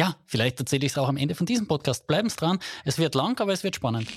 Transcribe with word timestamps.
Ja, 0.00 0.16
vielleicht 0.24 0.58
erzähle 0.58 0.86
ich 0.86 0.92
es 0.92 0.96
auch 0.98 1.10
am 1.10 1.18
Ende 1.18 1.34
von 1.34 1.44
diesem 1.44 1.66
Podcast. 1.66 2.06
Bleiben 2.06 2.30
Sie 2.30 2.36
dran. 2.36 2.58
Es 2.86 2.96
wird 2.96 3.14
lang, 3.14 3.38
aber 3.38 3.52
es 3.52 3.62
wird 3.62 3.76
spannend. 3.76 4.08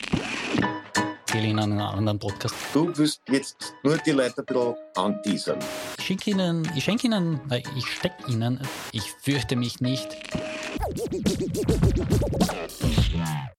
Erzähle 1.27 1.47
Ihnen 1.47 1.59
einen 1.59 1.81
anderen 1.81 2.19
Podcast. 2.19 2.55
Du 2.73 2.97
wirst 2.97 3.21
jetzt 3.27 3.75
nur 3.83 3.97
die 3.97 4.11
Leute 4.11 4.37
ein 4.37 4.45
bisschen 4.45 4.75
anteasern. 4.95 5.59
Ich 5.97 6.05
schenke 6.05 6.31
Ihnen, 6.31 6.71
ich 6.73 6.85
schenke 6.85 7.07
Ihnen, 7.07 7.41
nein, 7.49 7.63
ich 7.75 7.85
stecke 7.85 8.31
Ihnen, 8.31 8.61
ich 8.93 9.11
fürchte 9.11 9.57
mich 9.57 9.81
nicht. 9.81 10.07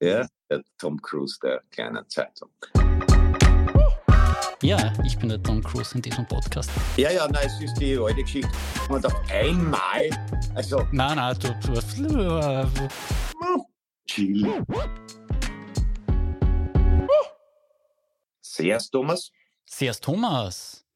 Ja, 0.01 0.27
der 0.49 0.63
Tom 0.79 1.03
Cruise 1.03 1.39
der 1.43 1.61
kleinen 1.71 2.09
Zeitung. 2.09 2.49
Ja, 4.65 4.91
ich 5.05 5.19
bin 5.19 5.29
der 5.29 5.43
Tom 5.43 5.63
Cruise 5.63 5.95
in 5.95 6.01
diesem 6.01 6.27
Podcast. 6.27 6.71
Ja, 6.97 7.11
ja, 7.11 7.29
nein, 7.29 7.47
es 7.47 7.61
ist 7.61 7.75
die 7.79 7.99
alte 7.99 8.23
Geschichte. 8.23 8.51
Und 8.89 9.05
auf 9.05 9.15
einmal, 9.31 10.09
also, 10.55 10.79
Nein, 10.91 11.17
nein, 11.17 11.37
du, 11.39 11.55
du 11.61 11.83
chill. 14.07 14.65
Sehr, 18.41 18.79
Thomas. 18.91 19.31
Sehr's 19.67 20.01
Thomas. 20.01 20.87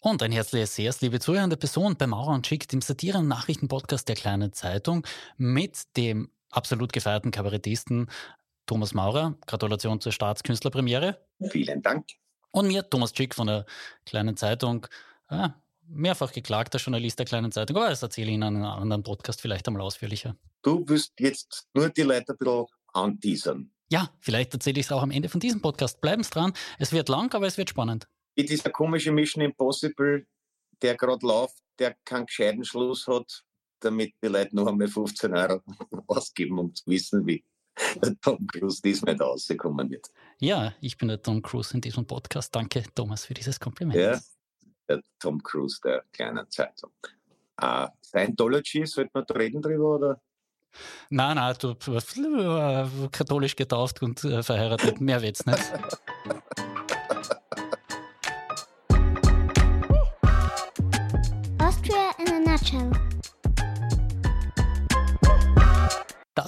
Und 0.00 0.22
ein 0.22 0.32
herzliches 0.32 0.74
Sehr's, 0.74 1.02
liebe 1.02 1.20
zuhörende 1.20 1.58
Person 1.58 1.96
bei 1.98 2.06
Maurer 2.06 2.32
und 2.32 2.46
Schick, 2.46 2.68
dem 2.68 2.80
Satire- 2.80 3.18
und 3.18 3.28
Nachrichtenpodcast 3.28 4.08
der 4.08 4.16
Kleinen 4.16 4.54
Zeitung 4.54 5.06
mit 5.36 5.94
dem 5.98 6.30
absolut 6.50 6.94
gefeierten 6.94 7.32
Kabarettisten 7.32 8.08
Thomas 8.64 8.94
Maurer. 8.94 9.34
Gratulation 9.46 10.00
zur 10.00 10.12
Staatskünstlerpremiere. 10.12 11.20
Vielen 11.50 11.82
Dank. 11.82 12.06
Und 12.52 12.66
mir, 12.66 12.88
Thomas 12.88 13.12
Schick 13.16 13.34
von 13.34 13.46
der 13.46 13.66
Kleinen 14.04 14.36
Zeitung. 14.36 14.86
Ja, 15.30 15.60
mehrfach 15.90 16.32
geklagter 16.32 16.78
Journalist 16.78 17.18
der 17.18 17.26
Kleinen 17.26 17.52
Zeitung, 17.52 17.76
aber 17.76 17.88
das 17.88 18.02
erzähle 18.02 18.28
ich 18.28 18.34
Ihnen 18.34 18.56
in 18.56 18.62
einem 18.62 18.82
anderen 18.82 19.02
Podcast 19.02 19.40
vielleicht 19.40 19.66
einmal 19.66 19.82
ausführlicher. 19.82 20.36
Du 20.62 20.86
wirst 20.88 21.12
jetzt 21.18 21.68
nur 21.74 21.88
die 21.88 22.02
Leute 22.02 22.32
ein 22.32 22.38
bisschen 22.38 22.66
anteasern. 22.92 23.70
Ja, 23.90 24.10
vielleicht 24.20 24.54
erzähle 24.54 24.80
ich 24.80 24.86
es 24.86 24.92
auch 24.92 25.02
am 25.02 25.10
Ende 25.10 25.28
von 25.28 25.40
diesem 25.40 25.60
Podcast. 25.60 26.00
Bleiben 26.00 26.22
Sie 26.22 26.30
dran. 26.30 26.52
Es 26.78 26.92
wird 26.92 27.08
lang, 27.08 27.32
aber 27.34 27.46
es 27.46 27.58
wird 27.58 27.70
spannend. 27.70 28.08
Wie 28.36 28.44
dieser 28.44 28.70
komische 28.70 29.10
Mission 29.10 29.42
Impossible, 29.42 30.26
der 30.80 30.96
gerade 30.96 31.26
läuft, 31.26 31.58
der 31.78 31.96
keinen 32.04 32.26
gescheiten 32.26 32.64
Schluss 32.64 33.06
hat, 33.08 33.42
damit 33.80 34.14
die 34.22 34.28
Leute 34.28 34.54
noch 34.54 34.66
einmal 34.66 34.86
15 34.86 35.34
Euro 35.34 35.60
ausgeben, 36.06 36.58
um 36.58 36.74
zu 36.74 36.84
wissen, 36.86 37.26
wie 37.26 37.44
der 38.02 38.18
Tom 38.20 38.46
Cruise 38.46 38.80
diesmal 38.82 39.16
da 39.16 39.26
rausgekommen 39.26 39.90
wird. 39.90 40.08
Ja, 40.38 40.74
ich 40.80 40.96
bin 40.96 41.08
der 41.08 41.22
Tom 41.22 41.42
Cruise 41.42 41.74
in 41.74 41.80
diesem 41.80 42.06
Podcast. 42.06 42.54
Danke, 42.54 42.84
Thomas, 42.94 43.24
für 43.24 43.34
dieses 43.34 43.58
Kompliment. 43.58 43.98
Ja, 43.98 44.18
der 44.88 45.00
Tom 45.18 45.42
Cruise 45.42 45.80
der 45.82 46.04
kleinen 46.12 46.50
Zeitung. 46.50 46.90
Uh, 47.62 47.88
Scientology, 48.02 48.86
sollte 48.86 49.10
man 49.12 49.24
da 49.26 49.34
reden 49.34 49.60
drüber, 49.60 49.96
oder? 49.96 50.20
Nein, 51.10 51.36
nein, 51.36 51.56
du 51.60 51.72
äh, 51.72 53.08
katholisch 53.10 53.56
getauft 53.56 54.02
und 54.02 54.24
äh, 54.24 54.42
verheiratet. 54.42 55.00
Mehr 55.00 55.20
wird's 55.20 55.44
nicht. 55.44 55.58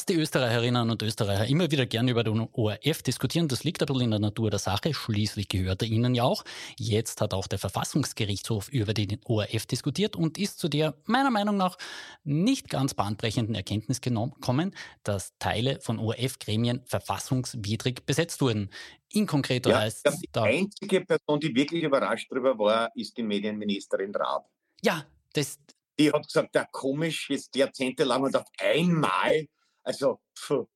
Dass 0.02 0.06
die 0.06 0.20
Österreicherinnen 0.20 0.90
und 0.90 1.00
Österreicher 1.00 1.46
immer 1.46 1.70
wieder 1.70 1.86
gern 1.86 2.08
über 2.08 2.24
den 2.24 2.48
ORF 2.50 3.04
diskutieren, 3.04 3.46
das 3.46 3.62
liegt 3.62 3.82
ein 3.82 3.86
bisschen 3.86 4.02
in 4.02 4.10
der 4.10 4.18
Natur 4.18 4.50
der 4.50 4.58
Sache. 4.58 4.92
Schließlich 4.92 5.46
gehört 5.46 5.82
er 5.82 5.86
ihnen 5.86 6.16
ja 6.16 6.24
auch. 6.24 6.42
Jetzt 6.76 7.20
hat 7.20 7.32
auch 7.32 7.46
der 7.46 7.60
Verfassungsgerichtshof 7.60 8.68
über 8.70 8.94
den 8.94 9.20
ORF 9.24 9.64
diskutiert 9.66 10.16
und 10.16 10.38
ist 10.38 10.58
zu 10.58 10.68
der 10.68 10.96
meiner 11.04 11.30
Meinung 11.30 11.56
nach 11.56 11.78
nicht 12.24 12.68
ganz 12.68 12.94
bahnbrechenden 12.94 13.54
Erkenntnis 13.54 14.00
gekommen, 14.00 14.74
dass 15.04 15.38
Teile 15.38 15.78
von 15.80 16.00
ORF-Gremien 16.00 16.82
verfassungswidrig 16.84 18.04
besetzt 18.04 18.40
wurden. 18.40 18.70
In 19.12 19.28
konkreter 19.28 19.70
Ja, 19.70 19.78
heißt 19.82 20.02
glaub, 20.02 20.16
die 20.20 20.40
einzige 20.40 21.02
Person, 21.02 21.38
die 21.38 21.54
wirklich 21.54 21.84
überrascht 21.84 22.26
darüber 22.28 22.58
war, 22.58 22.90
ist 22.96 23.16
die 23.16 23.22
Medienministerin 23.22 24.12
Raab. 24.12 24.50
ja, 24.82 25.06
das, 25.32 25.60
Die 25.96 26.10
hat 26.10 26.26
gesagt, 26.26 26.56
ja 26.56 26.66
komisch, 26.72 27.30
jetzt 27.30 27.54
jahrzehntelang 27.54 28.24
und 28.24 28.34
auf 28.34 28.48
einmal, 28.58 29.46
also, 29.82 30.20
pfuh, 30.36 30.66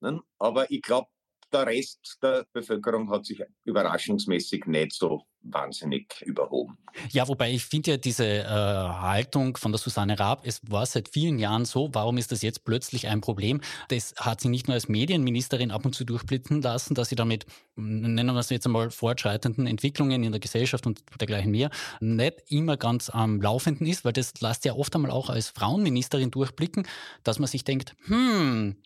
ne? 0.00 0.20
aber 0.38 0.70
ich 0.70 0.82
glaube, 0.82 1.08
der 1.52 1.66
Rest 1.66 2.18
der 2.22 2.46
Bevölkerung 2.52 3.10
hat 3.10 3.24
sich 3.24 3.42
überraschungsmäßig 3.64 4.66
nicht 4.66 4.92
so 4.92 5.22
wahnsinnig 5.52 6.22
überhoben. 6.22 6.78
Ja, 7.10 7.28
wobei 7.28 7.52
ich 7.52 7.64
finde 7.64 7.92
ja 7.92 7.96
diese 7.96 8.24
äh, 8.24 8.44
Haltung 8.44 9.56
von 9.56 9.72
der 9.72 9.78
Susanne 9.78 10.18
Raab, 10.18 10.42
es 10.44 10.60
war 10.68 10.86
seit 10.86 11.08
vielen 11.08 11.38
Jahren 11.38 11.64
so, 11.64 11.90
warum 11.92 12.18
ist 12.18 12.32
das 12.32 12.42
jetzt 12.42 12.64
plötzlich 12.64 13.08
ein 13.08 13.20
Problem? 13.20 13.60
Das 13.88 14.14
hat 14.18 14.40
sie 14.40 14.48
nicht 14.48 14.68
nur 14.68 14.74
als 14.74 14.88
Medienministerin 14.88 15.70
ab 15.70 15.84
und 15.84 15.94
zu 15.94 16.04
durchblitzen 16.04 16.62
lassen, 16.62 16.94
dass 16.94 17.08
sie 17.08 17.16
damit, 17.16 17.46
nennen 17.76 18.34
wir 18.34 18.40
es 18.40 18.50
jetzt 18.50 18.66
einmal, 18.66 18.90
fortschreitenden 18.90 19.66
Entwicklungen 19.66 20.22
in 20.22 20.32
der 20.32 20.40
Gesellschaft 20.40 20.86
und 20.86 21.02
dergleichen 21.20 21.50
mehr, 21.50 21.70
nicht 22.00 22.42
immer 22.48 22.76
ganz 22.76 23.10
am 23.10 23.40
Laufenden 23.40 23.86
ist, 23.86 24.04
weil 24.04 24.12
das 24.12 24.40
lässt 24.40 24.64
ja 24.64 24.74
oft 24.74 24.94
einmal 24.94 25.10
auch 25.10 25.30
als 25.30 25.48
Frauenministerin 25.48 26.30
durchblicken, 26.30 26.86
dass 27.22 27.38
man 27.38 27.48
sich 27.48 27.64
denkt, 27.64 27.94
hm, 28.06 28.76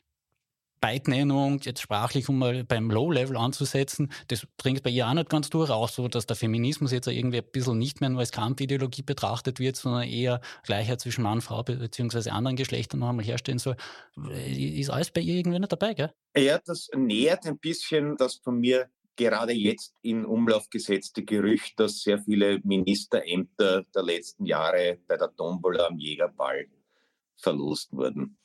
Beidnennung, 0.82 1.60
jetzt 1.60 1.81
sprachlich, 1.81 2.28
um 2.28 2.38
mal 2.38 2.65
beim 2.65 2.91
Low-Level 2.91 3.37
anzusetzen, 3.37 4.12
das 4.26 4.47
dringt 4.56 4.82
bei 4.82 4.91
ihr 4.91 5.06
auch 5.06 5.15
nicht 5.15 5.31
ganz 5.31 5.48
durch, 5.48 5.70
auch 5.70 5.88
so, 5.88 6.09
dass 6.09 6.26
der 6.26 6.34
Feminismus 6.34 6.91
jetzt 6.91 7.06
irgendwie 7.06 7.38
ein 7.38 7.50
bisschen 7.53 7.78
nicht 7.78 8.00
mehr 8.00 8.10
nur 8.10 8.19
als 8.19 8.32
Kampfideologie 8.32 9.03
betrachtet 9.03 9.60
wird, 9.60 9.76
sondern 9.76 10.03
eher 10.03 10.41
Gleichheit 10.65 11.00
zwischen 11.00 11.22
Mann, 11.22 11.41
Frau 11.41 11.62
be- 11.62 11.76
beziehungsweise 11.76 12.32
anderen 12.32 12.56
Geschlechtern 12.56 12.98
noch 12.98 13.10
einmal 13.10 13.25
herstellen 13.25 13.60
soll. 13.60 13.76
Ist 14.44 14.91
alles 14.91 15.12
bei 15.12 15.20
ihr 15.20 15.37
irgendwie 15.37 15.60
nicht 15.60 15.70
dabei, 15.70 15.94
gell? 15.94 16.12
Ja, 16.37 16.59
das 16.59 16.88
nähert 16.97 17.47
ein 17.47 17.59
bisschen 17.59 18.16
das 18.16 18.34
von 18.43 18.59
mir 18.59 18.91
gerade 19.14 19.53
jetzt 19.53 19.94
in 20.03 20.25
Umlauf 20.25 20.69
gesetzte 20.69 21.22
Gerücht, 21.22 21.78
dass 21.78 22.00
sehr 22.00 22.19
viele 22.19 22.59
Ministerämter 22.64 23.84
der 23.94 24.03
letzten 24.03 24.47
Jahre 24.47 24.99
bei 25.06 25.16
der 25.16 25.32
Tombola 25.37 25.87
am 25.87 25.99
Jägerball 25.99 26.66
verlost 27.37 27.93
wurden. 27.93 28.37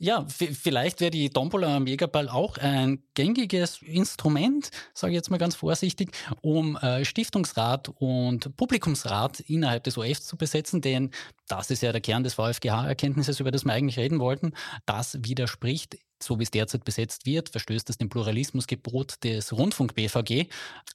Ja, 0.00 0.24
vielleicht 0.28 1.00
wäre 1.00 1.10
die 1.10 1.28
Tombola 1.28 1.74
am 1.74 1.88
Jägerball 1.88 2.28
auch 2.28 2.56
ein 2.58 3.02
gängiges 3.14 3.82
Instrument, 3.82 4.70
sage 4.94 5.12
ich 5.12 5.16
jetzt 5.16 5.28
mal 5.28 5.38
ganz 5.38 5.56
vorsichtig, 5.56 6.12
um 6.40 6.76
äh, 6.76 7.04
Stiftungsrat 7.04 7.88
und 7.96 8.56
Publikumsrat 8.56 9.40
innerhalb 9.40 9.82
des 9.82 9.98
OF 9.98 10.20
zu 10.20 10.36
besetzen, 10.36 10.82
denn 10.82 11.10
das 11.48 11.72
ist 11.72 11.82
ja 11.82 11.90
der 11.90 12.00
Kern 12.00 12.22
des 12.22 12.34
VfGH-Erkenntnisses, 12.34 13.40
über 13.40 13.50
das 13.50 13.64
wir 13.64 13.72
eigentlich 13.72 13.98
reden 13.98 14.20
wollten. 14.20 14.52
Das 14.86 15.18
widerspricht, 15.24 15.98
so 16.22 16.38
wie 16.38 16.42
es 16.42 16.50
derzeit 16.50 16.84
besetzt 16.84 17.26
wird, 17.26 17.48
verstößt 17.48 17.90
es 17.90 17.98
dem 17.98 18.08
Pluralismusgebot 18.08 19.24
des 19.24 19.52
Rundfunk-BVG. 19.52 20.46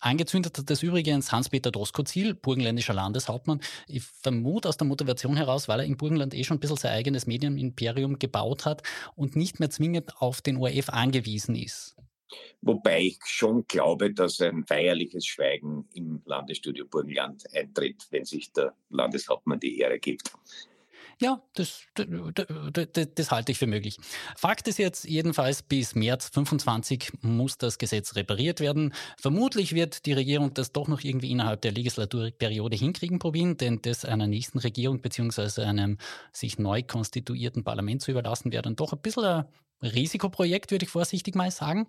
Angezündet 0.01 0.57
hat 0.57 0.69
das 0.69 0.83
übrigens 0.83 1.31
Hans-Peter 1.31 1.71
Doskozil, 1.71 2.33
burgenländischer 2.33 2.93
Landeshauptmann. 2.93 3.61
Ich 3.87 4.03
vermute 4.03 4.69
aus 4.69 4.77
der 4.77 4.87
Motivation 4.87 5.37
heraus, 5.37 5.67
weil 5.67 5.81
er 5.81 5.85
im 5.85 5.97
Burgenland 5.97 6.33
eh 6.33 6.43
schon 6.43 6.57
ein 6.57 6.59
bisschen 6.59 6.77
sein 6.77 6.93
eigenes 6.93 7.27
Medienimperium 7.27 8.19
gebaut 8.19 8.65
hat 8.65 8.83
und 9.15 9.35
nicht 9.35 9.59
mehr 9.59 9.69
zwingend 9.69 10.21
auf 10.21 10.41
den 10.41 10.57
ORF 10.57 10.89
angewiesen 10.89 11.55
ist. 11.55 11.95
Wobei 12.61 13.01
ich 13.01 13.19
schon 13.25 13.65
glaube, 13.67 14.13
dass 14.13 14.39
ein 14.41 14.63
feierliches 14.65 15.25
Schweigen 15.25 15.87
im 15.93 16.21
Landesstudio 16.25 16.85
Burgenland 16.85 17.43
eintritt, 17.53 18.07
wenn 18.09 18.25
sich 18.25 18.51
der 18.53 18.73
Landeshauptmann 18.89 19.59
die 19.59 19.79
Ehre 19.79 19.99
gibt. 19.99 20.31
Ja, 21.21 21.41
das, 21.53 21.83
das, 21.95 23.07
das, 23.15 23.31
halte 23.31 23.51
ich 23.51 23.57
für 23.57 23.67
möglich. 23.67 23.97
Fakt 24.35 24.67
ist 24.67 24.79
jetzt 24.79 25.05
jedenfalls, 25.05 25.61
bis 25.61 25.95
März 25.95 26.29
25 26.33 27.11
muss 27.21 27.57
das 27.57 27.77
Gesetz 27.77 28.15
repariert 28.15 28.59
werden. 28.59 28.93
Vermutlich 29.17 29.73
wird 29.73 30.05
die 30.05 30.13
Regierung 30.13 30.53
das 30.53 30.71
doch 30.71 30.87
noch 30.87 31.03
irgendwie 31.03 31.31
innerhalb 31.31 31.61
der 31.61 31.71
Legislaturperiode 31.71 32.75
hinkriegen 32.75 33.19
probieren, 33.19 33.57
denn 33.57 33.81
das 33.81 34.05
einer 34.05 34.27
nächsten 34.27 34.59
Regierung 34.59 35.01
beziehungsweise 35.01 35.65
einem 35.65 35.97
sich 36.31 36.59
neu 36.59 36.83
konstituierten 36.83 37.63
Parlament 37.63 38.01
zu 38.01 38.11
überlassen, 38.11 38.51
wäre 38.51 38.63
dann 38.63 38.75
doch 38.75 38.93
ein 38.93 38.99
bisschen 38.99 39.23
ein 39.23 39.45
Risikoprojekt, 39.81 40.71
würde 40.71 40.85
ich 40.85 40.91
vorsichtig 40.91 41.35
mal 41.35 41.51
sagen. 41.51 41.87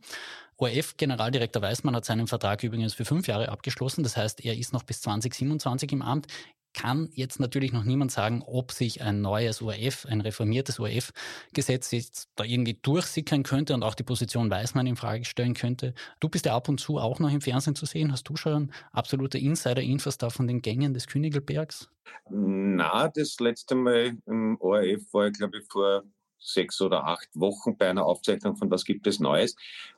ORF-Generaldirektor 0.57 1.63
Weißmann 1.63 1.97
hat 1.97 2.05
seinen 2.05 2.27
Vertrag 2.27 2.63
übrigens 2.63 2.95
für 2.95 3.05
fünf 3.05 3.27
Jahre 3.27 3.49
abgeschlossen. 3.49 4.03
Das 4.03 4.17
heißt, 4.17 4.45
er 4.45 4.57
ist 4.57 4.73
noch 4.73 4.83
bis 4.83 5.01
2027 5.03 5.93
im 5.93 6.03
Amt. 6.03 6.27
Kann 6.75 7.09
jetzt 7.13 7.41
natürlich 7.41 7.73
noch 7.73 7.85
niemand 7.85 8.11
sagen, 8.11 8.43
ob 8.47 8.73
sich 8.73 9.01
ein 9.01 9.21
neues 9.21 9.63
ORF, 9.63 10.07
ein 10.07 10.21
reformiertes 10.21 10.81
ORF-Gesetz 10.81 11.93
jetzt 11.93 12.29
da 12.37 12.45
irgendwie 12.45 12.75
durchsickern 12.75 13.45
könnte 13.45 13.75
und 13.75 13.83
auch 13.83 13.95
die 13.95 14.03
Position 14.03 14.51
Weißmann 14.51 14.87
in 14.87 14.97
Frage 14.97 15.25
stellen 15.25 15.55
könnte. 15.55 15.95
Du 16.21 16.29
bist 16.29 16.47
ja 16.47 16.55
ab 16.55 16.69
und 16.69 16.81
zu 16.81 16.99
auch 16.99 17.21
noch 17.21 17.33
im 17.33 17.41
Fernsehen 17.41 17.77
zu 17.77 17.87
sehen. 17.87 18.13
Hast 18.13 18.29
du 18.29 18.37
schon 18.37 18.73
absolute 18.93 19.39
Insider-Infos 19.39 20.19
da 20.19 20.31
von 20.31 20.47
den 20.47 20.63
Gängen 20.63 20.93
des 20.95 21.07
Königelbergs? 21.07 21.89
Na, 22.29 23.09
das 23.09 23.39
letzte 23.41 23.75
Mal 23.75 24.19
im 24.27 24.57
ORF 24.61 25.13
war 25.13 25.29
ich, 25.29 25.35
glaube 25.35 25.59
ich, 25.59 25.65
vor 25.71 26.03
sechs 26.39 26.81
oder 26.81 27.05
acht 27.07 27.29
Wochen 27.35 27.77
bei 27.77 27.89
einer 27.89 28.05
Aufzeichnung 28.05 28.57
von 28.57 28.71
Was 28.71 28.85
gibt 28.85 29.07
es 29.07 29.21
Neues. 29.21 29.57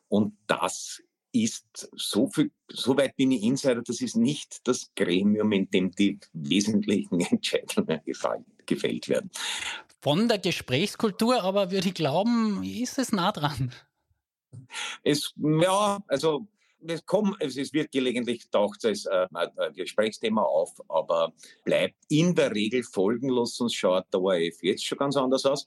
Und 0.09 0.37
das 0.47 1.03
ist 1.45 1.89
so 1.95 2.29
viel, 2.29 2.51
so 2.69 2.97
weit 2.97 3.17
bin 3.17 3.31
ich 3.33 3.43
Insider, 3.43 3.83
das 3.83 4.01
ist 4.01 4.17
nicht 4.17 4.67
das 4.67 4.91
Gremium, 4.95 5.53
in 5.53 5.71
dem 5.71 5.91
die 5.91 6.19
wesentlichen 6.33 7.21
Entscheidungen 7.31 8.01
gefällt 8.65 9.09
werden. 9.09 9.31
von 10.01 10.29
der 10.29 10.39
Gesprächskultur, 10.39 11.43
aber 11.43 11.71
würde 11.71 11.89
ich 11.89 11.95
glauben, 11.95 12.63
ist 12.63 12.99
es 12.99 13.13
nah 13.13 13.33
dran. 13.33 13.73
Es, 15.03 15.35
ja, 15.37 15.99
also 16.07 16.47
es, 16.87 17.05
kommt, 17.05 17.37
es 17.41 17.73
wird 17.73 17.91
gelegentlich 17.91 18.49
taucht 18.51 18.85
es 18.85 19.07
als 19.07 19.33
äh, 19.33 19.55
ein 19.59 19.75
Gesprächsthema 19.75 20.43
auf, 20.43 20.73
aber 20.89 21.33
bleibt 21.65 21.97
in 22.09 22.35
der 22.35 22.55
Regel 22.55 22.83
folgenlos, 22.83 23.57
sonst 23.57 23.75
schaut 23.75 24.07
der 24.13 24.21
ORF 24.21 24.63
jetzt 24.63 24.85
schon 24.85 24.99
ganz 24.99 25.17
anders 25.17 25.45
aus. 25.45 25.67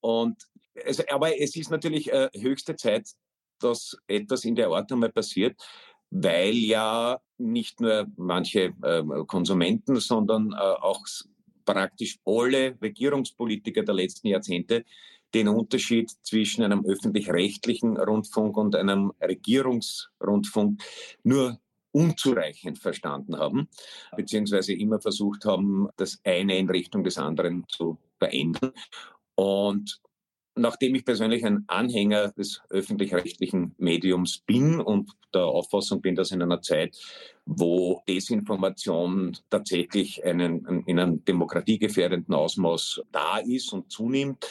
Und 0.00 0.48
es, 0.74 1.06
aber 1.08 1.38
es 1.38 1.56
ist 1.56 1.70
natürlich 1.70 2.12
äh, 2.12 2.28
höchste 2.34 2.76
Zeit, 2.76 3.10
dass 3.64 3.96
etwas 4.06 4.44
in 4.44 4.54
der 4.54 4.68
Art 4.68 4.92
einmal 4.92 5.10
passiert, 5.10 5.60
weil 6.10 6.54
ja 6.54 7.18
nicht 7.38 7.80
nur 7.80 8.06
manche 8.16 8.72
äh, 8.82 9.02
Konsumenten, 9.26 9.96
sondern 9.96 10.52
äh, 10.52 10.56
auch 10.56 11.04
praktisch 11.64 12.18
alle 12.24 12.76
Regierungspolitiker 12.80 13.82
der 13.82 13.94
letzten 13.94 14.28
Jahrzehnte 14.28 14.84
den 15.34 15.48
Unterschied 15.48 16.10
zwischen 16.22 16.62
einem 16.62 16.84
öffentlich-rechtlichen 16.86 17.96
Rundfunk 17.96 18.56
und 18.56 18.76
einem 18.76 19.12
Regierungsrundfunk 19.20 20.80
nur 21.24 21.58
unzureichend 21.90 22.78
verstanden 22.78 23.38
haben, 23.38 23.68
beziehungsweise 24.16 24.74
immer 24.74 25.00
versucht 25.00 25.44
haben, 25.44 25.88
das 25.96 26.20
eine 26.24 26.58
in 26.58 26.68
Richtung 26.68 27.04
des 27.04 27.18
anderen 27.18 27.64
zu 27.68 27.98
verändern. 28.18 28.72
Und 29.36 30.00
nachdem 30.56 30.94
ich 30.94 31.04
persönlich 31.04 31.44
ein 31.44 31.64
Anhänger 31.66 32.32
des 32.32 32.62
öffentlich-rechtlichen 32.70 33.74
Mediums 33.78 34.38
bin 34.38 34.80
und 34.80 35.10
der 35.32 35.44
Auffassung 35.44 36.00
bin, 36.00 36.14
dass 36.14 36.30
in 36.30 36.42
einer 36.42 36.62
Zeit, 36.62 36.96
wo 37.44 38.02
Desinformation 38.08 39.36
tatsächlich 39.50 40.24
einen, 40.24 40.84
in 40.86 40.98
einem 40.98 41.24
demokratiegefährdenden 41.24 42.34
Ausmaß 42.34 43.02
da 43.10 43.38
ist 43.38 43.72
und 43.72 43.90
zunimmt, 43.90 44.48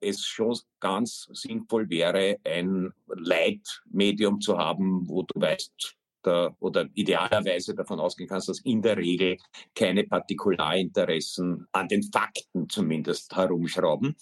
es 0.00 0.24
schon 0.24 0.58
ganz 0.80 1.28
sinnvoll 1.32 1.88
wäre, 1.88 2.38
ein 2.44 2.92
Leitmedium 3.06 4.40
zu 4.40 4.58
haben, 4.58 5.08
wo 5.08 5.22
du 5.22 5.40
weißt, 5.40 5.96
da, 6.24 6.54
oder 6.58 6.88
idealerweise 6.94 7.74
davon 7.74 8.00
ausgehen 8.00 8.28
kannst, 8.28 8.48
dass 8.48 8.60
in 8.60 8.82
der 8.82 8.96
Regel 8.96 9.36
keine 9.74 10.04
Partikularinteressen 10.04 11.68
an 11.72 11.88
den 11.88 12.02
Fakten 12.02 12.68
zumindest 12.68 13.34
herumschrauben. 13.36 14.16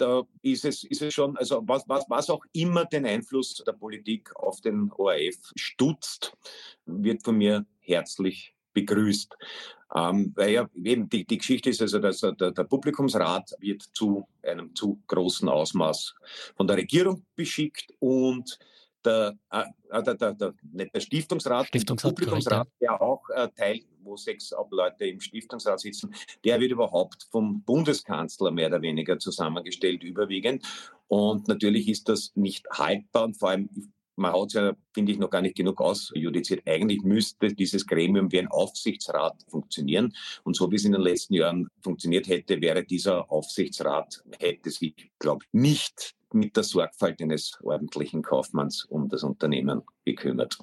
Da 0.00 0.22
ist 0.40 0.64
es, 0.64 0.84
ist 0.84 1.02
es 1.02 1.12
schon, 1.12 1.36
also 1.36 1.62
was, 1.66 1.86
was, 1.86 2.08
was 2.08 2.30
auch 2.30 2.42
immer 2.52 2.86
den 2.86 3.04
Einfluss 3.04 3.62
der 3.66 3.72
Politik 3.72 4.34
auf 4.36 4.60
den 4.62 4.90
ORF 4.92 5.52
stutzt, 5.56 6.34
wird 6.86 7.22
von 7.22 7.36
mir 7.36 7.66
herzlich 7.80 8.54
begrüßt. 8.72 9.36
Ähm, 9.94 10.32
weil 10.36 10.52
ja, 10.52 10.70
eben 10.74 11.08
die, 11.08 11.26
die 11.26 11.38
Geschichte 11.38 11.68
ist 11.68 11.82
also, 11.82 11.98
dass 11.98 12.20
der, 12.20 12.32
der 12.52 12.64
Publikumsrat 12.64 13.56
wird 13.58 13.82
zu 13.92 14.26
einem 14.42 14.74
zu 14.74 15.02
großen 15.06 15.48
Ausmaß 15.48 16.14
von 16.56 16.66
der 16.66 16.78
Regierung 16.78 17.26
beschickt 17.34 17.92
und 17.98 18.58
der, 19.04 19.38
äh, 19.50 19.64
äh 19.90 20.02
der, 20.02 20.14
der, 20.14 20.34
der, 20.34 20.54
nicht 20.72 20.94
der 20.94 21.00
Stiftungsrat, 21.00 21.66
Stiftungsrat 21.66 22.04
der 22.04 22.08
Publikumsrat, 22.10 22.68
der 22.80 23.00
auch 23.00 23.28
äh, 23.30 23.48
Teil, 23.56 23.80
wo 24.02 24.16
sechs 24.16 24.52
Leute 24.70 25.06
im 25.06 25.20
Stiftungsrat 25.20 25.80
sitzen, 25.80 26.14
der 26.44 26.60
wird 26.60 26.72
überhaupt 26.72 27.28
vom 27.30 27.62
Bundeskanzler 27.62 28.50
mehr 28.50 28.68
oder 28.68 28.82
weniger 28.82 29.18
zusammengestellt, 29.18 30.02
überwiegend. 30.02 30.64
Und 31.08 31.48
natürlich 31.48 31.88
ist 31.88 32.08
das 32.08 32.32
nicht 32.34 32.66
haltbar 32.70 33.24
und 33.24 33.38
vor 33.38 33.50
allem 33.50 33.68
man 34.20 34.32
hat 34.32 34.48
es 34.48 34.52
ja, 34.52 34.76
finde 34.92 35.12
ich, 35.12 35.18
noch 35.18 35.30
gar 35.30 35.40
nicht 35.40 35.56
genug 35.56 35.80
ausjudiziert. 35.80 36.62
Eigentlich 36.66 37.02
müsste 37.02 37.54
dieses 37.54 37.86
Gremium 37.86 38.30
wie 38.30 38.38
ein 38.38 38.48
Aufsichtsrat 38.48 39.34
funktionieren. 39.48 40.14
Und 40.44 40.56
so 40.56 40.70
wie 40.70 40.76
es 40.76 40.84
in 40.84 40.92
den 40.92 41.00
letzten 41.00 41.34
Jahren 41.34 41.68
funktioniert 41.82 42.28
hätte, 42.28 42.60
wäre 42.60 42.84
dieser 42.84 43.30
Aufsichtsrat, 43.32 44.22
hätte 44.38 44.70
sich, 44.70 44.94
glaube 45.18 45.44
ich, 45.46 45.60
nicht 45.60 46.14
mit 46.32 46.56
der 46.56 46.64
Sorgfalt 46.64 47.20
eines 47.20 47.58
ordentlichen 47.62 48.22
Kaufmanns 48.22 48.84
um 48.84 49.08
das 49.08 49.22
Unternehmen 49.22 49.82
gekümmert. 50.04 50.58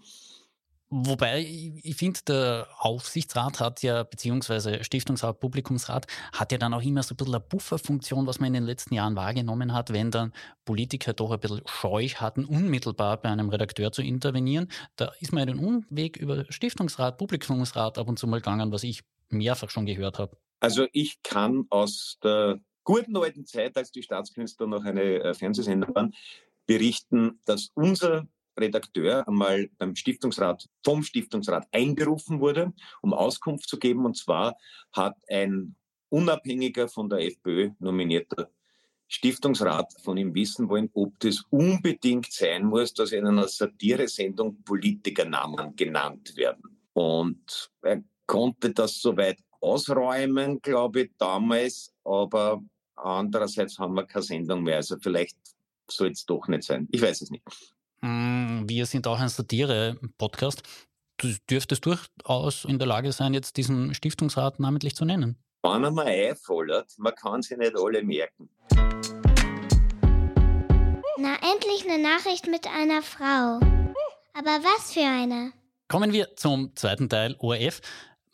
Wobei, 0.89 1.45
ich 1.83 1.97
finde, 1.97 2.21
der 2.25 2.67
Aufsichtsrat 2.79 3.59
hat 3.59 3.83
ja, 3.83 4.03
beziehungsweise 4.03 4.85
Stiftungsrat, 4.85 5.41
Publikumsrat, 5.41 6.07
hat 6.31 6.53
ja 6.53 6.57
dann 6.57 6.73
auch 6.73 6.81
immer 6.81 7.03
so 7.03 7.13
ein 7.13 7.17
bisschen 7.17 7.35
eine 7.35 7.43
Bufferfunktion, 7.43 8.25
was 8.25 8.39
man 8.39 8.47
in 8.47 8.53
den 8.53 8.63
letzten 8.63 8.93
Jahren 8.93 9.17
wahrgenommen 9.17 9.73
hat, 9.73 9.91
wenn 9.91 10.11
dann 10.11 10.31
Politiker 10.63 11.11
doch 11.11 11.31
ein 11.31 11.41
bisschen 11.41 11.61
scheu 11.65 12.07
hatten, 12.07 12.45
unmittelbar 12.45 13.17
bei 13.17 13.27
einem 13.27 13.49
Redakteur 13.49 13.91
zu 13.91 14.01
intervenieren. 14.01 14.69
Da 14.95 15.11
ist 15.19 15.33
man 15.33 15.45
den 15.45 15.59
Umweg 15.59 16.15
über 16.15 16.45
Stiftungsrat, 16.47 17.17
Publikumsrat 17.17 17.97
ab 17.97 18.07
und 18.07 18.17
zu 18.17 18.25
mal 18.25 18.37
gegangen, 18.37 18.71
was 18.71 18.83
ich 18.83 19.03
mehrfach 19.29 19.69
schon 19.69 19.85
gehört 19.85 20.19
habe. 20.19 20.37
Also 20.61 20.87
ich 20.93 21.21
kann 21.21 21.65
aus 21.69 22.17
der 22.23 22.61
guten 22.87 23.17
alten 23.17 23.45
Zeit, 23.45 23.75
als 23.75 23.91
die 23.91 24.01
Staatskünstler 24.01 24.65
noch 24.65 24.85
eine 24.85 25.21
äh, 25.21 25.33
Fernsehsendung 25.33 25.93
waren, 25.93 26.15
berichten, 26.65 27.37
dass 27.45 27.69
unser 27.73 28.27
Redakteur 28.57 29.27
einmal 29.27 29.69
beim 29.77 29.93
Stiftungsrat, 29.93 30.69
vom 30.85 31.03
Stiftungsrat 31.03 31.67
einberufen 31.73 32.39
wurde, 32.39 32.71
um 33.01 33.13
Auskunft 33.13 33.67
zu 33.67 33.77
geben. 33.77 34.05
Und 34.05 34.15
zwar 34.15 34.55
hat 34.93 35.17
ein 35.27 35.75
unabhängiger 36.07 36.87
von 36.87 37.09
der 37.09 37.19
FPÖ 37.25 37.71
nominierter 37.79 38.49
Stiftungsrat 39.09 39.93
von 40.01 40.15
ihm 40.15 40.33
wissen 40.33 40.69
wollen, 40.69 40.89
ob 40.93 41.19
das 41.19 41.43
unbedingt 41.49 42.31
sein 42.31 42.65
muss, 42.65 42.93
dass 42.93 43.11
in 43.11 43.27
einer 43.27 43.49
Satiresendung 43.49 44.63
Politikernamen 44.63 45.75
genannt 45.75 46.37
werden. 46.37 46.79
Und 46.93 47.69
er 47.81 48.01
konnte 48.25 48.71
das 48.71 49.01
soweit 49.01 49.39
ausräumen, 49.59 50.61
glaube 50.61 51.01
ich, 51.01 51.11
damals, 51.17 51.93
aber 52.05 52.61
andererseits 52.97 53.79
haben 53.79 53.93
wir 53.95 54.05
keine 54.05 54.23
Sendung 54.23 54.63
mehr. 54.63 54.77
Also 54.77 54.97
vielleicht 54.99 55.37
soll 55.89 56.11
es 56.11 56.25
doch 56.25 56.47
nicht 56.47 56.63
sein. 56.63 56.87
Ich 56.91 57.01
weiß 57.01 57.21
es 57.21 57.31
nicht. 57.31 57.43
Mm, 58.01 58.67
wir 58.67 58.85
sind 58.85 59.07
auch 59.07 59.19
ein 59.19 59.29
Satire-Podcast. 59.29 60.63
Du 61.17 61.33
dürftest 61.49 61.85
durchaus 61.85 62.65
in 62.65 62.77
der 62.77 62.87
Lage 62.87 63.11
sein, 63.11 63.33
jetzt 63.33 63.57
diesen 63.57 63.93
Stiftungsrat 63.93 64.59
namentlich 64.59 64.95
zu 64.95 65.05
nennen. 65.05 65.37
Wenn 65.63 65.83
er 65.83 65.91
mal 65.91 66.05
einfordert, 66.05 66.93
man 66.97 67.15
kann 67.15 67.41
sie 67.41 67.57
nicht 67.57 67.75
alle 67.75 68.03
merken. 68.03 68.49
Na, 71.19 71.35
endlich 71.51 71.83
eine 71.89 72.01
Nachricht 72.01 72.47
mit 72.47 72.67
einer 72.67 73.01
Frau. 73.01 73.59
Aber 74.33 74.63
was 74.63 74.93
für 74.93 75.01
eine? 75.01 75.51
Kommen 75.87 76.13
wir 76.13 76.35
zum 76.35 76.75
zweiten 76.75 77.09
Teil 77.09 77.35
ORF. 77.39 77.81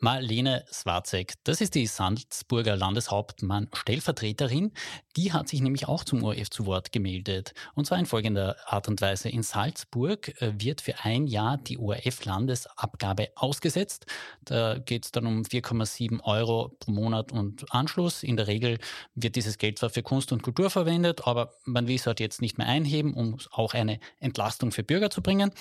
Marlene 0.04 0.66
Swarzek, 0.70 1.36
das 1.46 1.62
ist 1.62 1.76
die 1.76 1.88
Salzburger 1.88 2.76
Landeshauptmann-Stellvertreterin. 2.76 4.74
Die 5.16 5.32
hat 5.32 5.48
sich 5.48 5.62
nämlich 5.62 5.88
auch 5.88 6.04
zum 6.04 6.26
ORF 6.26 6.50
zu 6.50 6.66
Wort 6.66 6.92
gemeldet. 6.92 7.54
Und 7.74 7.88
zwar 7.88 8.00
in 8.00 8.06
folgender 8.06 8.58
Art 8.66 8.89
und 8.89 9.00
Weise. 9.00 9.30
In 9.30 9.44
Salzburg 9.44 10.42
äh, 10.42 10.51
wird 10.58 10.82
für 10.82 11.06
ein 11.06 11.25
Jahr 11.25 11.56
die 11.56 11.77
ORF-Landesabgabe 11.77 13.30
ausgesetzt. 13.36 14.06
Da 14.44 14.77
geht 14.77 15.06
es 15.06 15.13
dann 15.13 15.25
um 15.25 15.44
4,7 15.44 16.22
Euro 16.25 16.75
pro 16.80 16.92
Monat 16.92 17.32
und 17.32 17.74
Anschluss. 17.74 18.24
In 18.24 18.36
der 18.36 18.48
Regel 18.48 18.80
wird 19.16 19.38
dieses 19.38 19.58
Geld 19.58 19.80
zwar 19.80 19.89
für 19.89 20.04
Kunst 20.04 20.34
und 20.34 20.44
Kultur 20.44 20.70
verwendet, 20.70 21.25
aber 21.25 21.54
man 21.63 21.88
will 21.88 21.96
es 21.96 22.06
halt 22.06 22.20
jetzt 22.20 22.42
nicht 22.42 22.58
mehr 22.58 22.68
einheben, 22.68 23.13
um 23.13 23.38
auch 23.51 23.74
eine 23.74 24.01
Entlastung 24.20 24.74
für 24.74 24.84
Bürger 24.84 25.10
zu 25.10 25.22
bringen. 25.22 25.54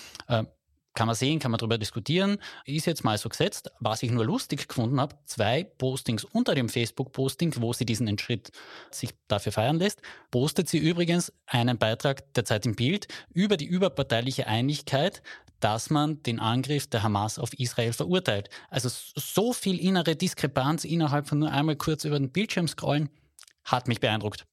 Kann 0.95 1.07
man 1.07 1.17
sehen, 1.17 1.39
kann 1.39 1.51
man 1.51 1.59
darüber 1.59 1.79
diskutieren. 1.79 2.37
Ist 2.67 2.87
jetzt 2.87 3.03
mal 3.03 3.17
so 3.17 3.29
gesetzt. 3.29 3.71
Was 3.81 4.03
ich 4.03 4.11
nur 4.11 4.27
lustig 4.27 4.69
gefunden 4.69 5.01
habe, 5.01 5.17
zwei 5.25 5.65
Postings 5.65 6.25
unter 6.25 6.55
dem 6.55 6.69
Facebook-Posting, 6.69 7.55
wo 7.59 7.73
sie 7.73 7.87
diesen 7.87 8.19
Schritt 8.19 8.51
sich 8.91 9.15
dafür 9.27 9.53
feiern 9.53 9.79
lässt, 9.79 10.03
postet 10.31 10.69
sie 10.69 10.79
übrigens 10.79 11.33
einen 11.47 11.79
Beitrag 11.79 12.35
der 12.35 12.45
Zeit 12.45 12.67
im 12.67 12.75
Bild 12.75 13.09
über 13.33 13.57
die 13.57 13.65
überparteiliche 13.65 14.47
Einigkeit, 14.47 15.23
dass 15.61 15.91
man 15.91 16.23
den 16.25 16.41
Angriff 16.41 16.89
der 16.89 17.03
Hamas 17.03 17.39
auf 17.39 17.53
Israel 17.55 17.93
verurteilt. 17.93 18.51
Also 18.69 18.91
so 18.91 19.53
viel 19.53 19.79
innere 19.79 20.17
Diskrepanz 20.17 20.85
innerhalb 20.85 21.29
von 21.29 21.39
nur 21.39 21.53
einmal 21.53 21.77
kurz 21.77 22.05
über 22.05 22.19
den 22.19 22.33
Bildschirm 22.33 22.69
scrollen, 22.69 23.09
hat 23.65 23.89
mich 23.89 24.01
beeindruckt. 24.01 24.45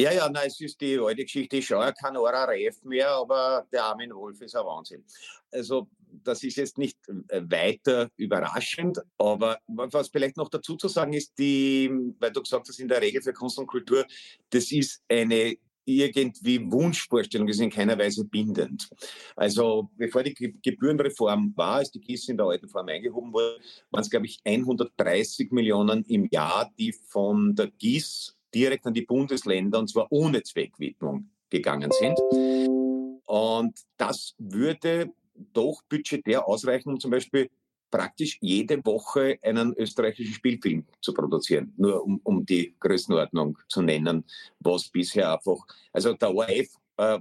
Ja, 0.00 0.10
ja, 0.12 0.28
na, 0.28 0.44
es 0.44 0.58
ist 0.60 0.80
die 0.80 0.98
alte 0.98 1.22
Geschichte. 1.22 1.56
Ich 1.56 1.66
schaue 1.66 1.84
ja 1.84 1.92
kein 1.92 2.16
Reif 2.16 2.82
mehr, 2.82 3.10
aber 3.10 3.66
der 3.70 3.84
Armin 3.84 4.14
Wolf 4.14 4.40
ist 4.40 4.56
ein 4.56 4.64
Wahnsinn. 4.64 5.04
Also, 5.50 5.88
das 6.24 6.42
ist 6.42 6.56
jetzt 6.56 6.78
nicht 6.78 6.98
äh, 7.28 7.42
weiter 7.44 8.10
überraschend, 8.16 8.98
aber 9.18 9.58
was 9.66 10.08
vielleicht 10.08 10.36
noch 10.36 10.48
dazu 10.48 10.76
zu 10.76 10.88
sagen 10.88 11.12
ist, 11.12 11.38
die, 11.38 11.90
weil 12.18 12.32
du 12.32 12.42
gesagt 12.42 12.68
hast, 12.68 12.80
in 12.80 12.88
der 12.88 13.00
Regel 13.00 13.22
für 13.22 13.32
Kunst 13.32 13.58
und 13.58 13.66
Kultur, 13.66 14.04
das 14.50 14.72
ist 14.72 15.02
eine 15.08 15.56
irgendwie 15.84 16.70
Wunschvorstellung, 16.70 17.48
ist 17.48 17.60
in 17.60 17.70
keiner 17.70 17.98
Weise 17.98 18.24
bindend. 18.24 18.88
Also 19.36 19.90
bevor 19.96 20.22
die 20.22 20.34
Gebührenreform 20.34 21.52
war, 21.56 21.76
als 21.76 21.90
die 21.90 22.00
GIS 22.00 22.28
in 22.28 22.36
der 22.36 22.46
alten 22.46 22.68
Form 22.68 22.88
eingehoben 22.88 23.32
wurde, 23.32 23.58
waren 23.90 24.02
es, 24.02 24.10
glaube 24.10 24.26
ich, 24.26 24.40
130 24.44 25.50
Millionen 25.50 26.04
im 26.04 26.28
Jahr, 26.30 26.70
die 26.78 26.92
von 26.92 27.54
der 27.54 27.68
GIS 27.78 28.36
direkt 28.54 28.86
an 28.86 28.94
die 28.94 29.02
Bundesländer 29.02 29.78
und 29.78 29.88
zwar 29.88 30.06
ohne 30.10 30.42
Zweckwidmung 30.42 31.30
gegangen 31.50 31.90
sind. 31.92 32.18
Und 33.24 33.78
das 33.96 34.34
würde 34.38 35.12
doch 35.52 35.82
budgetär 35.88 36.46
ausreichen, 36.46 36.90
um 36.90 37.00
zum 37.00 37.10
Beispiel 37.10 37.50
praktisch 37.90 38.38
jede 38.40 38.84
Woche 38.84 39.38
einen 39.42 39.74
österreichischen 39.74 40.34
Spielfilm 40.34 40.84
zu 41.00 41.12
produzieren, 41.12 41.72
nur 41.76 42.02
um, 42.02 42.20
um 42.24 42.44
die 42.44 42.74
Größenordnung 42.80 43.58
zu 43.68 43.82
nennen, 43.82 44.24
was 44.58 44.88
bisher 44.88 45.32
einfach, 45.32 45.66
also 45.92 46.14
der 46.14 46.34
ORF 46.34 46.68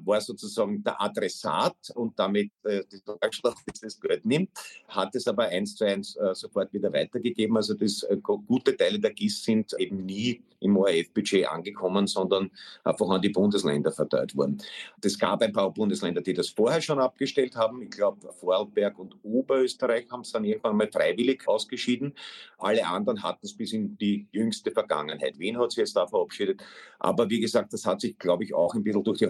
war 0.04 0.22
sozusagen 0.22 0.84
der 0.84 1.02
Adressat 1.02 1.76
und 1.96 2.18
damit 2.18 2.52
äh, 2.64 2.84
die 2.92 3.02
Deutschland 3.04 3.56
das 3.82 4.00
Geld 4.00 4.26
nimmt, 4.26 4.50
hat 4.88 5.16
es 5.16 5.28
aber 5.28 5.46
eins 5.46 5.76
zu 5.76 5.86
eins 5.86 6.16
äh, 6.16 6.34
sofort 6.34 6.72
wieder 6.74 6.92
weitergegeben. 6.94 7.58
Also 7.58 7.74
das 7.74 8.04
äh, 8.04 8.18
gute 8.18 8.76
Teile 8.76 9.00
der 9.00 9.14
GIS 9.14 9.44
sind 9.44 9.74
eben 9.78 10.06
nie 10.06 10.42
im 10.62 10.78
ORF-Budget 10.78 11.48
angekommen, 11.48 12.08
sondern 12.08 12.52
einfach 12.84 13.10
an 13.10 13.22
die 13.22 13.30
Bundesländer 13.30 13.92
verteilt 13.92 14.36
worden. 14.36 14.62
Es 15.04 15.18
gab 15.18 15.42
ein 15.42 15.52
paar 15.52 15.72
Bundesländer, 15.74 16.22
die 16.22 16.34
das 16.34 16.50
vorher 16.50 16.82
schon 16.82 17.00
abgestellt 17.00 17.56
haben. 17.56 17.82
Ich 17.82 17.90
glaube, 17.90 18.32
Vorarlberg 18.34 18.98
und 19.00 19.16
Oberösterreich 19.24 20.10
haben 20.12 20.22
es 20.22 20.32
dann 20.32 20.46
irgendwann 20.46 20.78
mal 20.78 20.90
freiwillig 20.92 21.48
ausgeschieden. 21.48 22.14
Alle 22.58 22.86
anderen 22.86 23.24
hatten 23.24 23.46
es 23.46 23.54
bis 23.56 23.74
in 23.74 23.98
die 23.98 24.28
jüngste 24.32 24.72
Vergangenheit. 24.72 25.40
Wien 25.40 25.58
hat 25.58 25.72
sich 25.72 25.80
jetzt 25.80 25.96
da 25.96 26.06
verabschiedet. 26.06 26.64
Aber 27.00 27.30
wie 27.30 27.40
gesagt, 27.40 27.74
das 27.74 27.86
hat 27.86 28.02
sich, 28.02 28.18
glaube 28.18 28.44
ich, 28.44 28.54
auch 28.54 28.76
ein 28.76 28.84
bisschen 28.84 29.04
durch 29.04 29.18
die 29.18 29.26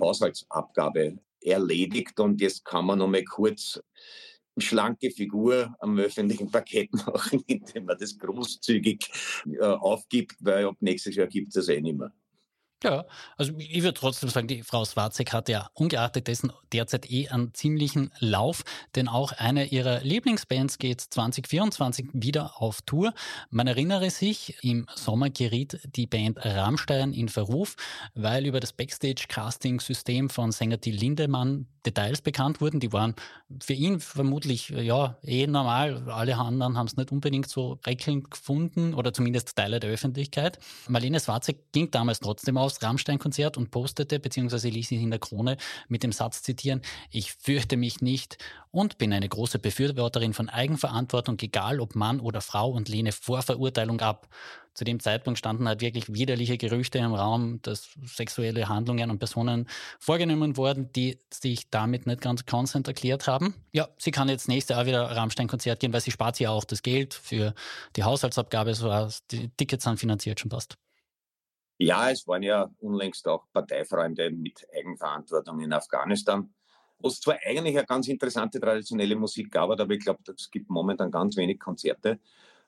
Haushaltsabgabe 0.50 1.18
erledigt. 1.42 2.20
Und 2.20 2.42
jetzt 2.42 2.66
kann 2.66 2.86
man 2.86 3.00
noch 3.00 3.08
mal 3.08 3.24
kurz 3.24 3.80
schlanke 4.58 5.10
Figur 5.12 5.76
am 5.80 5.98
öffentlichen 5.98 6.52
Parkett 6.52 6.94
machen, 7.08 7.44
indem 7.48 7.86
man 7.86 7.98
das 7.98 8.18
großzügig 8.18 9.10
äh, 9.46 9.66
aufgibt, 9.66 10.36
weil 10.40 10.66
ab 10.66 10.76
nächstes 10.80 11.16
Jahr 11.16 11.28
gibt 11.28 11.50
es 11.50 11.54
das 11.54 11.70
eh 11.70 11.82
nicht 11.82 11.98
mehr. 11.98 12.14
Ja, 12.84 13.06
also 13.38 13.54
ich 13.60 13.84
würde 13.84 13.94
trotzdem 13.94 14.30
sagen, 14.30 14.48
die 14.48 14.64
Frau 14.64 14.84
Swarzek 14.86 15.34
hat 15.34 15.50
ja 15.50 15.70
ungeachtet 15.76 16.28
dessen 16.28 16.52
derzeit 16.74 17.12
eh 17.12 17.30
einen 17.30 17.54
ziemlichen 17.54 18.12
Lauf, 18.18 18.64
denn 18.96 19.08
auch 19.08 19.34
eine 19.34 19.66
ihrer 19.66 20.00
Lieblingsbands 20.02 20.80
geht 20.80 21.00
2024 21.00 22.10
wieder 22.14 22.60
auf 22.60 22.82
Tour. 22.82 23.14
Man 23.52 23.68
erinnere 23.68 24.10
sich, 24.10 24.56
im 24.64 24.88
Sommer 24.96 25.30
geriet 25.30 25.80
die 25.96 26.08
Band 26.08 26.44
Rammstein 26.44 27.14
in 27.14 27.30
Verruf, 27.30 27.76
weil 28.16 28.48
über 28.48 28.60
das 28.60 28.74
Backstage-Casting-System 28.74 30.32
von 30.32 30.52
Sänger 30.52 30.82
Till 30.82 30.96
Lindemann 30.96 31.68
Details 31.86 32.22
bekannt 32.22 32.62
wurden. 32.62 32.80
Die 32.80 32.94
waren 32.94 33.16
für 33.60 33.74
ihn 33.74 34.00
vermutlich 34.00 34.70
ja 34.70 35.18
eh 35.24 35.48
normal. 35.48 36.10
Alle 36.10 36.38
anderen 36.38 36.78
haben 36.78 36.88
es 36.88 36.96
nicht 36.96 37.12
unbedingt 37.12 37.50
so 37.50 37.78
prickelnd 37.82 38.32
gefunden 38.32 38.94
oder 38.94 39.14
zumindest 39.14 39.56
Teile 39.56 39.80
der 39.80 39.90
Öffentlichkeit. 39.90 40.60
Marlene 40.88 41.20
Swarzek 41.20 41.72
ging 41.72 41.90
damals 41.92 42.20
trotzdem 42.20 42.58
aus 42.58 42.71
aufs 42.72 42.82
Rammstein-Konzert 42.82 43.58
und 43.58 43.72
postete, 43.72 44.20
beziehungsweise 44.20 44.70
ließ 44.70 44.92
ihn 44.92 45.02
in 45.02 45.10
der 45.12 45.20
Krone 45.20 45.58
mit 45.88 46.04
dem 46.04 46.12
Satz 46.12 46.42
zitieren, 46.42 46.82
ich 47.10 47.34
fürchte 47.34 47.78
mich 47.78 48.02
nicht 48.02 48.38
und 48.72 48.98
bin 48.98 49.14
eine 49.14 49.28
große 49.28 49.60
Befürworterin 49.60 50.34
von 50.34 50.50
Eigenverantwortung, 50.50 51.38
egal 51.42 51.80
ob 51.80 51.96
Mann 51.96 52.20
oder 52.20 52.42
Frau 52.42 52.70
und 52.70 52.90
lehne 52.90 53.12
Vorverurteilung 53.12 54.00
ab. 54.02 54.28
Zu 54.74 54.86
dem 54.86 55.02
Zeitpunkt 55.02 55.38
standen 55.38 55.68
halt 55.68 55.82
wirklich 55.82 56.14
widerliche 56.14 56.58
Gerüchte 56.58 57.00
im 57.00 57.14
Raum, 57.14 57.62
dass 57.62 57.90
sexuelle 58.06 58.70
Handlungen 58.70 59.12
an 59.12 59.20
Personen 59.20 59.68
vorgenommen 60.00 60.56
wurden, 60.56 60.94
die 60.94 61.20
sich 61.30 61.70
damit 61.70 62.08
nicht 62.08 62.22
ganz 62.22 62.46
konsent 62.46 62.88
erklärt 62.88 63.28
haben. 63.28 63.54
Ja, 63.74 63.90
sie 63.98 64.12
kann 64.12 64.30
jetzt 64.30 64.48
nächstes 64.48 64.78
Jahr 64.78 64.86
wieder 64.86 65.04
Rammstein-Konzert 65.04 65.82
gehen, 65.82 65.92
weil 65.92 66.00
sie 66.00 66.12
spart 66.12 66.40
ja 66.40 66.52
auch 66.52 66.64
das 66.64 66.84
Geld 66.84 67.14
für 67.14 67.54
die 67.98 68.04
Haushaltsabgabe, 68.04 68.74
so 68.74 69.10
die 69.32 69.50
Tickets 69.58 69.84
sind 69.84 70.00
finanziert 70.00 70.40
schon 70.40 70.50
passt. 70.50 70.78
Ja, 71.82 72.12
es 72.12 72.28
waren 72.28 72.44
ja 72.44 72.70
unlängst 72.80 73.28
auch 73.28 73.48
Parteifreunde 73.52 74.30
mit 74.30 74.68
Eigenverantwortung 74.72 75.62
in 75.62 75.74
Afghanistan, 75.74 76.54
wo 77.00 77.08
es 77.08 77.20
zwar 77.20 77.40
eigentlich 77.44 77.76
eine 77.76 77.88
ganz 77.88 78.08
interessante 78.08 78.60
traditionelle 78.60 79.16
Musik 79.16 79.52
gab, 79.52 79.72
aber 79.72 79.90
ich 79.90 80.04
glaube, 80.04 80.20
es 80.28 80.52
gibt 80.52 80.70
momentan 80.70 81.10
ganz 81.10 81.36
wenig 81.38 81.60
Konzerte. 81.60 82.20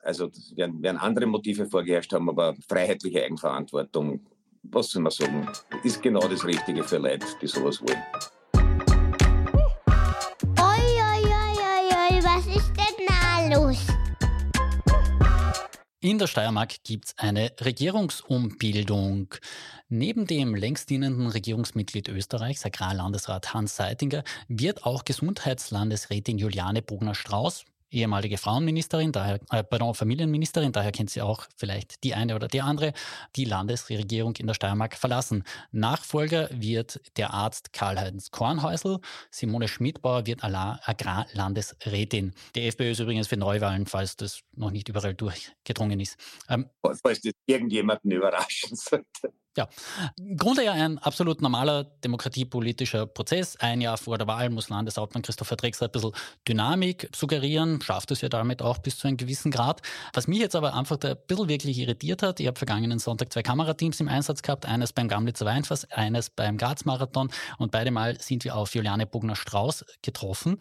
Also 0.02 0.32
werden, 0.56 0.82
werden 0.82 0.96
andere 0.96 1.26
Motive 1.26 1.66
vorgeherrscht 1.66 2.12
haben, 2.12 2.28
aber 2.28 2.56
freiheitliche 2.68 3.22
Eigenverantwortung, 3.22 4.26
was 4.64 4.90
soll 4.90 5.02
man 5.02 5.12
sagen, 5.12 5.48
ist 5.84 6.02
genau 6.02 6.26
das 6.26 6.44
Richtige 6.44 6.82
für 6.82 6.98
Leute, 6.98 7.24
die 7.40 7.46
sowas 7.46 7.80
wollen. 7.82 8.02
Oi, 10.58 10.82
oi, 11.06 11.22
oi, 11.22 11.54
oi, 11.62 12.16
oi, 12.16 12.24
was 12.24 12.46
ist 12.48 12.72
denn 12.76 13.06
da 13.06 13.56
los? 13.56 13.93
In 16.04 16.18
der 16.18 16.26
Steiermark 16.26 16.84
gibt 16.84 17.06
es 17.06 17.14
eine 17.16 17.50
Regierungsumbildung. 17.58 19.36
Neben 19.88 20.26
dem 20.26 20.54
längst 20.54 20.90
dienenden 20.90 21.28
Regierungsmitglied 21.28 22.10
Österreichs, 22.10 22.66
Agrarlandesrat 22.66 23.54
Hans 23.54 23.76
Seitinger, 23.76 24.22
wird 24.46 24.84
auch 24.84 25.06
Gesundheitslandesrätin 25.06 26.36
Juliane 26.36 26.82
Bogner-Strauß 26.82 27.64
ehemalige 27.90 28.38
Frauenministerin, 28.38 29.12
daher, 29.12 29.40
äh, 29.50 29.62
pardon, 29.62 29.94
Familienministerin, 29.94 30.72
daher 30.72 30.92
kennt 30.92 31.10
sie 31.10 31.22
auch 31.22 31.46
vielleicht 31.56 32.02
die 32.04 32.14
eine 32.14 32.34
oder 32.34 32.48
die 32.48 32.60
andere, 32.60 32.92
die 33.36 33.44
Landesregierung 33.44 34.34
in 34.36 34.46
der 34.46 34.54
Steiermark 34.54 34.96
verlassen. 34.96 35.44
Nachfolger 35.70 36.48
wird 36.52 37.00
der 37.16 37.32
Arzt 37.32 37.72
Karl-Heinz 37.72 38.30
Kornhäusl, 38.30 38.98
Simone 39.30 39.68
Schmidbauer 39.68 40.26
wird 40.26 40.44
Agrarlandesrätin. 40.44 42.34
Die 42.54 42.66
FPÖ 42.66 42.90
ist 42.90 43.00
übrigens 43.00 43.28
für 43.28 43.36
Neuwahlen, 43.36 43.86
falls 43.86 44.16
das 44.16 44.40
noch 44.54 44.70
nicht 44.70 44.88
überall 44.88 45.14
durchgedrungen 45.14 46.00
ist. 46.00 46.16
Ähm, 46.48 46.68
falls 46.82 47.20
das 47.20 47.32
irgendjemanden 47.46 48.10
überraschen 48.10 48.76
sollte. 48.76 49.32
Ja, 49.56 49.68
im 50.16 50.36
Grunde 50.36 50.64
ja 50.64 50.72
ein 50.72 50.98
absolut 50.98 51.40
normaler 51.40 51.84
demokratiepolitischer 51.84 53.06
Prozess. 53.06 53.56
Ein 53.56 53.80
Jahr 53.80 53.96
vor 53.96 54.18
der 54.18 54.26
Wahl 54.26 54.50
muss 54.50 54.68
Landeshauptmann 54.68 55.22
Christopher 55.22 55.54
Drexler 55.54 55.88
ein 55.88 55.92
bisschen 55.92 56.12
Dynamik 56.48 57.08
suggerieren, 57.14 57.80
schafft 57.80 58.10
es 58.10 58.20
ja 58.20 58.28
damit 58.28 58.62
auch 58.62 58.78
bis 58.78 58.98
zu 58.98 59.06
einem 59.06 59.16
gewissen 59.16 59.52
Grad. 59.52 59.80
Was 60.12 60.26
mich 60.26 60.40
jetzt 60.40 60.56
aber 60.56 60.74
einfach 60.74 60.98
ein 61.04 61.16
bisschen 61.26 61.48
wirklich 61.48 61.78
irritiert 61.78 62.22
hat, 62.22 62.40
ich 62.40 62.48
habe 62.48 62.58
vergangenen 62.58 62.98
Sonntag 62.98 63.32
zwei 63.32 63.42
Kamerateams 63.42 64.00
im 64.00 64.08
Einsatz 64.08 64.42
gehabt, 64.42 64.66
eines 64.66 64.92
beim 64.92 65.06
Gamlitzer 65.08 65.46
Weinfass, 65.46 65.84
eines 65.92 66.30
beim 66.30 66.58
Graz-Marathon 66.58 67.30
und 67.58 67.70
beide 67.70 67.92
Mal 67.92 68.20
sind 68.20 68.44
wir 68.44 68.56
auf 68.56 68.74
Juliane 68.74 69.06
Bogner-Strauß 69.06 69.84
getroffen. 70.02 70.58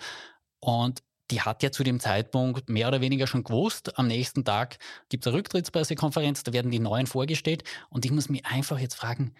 Und 0.59 1.03
die 1.32 1.42
hat 1.42 1.63
ja 1.63 1.72
zu 1.72 1.84
dem 1.84 2.00
Zeitpunkt 2.00 2.70
mehr 2.70 2.88
oder 2.88 3.01
weniger 3.01 3.27
schon 3.27 3.44
gewusst, 3.44 3.98
am 3.98 4.08
nächsten 4.08 4.44
Tag 4.44 4.77
gibt 5.10 5.24
es 5.24 5.27
eine 5.27 5.38
Rücktrittspressekonferenz, 5.38 6.44
da 6.44 6.53
werden 6.53 6.72
die 6.72 6.80
Neuen 6.80 7.08
vorgestellt. 7.08 7.63
Und 7.89 8.06
ich 8.06 8.12
muss 8.12 8.30
mich 8.30 8.46
einfach 8.46 8.80
jetzt 8.80 8.96
fragen, 8.96 9.34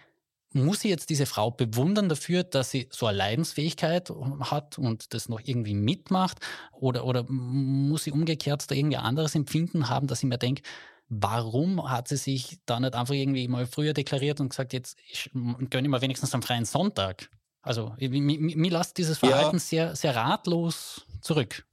muss 0.54 0.82
sie 0.82 0.90
jetzt 0.90 1.10
diese 1.10 1.26
Frau 1.26 1.52
bewundern 1.52 2.10
dafür, 2.10 2.44
dass 2.44 2.70
sie 2.70 2.88
so 2.92 3.08
eine 3.08 3.18
Leidensfähigkeit 3.18 4.12
hat 4.42 4.78
und 4.78 5.14
das 5.14 5.28
noch 5.28 5.42
irgendwie 5.44 5.74
mitmacht? 5.74 6.40
Oder, 6.72 7.06
oder 7.06 7.26
muss 7.28 8.04
sie 8.04 8.12
umgekehrt 8.12 8.70
da 8.70 8.76
irgendwie 8.76 8.98
ein 8.98 9.04
anderes 9.04 9.36
Empfinden 9.36 9.90
haben, 9.90 10.08
dass 10.08 10.20
ich 10.20 10.30
mir 10.30 10.38
denke, 10.38 10.62
warum 11.10 11.90
hat 11.90 12.08
sie 12.08 12.18
sich 12.18 12.60
da 12.66 12.80
nicht 12.80 12.94
einfach 12.94 13.16
irgendwie 13.16 13.48
mal 13.48 13.66
früher 13.66 13.94
deklariert 13.94 14.40
und 14.40 14.50
gesagt, 14.50 14.74
jetzt 14.74 14.98
gönne 15.34 15.88
ich 15.88 15.92
mir 15.92 16.02
wenigstens 16.02 16.34
am 16.34 16.44
freien 16.44 16.66
Sonntag? 16.66 17.30
Also, 17.62 17.96
mir, 17.98 18.20
mir 18.20 18.72
lasst 18.72 18.98
dieses 18.98 19.18
Verhalten 19.18 19.56
ja. 19.56 19.60
sehr, 19.60 19.96
sehr 19.96 20.16
ratlos 20.16 21.06
zurück 21.22 21.66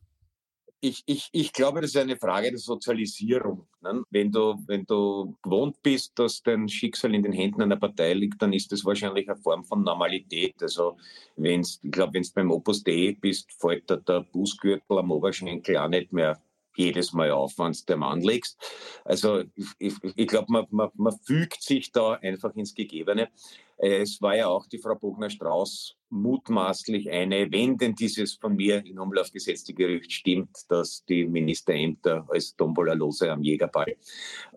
ich, 0.80 1.02
ich, 1.06 1.28
ich 1.32 1.52
glaube, 1.52 1.80
das 1.80 1.90
ist 1.90 1.96
eine 1.96 2.16
Frage 2.16 2.50
der 2.50 2.58
Sozialisierung. 2.58 3.66
Ne? 3.82 4.02
Wenn, 4.10 4.32
du, 4.32 4.56
wenn 4.66 4.84
du 4.86 5.36
gewohnt 5.42 5.82
bist, 5.82 6.18
dass 6.18 6.42
dein 6.42 6.68
Schicksal 6.68 7.14
in 7.14 7.22
den 7.22 7.32
Händen 7.32 7.62
einer 7.62 7.76
Partei 7.76 8.14
liegt, 8.14 8.40
dann 8.40 8.52
ist 8.52 8.72
das 8.72 8.84
wahrscheinlich 8.84 9.28
eine 9.28 9.40
Form 9.40 9.62
von 9.64 9.82
Normalität. 9.82 10.54
Also 10.62 10.96
wenn's, 11.36 11.80
ich 11.82 11.90
glaube, 11.90 12.14
wenn 12.14 12.22
du 12.22 12.30
beim 12.34 12.50
Opus 12.50 12.82
Dei 12.82 13.16
bist, 13.20 13.52
fällt 13.52 13.90
da 13.90 13.96
der 13.96 14.20
Bußgürtel 14.20 14.98
am 14.98 15.10
Oberschenkel 15.10 15.76
auch 15.76 15.88
nicht 15.88 16.12
mehr 16.12 16.40
jedes 16.76 17.12
Mal 17.12 17.30
auf, 17.30 17.58
wenn 17.58 17.72
du 17.72 17.78
dem 17.88 18.02
anlegst. 18.02 18.58
Also 19.04 19.42
ich, 19.78 19.94
ich, 20.16 20.28
glaube, 20.28 20.52
man, 20.52 20.66
man, 20.70 20.90
man 20.94 21.18
fügt 21.22 21.62
sich 21.62 21.92
da 21.92 22.14
einfach 22.14 22.54
ins 22.54 22.74
Gegebene. 22.74 23.28
Es 23.76 24.20
war 24.20 24.36
ja 24.36 24.46
auch 24.46 24.66
die 24.66 24.78
Frau 24.78 24.94
Bogner-Strauß 24.94 25.96
mutmaßlich 26.10 27.08
eine, 27.10 27.50
wenn 27.50 27.78
denn 27.78 27.94
dieses 27.94 28.34
von 28.34 28.56
mir 28.56 28.84
in 28.84 28.98
Umlauf 28.98 29.32
gesetzte 29.32 29.72
Gerücht 29.72 30.12
stimmt, 30.12 30.50
dass 30.68 31.04
die 31.06 31.24
Ministerämter 31.24 32.26
als 32.28 32.54
Tombola-Lose 32.56 33.30
am 33.32 33.42
Jägerball 33.42 33.96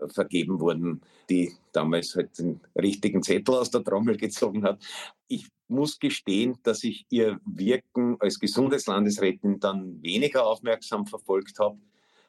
vergeben 0.08 0.60
wurden, 0.60 1.02
die 1.30 1.54
damals 1.72 2.16
halt 2.16 2.38
den 2.38 2.60
richtigen 2.76 3.24
Zettel 3.24 3.56
aus 3.56 3.72
der 3.72 3.84
Trommel 3.84 4.18
gezogen 4.18 4.64
hat. 4.64 4.84
Ich 5.28 5.48
muss 5.70 6.00
gestehen, 6.00 6.58
dass 6.64 6.84
ich 6.84 7.06
ihr 7.10 7.40
Wirken 7.46 8.18
als 8.20 8.40
Gesundheitslandesrätin 8.40 9.60
dann 9.60 10.02
weniger 10.04 10.46
aufmerksam 10.46 11.06
verfolgt 11.06 11.60
habe 11.60 11.78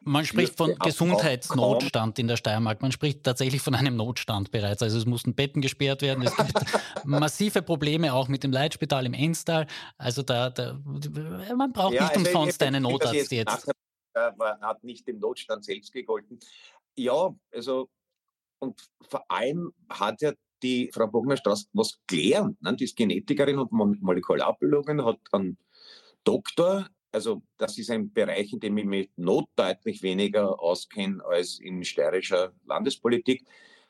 man 0.04 0.24
spricht 0.24 0.56
von 0.56 0.74
Gesundheitsnotstand 0.76 2.18
in 2.18 2.28
der 2.28 2.36
Steiermark. 2.36 2.82
Man 2.82 2.92
spricht 2.92 3.24
tatsächlich 3.24 3.62
von 3.62 3.74
einem 3.74 3.96
Notstand 3.96 4.50
bereits. 4.50 4.82
Also 4.82 4.98
es 4.98 5.06
mussten 5.06 5.34
Betten 5.34 5.62
gesperrt 5.62 6.02
werden. 6.02 6.24
Es 6.24 6.36
gibt 6.36 6.52
massive 7.04 7.62
Probleme 7.62 8.12
auch 8.12 8.28
mit 8.28 8.44
dem 8.44 8.52
Leitspital 8.52 9.06
im 9.06 9.14
Enstal. 9.14 9.66
Also 9.98 10.22
da, 10.22 10.50
da 10.50 10.78
man 11.56 11.72
braucht 11.72 11.94
ja, 11.94 12.02
nicht 12.02 12.16
also 12.16 12.28
umsonst 12.28 12.62
einen 12.62 12.82
Notarzt 12.82 13.14
jetzt. 13.14 13.32
jetzt. 13.32 13.68
Nachher, 14.14 14.58
hat 14.60 14.84
nicht 14.84 15.06
dem 15.06 15.18
Notstand 15.18 15.64
selbst 15.64 15.92
gegolten. 15.92 16.38
Ja, 16.96 17.34
also 17.52 17.88
und 18.60 18.88
vor 19.08 19.24
allem 19.28 19.72
hat 19.88 20.22
ja 20.22 20.32
die 20.62 20.90
Frau 20.92 21.06
Bogner-Strauß 21.06 21.68
was 21.72 21.98
gelernt. 22.06 22.60
Ne? 22.62 22.74
Die 22.76 22.84
ist 22.84 22.96
Genetikerin 22.96 23.58
und 23.58 23.72
Molekularbiologin, 23.72 25.04
hat 25.04 25.18
einen 25.32 25.58
Doktor 26.24 26.88
Also 27.14 27.42
das 27.58 27.78
ist 27.78 27.90
ein 27.90 28.12
Bereich, 28.12 28.52
in 28.52 28.58
dem 28.58 28.76
ich 28.76 28.84
mich 28.84 29.10
notdeutlich 29.16 30.02
weniger 30.02 30.60
auskenne 30.60 31.24
als 31.24 31.60
in 31.60 31.84
steirischer 31.84 32.52
Landespolitik. 32.66 33.44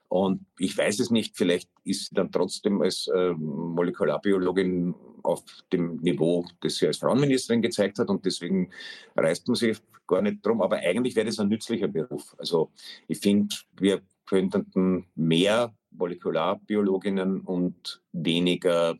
Und 0.09 0.45
ich 0.59 0.77
weiß 0.77 1.01
es 1.01 1.11
nicht, 1.11 1.35
vielleicht 1.35 1.71
ist 1.85 2.09
sie 2.09 2.15
dann 2.15 2.31
trotzdem 2.31 2.83
als 2.83 3.09
äh, 3.09 3.33
Molekularbiologin 3.33 4.95
auf 5.23 5.43
dem 5.73 5.97
Niveau, 5.97 6.45
das 6.61 6.77
sie 6.77 6.87
als 6.87 6.99
Frauenministerin 6.99 7.63
gezeigt 7.63 7.99
hat 7.99 8.11
und 8.11 8.27
deswegen 8.27 8.71
reißt 9.17 9.49
man 9.49 9.55
sich 9.55 9.79
gar 10.07 10.21
nicht 10.21 10.45
drum. 10.45 10.61
Aber 10.61 10.77
eigentlich 10.77 11.17
wäre 11.17 11.27
das 11.27 11.39
ein 11.39 11.49
nützlicher 11.49 11.89
Beruf. 11.89 12.37
Also 12.39 12.71
ich 13.09 13.19
finde, 13.21 13.57
wir 13.81 14.03
könnten 14.27 15.07
mehr 15.15 15.75
Molekularbiologinnen 15.93 17.41
und 17.41 18.03
weniger 18.13 18.99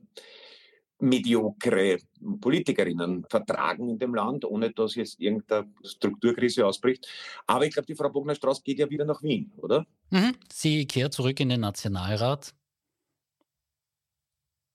mediokre 0.99 1.99
Politikerinnen 2.41 3.25
vertragen 3.29 3.89
in 3.89 3.99
dem 3.99 4.15
Land, 4.15 4.45
ohne 4.45 4.73
dass 4.73 4.95
jetzt 4.95 5.21
irgendeine 5.21 5.73
Strukturkrise 5.83 6.67
ausbricht. 6.67 7.07
Aber 7.47 7.67
ich 7.67 7.75
glaube, 7.75 7.87
die 7.87 7.95
Frau 7.95 8.09
Bogner-Strauß 8.09 8.63
geht 8.63 8.79
ja 8.79 8.89
wieder 8.89 9.05
nach 9.05 9.23
Wien, 9.23 9.53
oder? 9.57 9.87
Mhm. 10.11 10.37
Sie 10.53 10.87
kehrt 10.87 11.13
zurück 11.13 11.39
in 11.41 11.49
den 11.49 11.61
Nationalrat. 11.61 12.55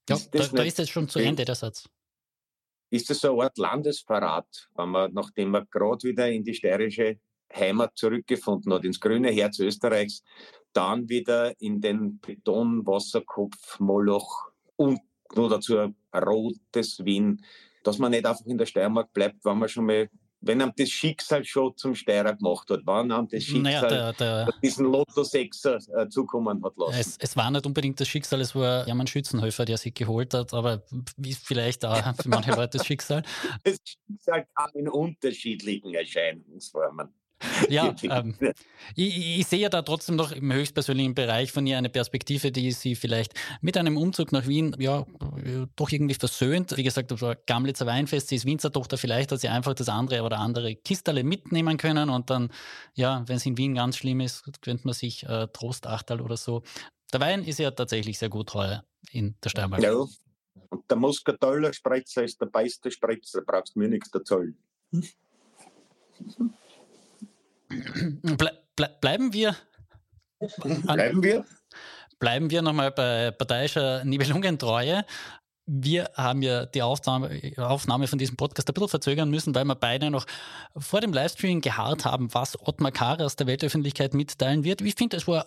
Ja, 0.08 0.18
da, 0.32 0.46
da 0.46 0.62
ist 0.62 0.78
jetzt 0.78 0.90
schon 0.90 1.08
zu 1.08 1.20
Ende 1.20 1.44
der 1.44 1.54
Satz. 1.54 1.88
Ist 2.90 3.08
das 3.08 3.20
so 3.20 3.32
eine 3.32 3.44
Art 3.44 3.58
Landesverrat, 3.58 4.68
wenn 4.74 4.88
man, 4.88 5.12
nachdem 5.12 5.50
man 5.50 5.66
gerade 5.70 6.08
wieder 6.08 6.28
in 6.28 6.42
die 6.42 6.54
steirische 6.54 7.20
Heimat 7.54 7.96
zurückgefunden 7.96 8.72
hat, 8.72 8.84
ins 8.84 9.00
grüne 9.00 9.30
Herz 9.30 9.60
Österreichs, 9.60 10.22
dann 10.72 11.08
wieder 11.08 11.60
in 11.60 11.80
den 11.80 12.20
Betonwasserkopf 12.20 13.78
Moloch 13.78 14.50
und 14.76 15.00
nur 15.34 15.48
dazu 15.48 15.94
rotes 16.14 17.04
Wien, 17.04 17.44
dass 17.84 17.98
man 17.98 18.10
nicht 18.10 18.26
einfach 18.26 18.44
in 18.46 18.58
der 18.58 18.66
Steiermark 18.66 19.12
bleibt, 19.12 19.44
wenn 19.44 19.58
man 19.58 19.68
schon 19.68 19.86
mal 19.86 20.08
wenn 20.42 20.62
einem 20.62 20.72
das 20.76 20.90
Schicksal 20.90 21.44
schon 21.44 21.76
zum 21.76 21.94
Steirer 21.94 22.34
gemacht 22.34 22.68
hat, 22.70 22.80
wann 22.84 23.12
einem 23.12 23.28
das 23.28 23.44
Schicksal 23.44 23.62
naja, 23.62 23.88
der, 23.88 24.12
der, 24.14 24.48
diesen 24.62 24.86
Lotto 24.86 25.22
6 25.22 25.64
äh, 25.64 26.08
zukommen 26.08 26.62
hat 26.64 26.72
lassen. 26.76 26.98
Es, 26.98 27.16
es, 27.18 27.36
war 27.36 27.50
nicht 27.50 27.66
unbedingt 27.66 28.00
das 28.00 28.08
Schicksal, 28.08 28.40
es 28.40 28.54
war 28.54 28.86
Hermann 28.86 29.06
Schützenhöfer, 29.06 29.64
der 29.64 29.76
sich 29.76 29.94
geholt 29.94 30.32
hat, 30.32 30.54
aber 30.54 30.82
ist 31.22 31.46
vielleicht 31.46 31.84
auch 31.84 32.14
für 32.16 32.28
manche 32.28 32.52
Leute 32.52 32.78
das 32.78 32.86
Schicksal. 32.86 33.22
Das 33.64 33.78
Schicksal 33.84 34.46
kam 34.56 34.70
in 34.74 34.88
unterschiedlichen 34.88 35.94
Erscheinungsformen. 35.94 37.08
Ja, 37.68 37.94
ähm, 38.02 38.36
ich, 38.94 39.38
ich, 39.40 39.46
sehe 39.46 39.60
ja 39.60 39.68
da 39.68 39.82
trotzdem 39.82 40.16
noch 40.16 40.32
im 40.32 40.52
höchstpersönlichen 40.52 41.14
Bereich 41.14 41.52
von 41.52 41.66
ihr 41.66 41.78
eine 41.78 41.88
Perspektive, 41.88 42.52
die 42.52 42.72
sie 42.72 42.94
vielleicht 42.94 43.34
mit 43.60 43.76
einem 43.76 43.96
Umzug 43.96 44.32
nach 44.32 44.46
Wien 44.46 44.74
ja 44.78 45.06
doch 45.76 45.90
irgendwie 45.90 46.14
versöhnt. 46.14 46.76
Wie 46.76 46.82
gesagt, 46.82 47.10
das 47.10 47.22
war 47.22 47.36
Gamlitzer 47.36 47.86
Weinfest, 47.86 48.28
sie 48.28 48.36
ist 48.36 48.44
Winzertochter, 48.44 48.98
vielleicht 48.98 49.32
hat 49.32 49.40
sie 49.40 49.48
einfach 49.48 49.74
das 49.74 49.88
andere 49.88 50.22
oder 50.22 50.38
andere 50.38 50.76
Kisterle 50.76 51.24
mitnehmen 51.24 51.76
können 51.76 52.10
und 52.10 52.30
dann, 52.30 52.50
ja, 52.94 53.22
wenn 53.26 53.36
es 53.36 53.46
in 53.46 53.56
Wien 53.56 53.74
ganz 53.74 53.96
schlimm 53.96 54.20
ist, 54.20 54.44
könnte 54.62 54.86
man 54.86 54.94
sich 54.94 55.24
äh, 55.24 55.48
Trostachtal 55.52 56.20
oder 56.20 56.36
so. 56.36 56.62
Der 57.12 57.20
Wein 57.20 57.44
ist 57.44 57.58
ja 57.58 57.70
tatsächlich 57.70 58.18
sehr 58.18 58.28
gut 58.28 58.52
heuer 58.54 58.84
in 59.10 59.36
der 59.42 59.50
Steiermark. 59.50 59.82
Ja, 59.82 59.94
und 60.70 60.88
der 60.88 60.96
Muskataler 60.96 61.72
Spritzer 61.72 62.24
ist 62.24 62.40
der 62.40 62.46
beste 62.46 62.90
Spritzer, 62.90 63.40
da 63.40 63.52
brauchst 63.52 63.74
du 63.74 63.80
mir 63.80 63.88
nichts 63.88 64.10
zu 64.10 64.20
zahlen. 64.20 64.56
Ble 67.70 68.50
ble 68.76 68.96
bleiben 69.00 69.32
wir. 69.32 69.56
Bleiben 70.84 71.22
wir? 71.22 71.44
Bleiben 72.18 72.50
wir 72.50 72.62
nochmal 72.62 72.90
bei 72.90 73.30
parteiischer 73.30 74.04
Nibelungentreue. 74.04 75.04
Wir 75.66 76.10
haben 76.14 76.42
ja 76.42 76.66
die 76.66 76.82
Aufnahme, 76.82 77.30
Aufnahme 77.56 78.08
von 78.08 78.18
diesem 78.18 78.36
Podcast 78.36 78.68
ein 78.68 78.74
bisschen 78.74 78.88
verzögern 78.88 79.30
müssen, 79.30 79.54
weil 79.54 79.64
wir 79.64 79.76
beide 79.76 80.10
noch 80.10 80.26
vor 80.76 81.00
dem 81.00 81.12
Livestream 81.12 81.60
geharrt 81.60 82.04
haben, 82.04 82.34
was 82.34 82.60
Ottmar 82.60 82.90
Karas 82.90 83.36
der 83.36 83.46
Weltöffentlichkeit 83.46 84.12
mitteilen 84.14 84.64
wird. 84.64 84.80
Ich 84.80 84.96
finde, 84.96 85.16
es 85.16 85.28
war 85.28 85.46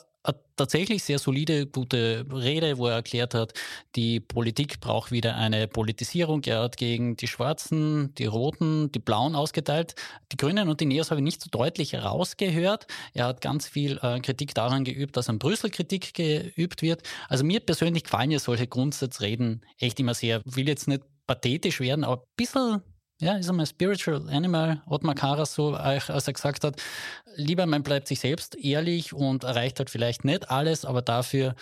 tatsächlich 0.56 1.04
sehr 1.04 1.20
solide, 1.20 1.66
gute 1.66 2.26
Rede, 2.32 2.78
wo 2.78 2.88
er 2.88 2.96
erklärt 2.96 3.34
hat, 3.34 3.54
die 3.96 4.20
Politik 4.20 4.80
braucht 4.80 5.12
wieder 5.12 5.36
eine 5.36 5.68
Politisierung. 5.68 6.44
Er 6.44 6.62
hat 6.62 6.78
gegen 6.78 7.18
die 7.18 7.28
Schwarzen, 7.28 8.14
die 8.16 8.26
Roten, 8.26 8.92
die 8.92 9.00
Blauen 9.00 9.36
ausgeteilt. 9.36 9.96
Die 10.32 10.38
Grünen 10.38 10.70
und 10.70 10.80
die 10.80 10.86
Neos 10.86 11.12
habe 11.12 11.20
ich 11.22 11.26
nicht 11.26 11.42
so 11.42 11.50
deutlich 11.50 11.96
rausgehört. 11.96 12.88
Er 13.14 13.28
hat 13.28 13.42
ganz 13.42 13.68
viel 13.68 14.00
äh, 14.02 14.20
Kritik 14.20 14.54
daran 14.54 14.84
geübt, 14.84 15.18
dass 15.18 15.30
an 15.30 15.40
Brüssel 15.40 15.70
Kritik 15.70 16.14
geübt 16.14 16.82
wird. 16.82 17.04
Also 17.30 17.44
mir 17.44 17.60
persönlich 17.60 18.04
gefallen 18.04 18.32
ja 18.32 18.40
solche 18.40 18.68
Grundsatzreden 18.68 19.66
echt 19.80 20.00
immer 20.00 20.14
sehr. 20.14 20.42
Ich 20.46 20.56
will 20.56 20.68
jetzt 20.68 20.88
nicht 20.88 21.04
pathetisch 21.26 21.80
werden, 21.80 22.04
aber 22.04 22.22
ein 22.22 22.28
bisschen 22.36 22.82
ja, 23.22 23.38
ist 23.38 23.50
einmal 23.50 23.66
Spiritual 23.66 24.28
Animal, 24.30 24.82
Ottmar 24.88 25.16
Karas 25.16 25.54
so, 25.54 25.74
als 25.74 26.10
er 26.10 26.34
gesagt 26.34 26.64
hat, 26.64 26.82
lieber 27.36 27.66
man 27.66 27.84
bleibt 27.84 28.08
sich 28.08 28.20
selbst 28.20 28.56
ehrlich 28.56 29.14
und 29.14 29.44
erreicht 29.44 29.80
halt 29.80 29.90
vielleicht 29.90 30.26
nicht 30.26 30.50
alles, 30.50 30.86
aber 30.86 31.02
dafür 31.02 31.56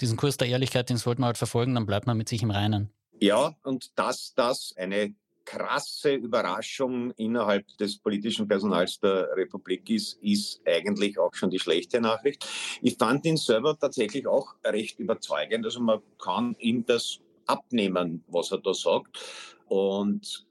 diesen 0.00 0.16
Kurs 0.16 0.36
der 0.36 0.48
Ehrlichkeit, 0.48 0.90
den 0.90 0.96
sollte 0.96 1.20
man 1.20 1.28
halt 1.28 1.38
verfolgen, 1.38 1.74
dann 1.74 1.86
bleibt 1.86 2.06
man 2.06 2.16
mit 2.16 2.28
sich 2.28 2.42
im 2.42 2.50
Reinen. 2.50 2.90
Ja, 3.20 3.56
und 3.64 3.98
dass 3.98 4.32
das 4.34 4.74
eine 4.76 5.14
krasse 5.44 6.12
Überraschung 6.12 7.10
innerhalb 7.12 7.66
des 7.78 7.98
politischen 7.98 8.46
Personals 8.46 9.00
der 9.00 9.28
Republik 9.34 9.88
ist, 9.88 10.18
ist 10.22 10.60
eigentlich 10.66 11.18
auch 11.18 11.32
schon 11.32 11.48
die 11.48 11.58
schlechte 11.58 12.02
Nachricht. 12.02 12.46
Ich 12.82 12.96
fand 12.98 13.24
ihn 13.24 13.38
selber 13.38 13.76
tatsächlich 13.78 14.26
auch 14.26 14.54
recht 14.62 14.98
überzeugend. 14.98 15.64
Also 15.64 15.80
man 15.80 16.00
kann 16.22 16.54
ihm 16.58 16.84
das 16.84 17.20
abnehmen, 17.46 18.22
was 18.28 18.52
er 18.52 18.58
da 18.58 18.74
sagt. 18.74 19.18
Und 19.68 20.46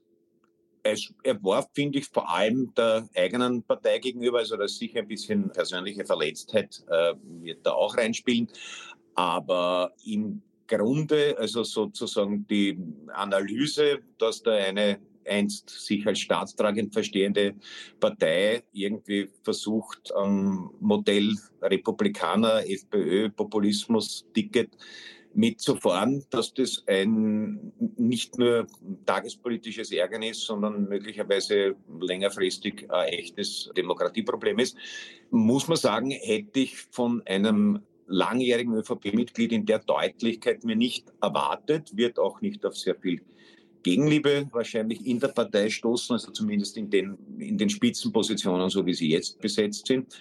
es, 0.92 1.12
er 1.22 1.42
war, 1.42 1.68
finde 1.74 1.98
ich, 1.98 2.06
vor 2.06 2.28
allem 2.30 2.72
der 2.76 3.08
eigenen 3.14 3.62
Partei 3.62 3.98
gegenüber, 3.98 4.38
also 4.38 4.56
dass 4.56 4.76
sicher 4.76 5.00
ein 5.00 5.08
bisschen 5.08 5.50
persönliche 5.50 6.04
Verletztheit 6.04 6.82
äh, 6.88 7.14
wird 7.40 7.64
da 7.64 7.72
auch 7.72 7.96
reinspielen. 7.96 8.48
Aber 9.14 9.92
im 10.04 10.42
Grunde, 10.66 11.36
also 11.38 11.64
sozusagen 11.64 12.46
die 12.46 12.78
Analyse, 13.08 14.00
dass 14.18 14.42
da 14.42 14.52
eine 14.52 15.00
einst 15.28 15.68
sich 15.68 16.06
als 16.06 16.20
staatstragend 16.20 16.92
verstehende 16.92 17.54
Partei 18.00 18.62
irgendwie 18.72 19.28
versucht, 19.42 20.12
am 20.14 20.72
Modell 20.80 21.34
Republikaner, 21.60 22.62
FPÖ, 22.68 23.30
Populismus-Ticket 23.30 24.70
mitzufahren, 25.34 26.24
dass 26.30 26.54
das 26.54 26.82
ein 26.86 27.72
nicht 27.96 28.38
nur 28.38 28.66
tagespolitisches 29.08 29.90
Ärgernis, 29.90 30.44
sondern 30.44 30.86
möglicherweise 30.86 31.74
längerfristig 32.00 32.90
ein 32.90 33.08
echtes 33.08 33.70
Demokratieproblem 33.74 34.58
ist, 34.58 34.76
muss 35.30 35.66
man 35.66 35.78
sagen, 35.78 36.10
hätte 36.10 36.60
ich 36.60 36.76
von 36.76 37.22
einem 37.26 37.80
langjährigen 38.06 38.74
ÖVP-Mitglied 38.74 39.52
in 39.52 39.64
der 39.64 39.78
Deutlichkeit 39.78 40.64
mir 40.64 40.76
nicht 40.76 41.10
erwartet, 41.22 41.96
wird 41.96 42.18
auch 42.18 42.42
nicht 42.42 42.64
auf 42.66 42.76
sehr 42.76 42.96
viel 42.96 43.22
Gegenliebe 43.82 44.48
wahrscheinlich 44.52 45.06
in 45.06 45.20
der 45.20 45.28
Partei 45.28 45.70
stoßen, 45.70 46.14
also 46.14 46.30
zumindest 46.32 46.76
in 46.76 46.90
den, 46.90 47.16
in 47.38 47.56
den 47.56 47.70
Spitzenpositionen, 47.70 48.68
so 48.68 48.84
wie 48.84 48.94
sie 48.94 49.08
jetzt 49.08 49.40
besetzt 49.40 49.86
sind. 49.86 50.14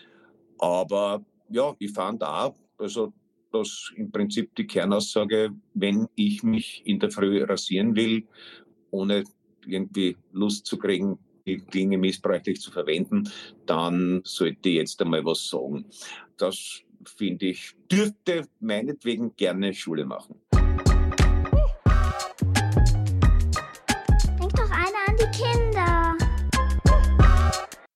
Aber 0.60 1.26
ja, 1.50 1.76
ich 1.80 1.91
fand 1.91 2.23
auch, 2.23 2.56
also 2.78 3.12
dass 3.52 3.91
im 3.95 4.12
Prinzip 4.12 4.54
die 4.56 4.67
Kernaussage, 4.67 5.52
wenn 5.73 6.08
ich 6.15 6.43
mich 6.43 6.84
in 6.86 7.00
der 7.00 7.10
Früh 7.10 7.43
rasieren 7.43 7.95
will, 7.95 8.28
ohne 8.97 9.23
irgendwie 9.65 10.17
Lust 10.31 10.65
zu 10.65 10.77
kriegen, 10.77 11.19
die 11.45 11.57
Klinge 11.57 11.97
missbräuchlich 11.97 12.60
zu 12.60 12.71
verwenden, 12.71 13.29
dann 13.65 14.21
sollte 14.23 14.69
ich 14.69 14.75
jetzt 14.75 15.01
einmal 15.01 15.23
was 15.23 15.47
sagen. 15.47 15.86
Das 16.38 16.81
finde 17.05 17.47
ich, 17.47 17.75
dürfte 17.91 18.47
meinetwegen 18.60 19.36
gerne 19.36 19.73
Schule 19.73 20.05
machen. 20.05 20.41
Denk 24.39 24.53
doch 24.55 24.71
einer 24.71 25.03
an 25.07 25.15
die 25.19 25.31
Kinder. 25.38 26.17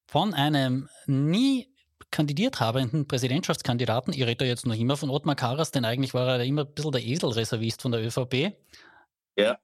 Von 0.08 0.34
einem 0.34 0.88
nie 1.08 1.68
kandidiert 2.12 2.60
habenden 2.60 3.08
Präsidentschaftskandidaten, 3.08 4.14
ich 4.14 4.22
rede 4.22 4.36
da 4.36 4.46
jetzt 4.46 4.66
noch 4.66 4.76
immer 4.76 4.98
von 4.98 5.10
Ottmar 5.10 5.36
Karas, 5.36 5.72
denn 5.72 5.86
eigentlich 5.86 6.14
war 6.14 6.28
er 6.28 6.44
immer 6.44 6.66
ein 6.66 6.74
bisschen 6.74 6.92
der 6.92 7.04
Eselreservist 7.04 7.82
von 7.82 7.92
der 7.92 8.06
ÖVP. 8.06 8.54
Ja. 9.38 9.58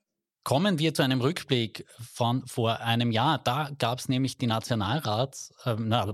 Kommen 0.47 0.79
wir 0.79 0.93
zu 0.93 1.01
einem 1.03 1.19
Rückblick 1.19 1.85
von 1.99 2.47
vor 2.47 2.79
einem 2.79 3.11
Jahr. 3.11 3.37
Da 3.37 3.69
gab 3.77 3.99
es 3.99 4.07
nämlich 4.07 4.37
die 4.37 4.47
Nationalrats, 4.47 5.51
äh, 5.65 5.75
na, 5.77 6.09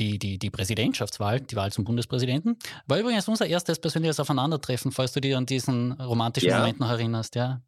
die, 0.00 0.18
die, 0.18 0.36
die 0.36 0.50
Präsidentschaftswahl, 0.50 1.40
die 1.42 1.54
Wahl 1.54 1.70
zum 1.70 1.84
Bundespräsidenten. 1.84 2.58
War 2.88 2.98
übrigens 2.98 3.28
unser 3.28 3.46
erstes 3.46 3.78
persönliches 3.78 4.18
Aufeinandertreffen, 4.18 4.90
falls 4.90 5.12
du 5.12 5.20
dich 5.20 5.36
an 5.36 5.46
diesen 5.46 5.92
romantischen 5.92 6.48
ja. 6.48 6.58
Moment 6.58 6.80
noch 6.80 6.90
erinnerst, 6.90 7.36
ja. 7.36 7.62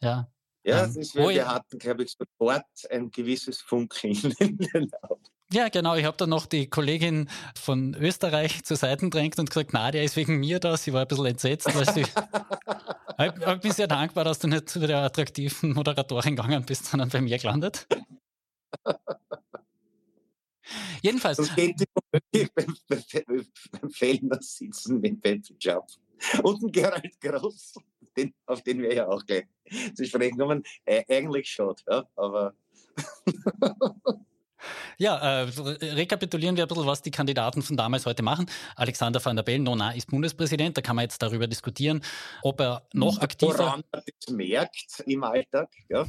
Ja. 0.00 0.32
Ja, 0.64 0.84
ähm, 0.84 0.94
wir, 0.94 1.28
wir 1.28 1.48
hatten, 1.48 1.78
glaube 1.78 2.04
ich, 2.04 2.16
sofort 2.16 2.64
ein 2.90 3.10
gewisses 3.10 3.60
Funkeln 3.60 4.14
in 4.38 4.56
den 4.56 4.90
Augen. 5.02 5.22
Ja, 5.52 5.68
genau. 5.68 5.96
Ich 5.96 6.04
habe 6.04 6.16
dann 6.16 6.30
noch 6.30 6.46
die 6.46 6.68
Kollegin 6.68 7.28
von 7.60 7.94
Österreich 7.94 8.62
zur 8.62 8.76
Seite 8.76 9.10
drängt 9.10 9.36
und 9.40 9.50
gesagt, 9.50 9.70
na, 9.72 9.90
der 9.90 10.04
ist 10.04 10.14
wegen 10.14 10.36
mir 10.36 10.60
da. 10.60 10.76
Sie 10.76 10.92
war 10.92 11.00
ein 11.02 11.08
bisschen 11.08 11.26
entsetzt. 11.26 11.66
Weil 11.74 11.92
sie, 11.92 12.02
ich 13.54 13.60
bin 13.60 13.72
sehr 13.72 13.88
dankbar, 13.88 14.22
dass 14.24 14.38
du 14.38 14.46
nicht 14.46 14.68
zu 14.68 14.78
der 14.78 14.98
attraktiven 14.98 15.72
Moderatorin 15.72 16.36
gegangen 16.36 16.64
bist, 16.64 16.86
sondern 16.86 17.08
bei 17.08 17.20
mir 17.20 17.36
gelandet. 17.38 17.88
Jedenfalls. 21.02 21.38
Das 21.38 21.52
geht 21.56 21.82
beim, 22.54 22.76
beim 23.72 23.90
Fellner 23.90 24.38
sitzen 24.40 25.00
mit 25.00 25.20
Pepe 25.20 25.52
Job. 25.58 25.84
Und 26.44 26.62
ein 26.62 26.70
Gerald 26.70 27.20
Groß, 27.20 27.74
den, 28.16 28.32
auf 28.46 28.62
den 28.62 28.82
wir 28.82 28.94
ja 28.94 29.08
auch 29.08 29.26
gleich 29.26 29.46
zu 29.94 30.04
sprechen 30.04 30.38
kommen. 30.38 30.62
Äh, 30.84 31.02
eigentlich 31.08 31.50
schon, 31.50 31.74
ja, 31.88 32.08
aber. 32.14 32.54
Ja, 34.98 35.16
äh, 35.16 35.42
rekapitulieren 35.42 36.56
wir 36.56 36.64
ein 36.64 36.68
bisschen, 36.68 36.86
was 36.86 37.02
die 37.02 37.10
Kandidaten 37.10 37.62
von 37.62 37.76
damals 37.76 38.06
heute 38.06 38.22
machen. 38.22 38.46
Alexander 38.76 39.24
van 39.24 39.36
der 39.36 39.42
Bellen, 39.42 39.62
Nona 39.62 39.92
ist 39.92 40.10
Bundespräsident, 40.10 40.76
da 40.76 40.82
kann 40.82 40.96
man 40.96 41.04
jetzt 41.04 41.22
darüber 41.22 41.46
diskutieren, 41.46 42.02
ob 42.42 42.60
er 42.60 42.82
noch 42.92 43.18
aktiver... 43.18 43.58
Woran 43.58 43.82
er 43.92 44.02
das 44.02 44.34
merkt 44.34 45.02
im 45.06 45.24
Alltag, 45.24 45.68
ja. 45.88 46.04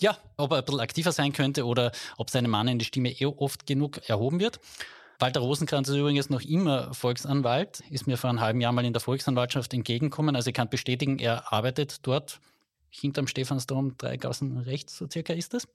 Ja, 0.00 0.16
ob 0.36 0.52
er 0.52 0.58
ein 0.58 0.64
bisschen 0.64 0.80
aktiver 0.80 1.12
sein 1.12 1.32
könnte 1.32 1.66
oder 1.66 1.90
ob 2.16 2.30
seine 2.30 2.48
Mann 2.48 2.68
in 2.68 2.78
die 2.78 2.84
Stimme 2.84 3.10
eh 3.10 3.26
oft 3.26 3.66
genug 3.66 4.08
erhoben 4.08 4.38
wird. 4.38 4.60
Walter 5.18 5.40
Rosenkranz 5.40 5.88
ist 5.88 5.96
übrigens 5.96 6.30
noch 6.30 6.42
immer 6.42 6.94
Volksanwalt, 6.94 7.82
ist 7.90 8.06
mir 8.06 8.16
vor 8.16 8.30
einem 8.30 8.40
halben 8.40 8.60
Jahr 8.60 8.70
mal 8.70 8.84
in 8.84 8.92
der 8.92 9.00
Volksanwaltschaft 9.00 9.74
entgegengekommen. 9.74 10.36
Also 10.36 10.50
ich 10.50 10.54
kann 10.54 10.70
bestätigen, 10.70 11.18
er 11.18 11.52
arbeitet 11.52 12.06
dort 12.06 12.38
hinterm 12.90 13.26
Stephansdom, 13.26 13.96
drei 13.98 14.16
Gassen 14.16 14.58
rechts, 14.58 14.96
so 14.96 15.08
circa 15.10 15.32
ist 15.32 15.54
das. 15.54 15.66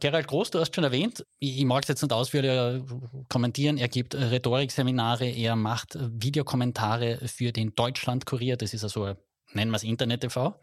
Gerald 0.00 0.28
Groß, 0.28 0.50
du 0.50 0.60
hast 0.60 0.74
schon 0.74 0.84
erwähnt, 0.84 1.26
ich 1.40 1.64
mag 1.64 1.82
es 1.82 1.88
jetzt 1.88 2.02
nicht 2.02 2.12
ausführlich 2.12 2.82
kommentieren, 3.28 3.78
er 3.78 3.88
gibt 3.88 4.14
Rhetorikseminare, 4.14 5.28
er 5.28 5.56
macht 5.56 5.98
Videokommentare 5.98 7.18
für 7.26 7.52
den 7.52 7.74
Deutschlandkurier, 7.74 8.56
das 8.56 8.74
ist 8.74 8.84
also, 8.84 9.16
nennen 9.52 9.70
wir 9.72 9.76
es 9.76 9.82
Internet-TV. 9.82 10.58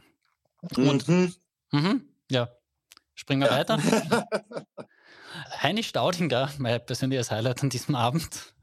Und, 0.77 1.07
mhm. 1.07 1.33
Mh, 1.71 1.95
ja, 2.31 2.49
springen 3.13 3.41
wir 3.41 3.49
ja. 3.49 3.57
weiter. 3.57 3.77
Heini 5.61 5.83
Staudinger, 5.83 6.49
mein 6.57 6.85
persönliches 6.85 7.29
Highlight 7.29 7.61
an 7.61 7.69
diesem 7.69 7.95
Abend, 7.95 8.54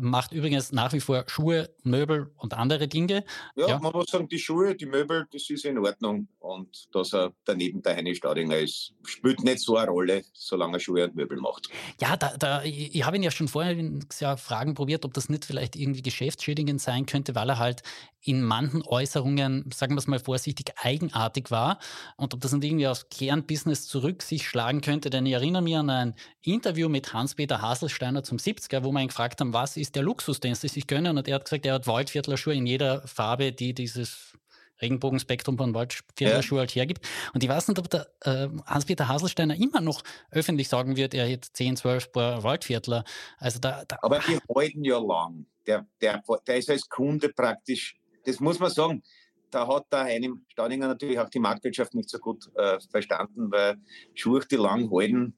macht 0.00 0.32
übrigens 0.32 0.72
nach 0.72 0.92
wie 0.92 1.00
vor 1.00 1.24
Schuhe, 1.26 1.70
Möbel 1.82 2.30
und 2.36 2.54
andere 2.54 2.88
Dinge. 2.88 3.24
Ja, 3.56 3.68
ja, 3.68 3.78
man 3.78 3.92
muss 3.92 4.10
sagen, 4.10 4.28
die 4.28 4.38
Schuhe, 4.38 4.74
die 4.74 4.86
Möbel, 4.86 5.26
das 5.32 5.48
ist 5.50 5.64
in 5.64 5.78
Ordnung. 5.78 6.28
Und 6.38 6.88
dass 6.92 7.12
er 7.12 7.32
daneben 7.44 7.82
der 7.82 7.96
Heini 7.96 8.14
Staudinger 8.14 8.58
ist, 8.58 8.92
spielt 9.04 9.42
nicht 9.42 9.60
so 9.60 9.76
eine 9.76 9.90
Rolle, 9.90 10.24
solange 10.32 10.76
er 10.76 10.80
Schuhe 10.80 11.04
und 11.04 11.14
Möbel 11.14 11.38
macht. 11.38 11.68
Ja, 12.00 12.16
da, 12.16 12.36
da, 12.36 12.62
ich, 12.62 12.94
ich 12.94 13.04
habe 13.04 13.16
ihn 13.16 13.22
ja 13.22 13.30
schon 13.30 13.48
vorher 13.48 13.76
ja 14.20 14.36
Fragen 14.36 14.74
probiert, 14.74 15.04
ob 15.04 15.14
das 15.14 15.28
nicht 15.28 15.44
vielleicht 15.44 15.76
irgendwie 15.76 16.02
geschäftsschädigend 16.02 16.80
sein 16.80 17.06
könnte, 17.06 17.34
weil 17.34 17.50
er 17.50 17.58
halt 17.58 17.82
in 18.20 18.42
manchen 18.42 18.82
Äußerungen, 18.82 19.70
sagen 19.72 19.94
wir 19.94 19.98
es 19.98 20.06
mal 20.06 20.18
vorsichtig, 20.18 20.72
eigenartig 20.76 21.50
war 21.50 21.78
und 22.16 22.34
ob 22.34 22.40
das 22.40 22.52
nicht 22.52 22.64
irgendwie 22.64 22.88
aufs 22.88 23.08
Kernbusiness 23.08 23.86
zurück 23.86 24.22
sich 24.22 24.48
schlagen 24.48 24.80
könnte. 24.80 25.10
Denn 25.10 25.24
ich 25.24 25.32
erinnere 25.32 25.62
mich 25.62 25.76
an 25.76 25.90
ein 25.90 26.14
Interview 26.42 26.88
mit 26.88 27.12
Hans-Peter 27.12 27.62
Haselsteiner 27.62 28.22
zum 28.24 28.38
70er, 28.38 28.82
wo 28.84 28.92
wir 28.92 29.00
ihn 29.00 29.08
gefragt 29.08 29.40
haben, 29.40 29.52
was 29.52 29.76
ist 29.76 29.87
der 29.94 30.02
Luxus, 30.02 30.40
den 30.40 30.54
sie 30.54 30.68
sich 30.68 30.86
gönnen? 30.86 31.18
Und 31.18 31.28
er 31.28 31.36
hat 31.36 31.44
gesagt, 31.44 31.66
er 31.66 31.74
hat 31.74 31.86
Waldviertlerschuhe 31.86 32.54
in 32.54 32.66
jeder 32.66 33.06
Farbe, 33.06 33.52
die 33.52 33.74
dieses 33.74 34.34
Regenbogenspektrum 34.80 35.58
von 35.58 35.74
Waldviertlerschuhe 35.74 36.58
ja. 36.58 36.60
halt 36.60 36.74
hergibt. 36.74 37.06
Und 37.34 37.42
ich 37.42 37.48
weiß 37.48 37.68
nicht, 37.68 37.78
ob 37.78 37.90
der 37.90 38.06
äh, 38.20 38.48
Hans-Peter 38.66 39.08
Haselsteiner 39.08 39.56
immer 39.56 39.80
noch 39.80 40.02
öffentlich 40.30 40.68
sagen 40.68 40.96
wird, 40.96 41.14
er 41.14 41.30
hat 41.30 41.44
10, 41.44 41.76
12 41.76 42.12
Paar 42.12 42.42
Waldviertler. 42.42 43.04
Also 43.38 43.58
da, 43.58 43.84
da 43.86 43.98
Aber 44.02 44.20
die 44.20 44.38
halten 44.54 44.84
ja 44.84 44.98
lang. 44.98 45.46
Der, 45.66 45.86
der, 46.00 46.22
der 46.46 46.56
ist 46.56 46.70
als 46.70 46.88
Kunde 46.88 47.28
praktisch 47.28 47.98
das 48.28 48.40
muss 48.40 48.58
man 48.58 48.70
sagen, 48.70 49.02
da 49.50 49.66
hat 49.66 49.86
der 49.90 50.00
einem 50.00 50.44
Staudinger 50.48 50.88
natürlich 50.88 51.18
auch 51.18 51.30
die 51.30 51.38
Marktwirtschaft 51.38 51.94
nicht 51.94 52.10
so 52.10 52.18
gut 52.18 52.44
äh, 52.54 52.78
verstanden, 52.90 53.50
weil 53.50 53.76
Schuhe, 54.14 54.40
die 54.40 54.56
lang 54.56 54.90
halten, 54.90 55.34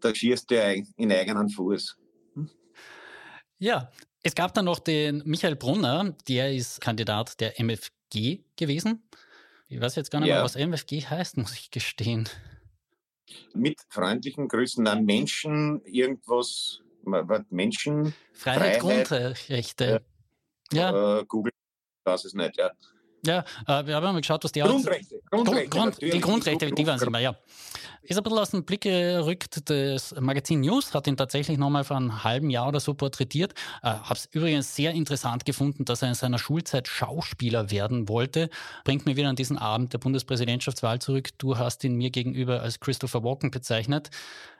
da 0.00 0.12
schießt 0.12 0.50
der 0.50 0.82
in 0.96 1.12
eigenen 1.12 1.48
Fuß. 1.48 1.96
Ja, 3.62 3.92
es 4.24 4.34
gab 4.34 4.54
dann 4.54 4.64
noch 4.64 4.80
den 4.80 5.22
Michael 5.24 5.54
Brunner, 5.54 6.16
der 6.26 6.52
ist 6.52 6.80
Kandidat 6.80 7.40
der 7.40 7.60
MFG 7.60 8.40
gewesen. 8.56 9.08
Ich 9.68 9.80
weiß 9.80 9.94
jetzt 9.94 10.10
gar 10.10 10.18
nicht 10.18 10.30
ja. 10.30 10.34
mehr, 10.34 10.42
was 10.42 10.56
MFG 10.56 11.06
heißt, 11.06 11.36
muss 11.36 11.54
ich 11.54 11.70
gestehen. 11.70 12.28
Mit 13.54 13.78
freundlichen 13.88 14.48
Grüßen 14.48 14.84
an 14.88 15.04
Menschen, 15.04 15.80
irgendwas, 15.84 16.80
Menschen. 17.50 18.14
Freiheit, 18.32 18.80
Freiheit 18.80 18.80
Grundrechte. 18.80 20.02
Äh, 20.72 20.76
ja. 20.76 21.20
Äh, 21.20 21.24
Google 21.26 21.52
weiß 22.04 22.24
es 22.24 22.34
nicht, 22.34 22.56
ja. 22.56 22.72
Ja, 23.24 23.44
äh, 23.68 23.86
wir 23.86 23.94
haben 23.94 24.02
mal 24.02 24.20
geschaut, 24.20 24.42
was 24.42 24.50
die 24.50 24.58
Grundrechte. 24.58 25.20
Grundrechte 25.30 25.68
Grund, 25.68 26.02
die 26.02 26.20
Grundrechte, 26.20 26.72
die 26.72 26.84
waren 26.84 26.96
es 26.96 27.02
immer, 27.02 27.20
ja. 27.20 27.36
Ist 28.02 28.16
ein 28.16 28.24
bisschen 28.24 28.38
aus 28.38 28.50
dem 28.50 28.64
Blick 28.64 28.80
gerückt. 28.82 29.70
Das 29.70 30.12
Magazin 30.18 30.60
News 30.60 30.92
hat 30.92 31.06
ihn 31.06 31.16
tatsächlich 31.16 31.56
nochmal 31.56 31.84
vor 31.84 31.96
einem 31.96 32.24
halben 32.24 32.50
Jahr 32.50 32.68
oder 32.68 32.80
so 32.80 32.94
porträtiert. 32.94 33.52
Äh, 33.82 33.90
Habe 33.90 34.14
es 34.14 34.28
übrigens 34.32 34.74
sehr 34.74 34.92
interessant 34.92 35.44
gefunden, 35.44 35.84
dass 35.84 36.02
er 36.02 36.08
in 36.08 36.14
seiner 36.14 36.38
Schulzeit 36.38 36.88
Schauspieler 36.88 37.70
werden 37.70 38.08
wollte. 38.08 38.50
Bringt 38.84 39.06
mir 39.06 39.16
wieder 39.16 39.28
an 39.28 39.36
diesen 39.36 39.56
Abend 39.56 39.92
der 39.92 39.98
Bundespräsidentschaftswahl 39.98 40.98
zurück. 40.98 41.30
Du 41.38 41.58
hast 41.58 41.84
ihn 41.84 41.94
mir 41.94 42.10
gegenüber 42.10 42.60
als 42.60 42.80
Christopher 42.80 43.22
Walken 43.22 43.52
bezeichnet. 43.52 44.10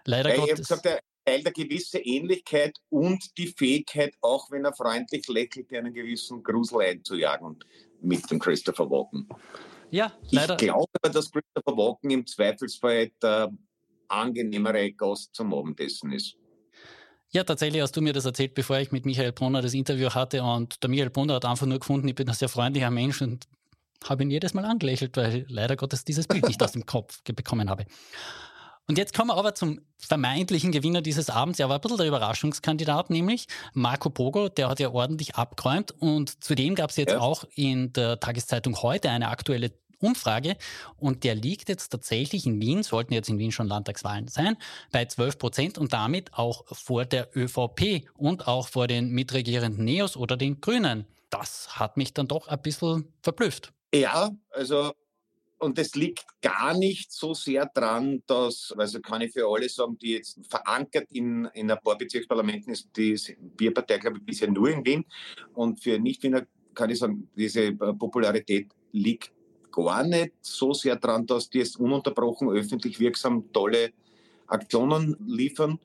Leider 0.04 0.30
ja, 0.30 0.36
Gottes. 0.36 0.60
Ich 0.60 0.68
gesagt, 0.68 1.02
teilt 1.24 1.46
eine 1.46 1.52
gewisse 1.52 1.98
Ähnlichkeit 1.98 2.78
und 2.90 3.36
die 3.38 3.48
Fähigkeit, 3.48 4.14
auch 4.20 4.50
wenn 4.50 4.64
er 4.64 4.72
freundlich 4.72 5.26
lächelt, 5.28 5.72
einen 5.74 5.92
gewissen 5.92 6.42
Grusel 6.42 6.82
einzujagen 6.82 7.58
mit 8.00 8.30
dem 8.30 8.38
Christopher 8.38 8.88
Walken. 8.90 9.28
Ja, 9.92 10.10
leider. 10.30 10.54
Ich 10.54 10.66
glaube, 10.68 10.88
dass 11.02 11.30
Christopher 11.30 11.76
Walken 11.76 12.10
im 12.10 12.26
Zweifelsfall 12.26 13.10
der 13.22 13.52
angenehmere 14.08 14.90
Gast 14.92 15.34
zum 15.34 15.52
Abendessen 15.52 16.12
ist. 16.12 16.34
Ja, 17.30 17.44
tatsächlich 17.44 17.82
hast 17.82 17.94
du 17.94 18.00
mir 18.00 18.14
das 18.14 18.24
erzählt, 18.24 18.54
bevor 18.54 18.78
ich 18.78 18.90
mit 18.90 19.04
Michael 19.04 19.32
Brunner 19.32 19.60
das 19.60 19.74
Interview 19.74 20.08
hatte. 20.10 20.42
Und 20.42 20.82
der 20.82 20.88
Michael 20.88 21.10
Brunner 21.10 21.34
hat 21.34 21.44
einfach 21.44 21.66
nur 21.66 21.78
gefunden, 21.78 22.08
ich 22.08 22.14
bin 22.14 22.26
ein 22.26 22.34
sehr 22.34 22.48
freundlicher 22.48 22.90
Mensch 22.90 23.20
und 23.20 23.46
habe 24.04 24.22
ihn 24.22 24.30
jedes 24.30 24.54
Mal 24.54 24.64
angelächelt, 24.64 25.16
weil 25.16 25.44
leider 25.48 25.76
Gottes 25.76 26.04
dieses 26.04 26.26
Bild 26.26 26.48
nicht 26.48 26.62
aus 26.62 26.72
dem 26.72 26.86
Kopf 26.86 27.22
bekommen 27.24 27.68
habe. 27.68 27.84
Und 28.88 28.98
jetzt 28.98 29.14
kommen 29.14 29.28
wir 29.28 29.36
aber 29.36 29.54
zum 29.54 29.80
vermeintlichen 29.96 30.72
Gewinner 30.72 31.02
dieses 31.02 31.30
Abends. 31.30 31.60
Er 31.60 31.68
war 31.68 31.76
ein 31.76 31.80
bisschen 31.80 31.98
der 31.98 32.08
Überraschungskandidat, 32.08 33.10
nämlich 33.10 33.46
Marco 33.74 34.10
Pogo. 34.10 34.48
Der 34.48 34.68
hat 34.68 34.80
ja 34.80 34.90
ordentlich 34.90 35.36
abgeräumt. 35.36 35.92
Und 35.92 36.42
zudem 36.42 36.74
gab 36.74 36.90
es 36.90 36.96
jetzt 36.96 37.12
ja. 37.12 37.20
auch 37.20 37.44
in 37.54 37.92
der 37.92 38.18
Tageszeitung 38.18 38.82
heute 38.82 39.10
eine 39.10 39.28
aktuelle 39.28 39.70
Umfrage 40.02 40.56
und 40.98 41.24
der 41.24 41.34
liegt 41.34 41.68
jetzt 41.68 41.88
tatsächlich 41.88 42.46
in 42.46 42.60
Wien, 42.60 42.82
sollten 42.82 43.14
jetzt 43.14 43.28
in 43.28 43.38
Wien 43.38 43.52
schon 43.52 43.68
Landtagswahlen 43.68 44.28
sein, 44.28 44.56
bei 44.90 45.04
12 45.04 45.38
Prozent 45.38 45.78
und 45.78 45.92
damit 45.92 46.34
auch 46.34 46.64
vor 46.74 47.04
der 47.04 47.28
ÖVP 47.36 48.08
und 48.14 48.48
auch 48.48 48.68
vor 48.68 48.86
den 48.86 49.10
mitregierenden 49.10 49.84
Neos 49.84 50.16
oder 50.16 50.36
den 50.36 50.60
Grünen. 50.60 51.06
Das 51.30 51.78
hat 51.78 51.96
mich 51.96 52.12
dann 52.12 52.28
doch 52.28 52.48
ein 52.48 52.60
bisschen 52.60 53.12
verblüfft. 53.22 53.72
Ja, 53.94 54.30
also 54.50 54.92
und 55.62 55.78
das 55.78 55.94
liegt 55.94 56.24
gar 56.40 56.76
nicht 56.76 57.12
so 57.12 57.34
sehr 57.34 57.66
dran, 57.66 58.22
dass, 58.26 58.74
also 58.76 59.00
kann 59.00 59.22
ich 59.22 59.32
für 59.32 59.46
alle 59.46 59.68
sagen, 59.68 59.96
die 59.96 60.14
jetzt 60.14 60.40
verankert 60.48 61.06
in, 61.12 61.44
in 61.54 61.70
ein 61.70 61.78
paar 61.78 61.96
Bezirksparlamenten 61.96 62.72
ist, 62.72 62.88
die 62.96 63.16
Bierpartei, 63.38 63.98
glaube 63.98 64.18
ich, 64.18 64.24
bisher 64.24 64.50
nur 64.50 64.70
in 64.70 64.84
Wien. 64.84 65.04
Und 65.54 65.80
für 65.80 66.00
Nicht-Wiener 66.00 66.46
kann 66.74 66.90
ich 66.90 66.98
sagen, 66.98 67.28
diese 67.36 67.72
Popularität 67.72 68.72
liegt 68.90 69.30
gar 69.72 70.04
nicht 70.04 70.32
so 70.40 70.72
sehr 70.72 70.96
dran, 70.96 71.26
dass 71.26 71.50
die 71.50 71.58
jetzt 71.58 71.80
ununterbrochen 71.80 72.50
öffentlich 72.50 73.00
wirksam 73.00 73.52
tolle 73.52 73.92
Aktionen 74.46 75.16
liefern, 75.26 75.78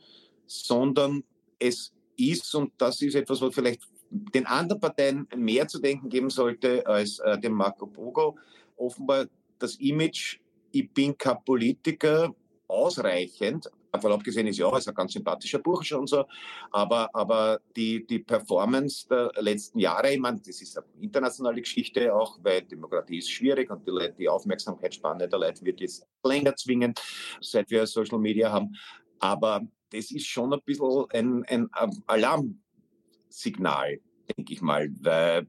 sondern 0.45 1.23
es 1.57 1.93
ist, 2.17 2.53
und 2.53 2.73
das 2.77 3.01
ist 3.01 3.15
etwas, 3.15 3.41
was 3.41 3.55
vielleicht 3.55 3.81
den 4.09 4.45
anderen 4.45 4.81
Parteien 4.81 5.27
mehr 5.35 5.67
zu 5.67 5.79
denken 5.79 6.09
geben 6.09 6.29
sollte 6.29 6.85
als 6.85 7.19
äh, 7.19 7.39
dem 7.39 7.53
Marco 7.53 7.87
Bogo, 7.87 8.37
offenbar 8.75 9.27
das 9.59 9.75
Image, 9.75 10.39
ich 10.71 10.89
bin 10.91 11.17
kein 11.17 11.43
Politiker, 11.43 12.33
ausreichend. 12.67 13.69
Davon 13.97 14.11
abgesehen 14.11 14.45
ist 14.45 14.57
ja, 14.59 14.77
ist 14.77 14.87
ein 14.87 14.93
ganz 14.93 15.13
sympathischer 15.13 15.59
Bursche 15.59 15.97
und 15.97 16.07
so. 16.07 16.25
Aber, 16.71 17.09
aber 17.13 17.59
die, 17.75 18.05
die 18.05 18.19
Performance 18.19 19.07
der 19.07 19.31
letzten 19.39 19.79
Jahre, 19.79 20.13
ich 20.13 20.19
meine, 20.19 20.37
das 20.37 20.61
ist 20.61 20.77
eine 20.77 20.85
internationale 21.01 21.61
Geschichte 21.61 22.13
auch, 22.13 22.37
weil 22.43 22.61
Demokratie 22.61 23.17
ist 23.17 23.31
schwierig 23.31 23.71
und 23.71 23.85
die, 23.87 23.91
Leute, 23.91 24.13
die 24.19 24.29
Aufmerksamkeitsspanne 24.29 25.27
der 25.27 25.39
Leute 25.39 25.65
wird 25.65 25.81
jetzt 25.81 26.05
länger 26.23 26.55
zwingen, 26.55 26.93
seit 27.41 27.71
wir 27.71 27.87
Social 27.87 28.19
Media 28.19 28.51
haben. 28.51 28.75
Aber 29.19 29.61
das 29.89 30.11
ist 30.11 30.27
schon 30.27 30.53
ein 30.53 30.61
bisschen 30.63 31.05
ein, 31.11 31.43
ein 31.47 31.69
Alarmsignal, 32.05 33.99
denke 34.37 34.53
ich 34.53 34.61
mal, 34.61 34.89
weil 34.99 35.47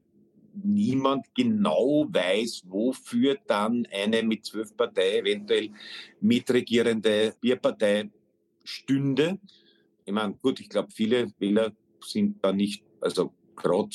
niemand 0.64 1.26
genau 1.34 2.06
weiß, 2.08 2.62
wofür 2.66 3.37
dann 3.46 3.87
eine 3.92 4.22
mit 4.22 4.44
zwölf 4.44 4.76
Partei 4.76 5.18
eventuell 5.18 5.70
mitregierende 6.20 7.34
Bierpartei 7.40 8.11
stünde. 8.68 9.38
Ich 10.04 10.12
meine, 10.12 10.35
gut, 10.35 10.61
ich 10.61 10.68
glaube, 10.68 10.88
viele 10.92 11.33
Wähler 11.38 11.72
sind 12.00 12.44
da 12.44 12.52
nicht, 12.52 12.85
also 13.00 13.33
gerade 13.57 13.90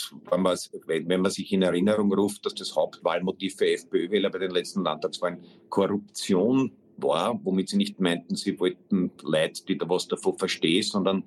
wenn, 0.87 1.07
wenn 1.07 1.21
man 1.21 1.31
sich 1.31 1.51
in 1.51 1.61
Erinnerung 1.61 2.13
ruft, 2.13 2.45
dass 2.45 2.55
das 2.55 2.75
Hauptwahlmotiv 2.75 3.55
für 3.55 3.67
FPÖ-Wähler 3.67 4.29
bei 4.29 4.39
den 4.39 4.51
letzten 4.51 4.83
Landtagswahlen 4.83 5.43
Korruption 5.69 6.73
war, 6.97 7.39
womit 7.43 7.69
sie 7.69 7.77
nicht 7.77 7.99
meinten, 7.99 8.35
sie 8.35 8.59
wollten 8.59 9.11
Leute, 9.21 9.65
die 9.65 9.77
da 9.77 9.89
was 9.89 10.07
davon 10.07 10.37
verstehen, 10.37 10.83
sondern 10.83 11.23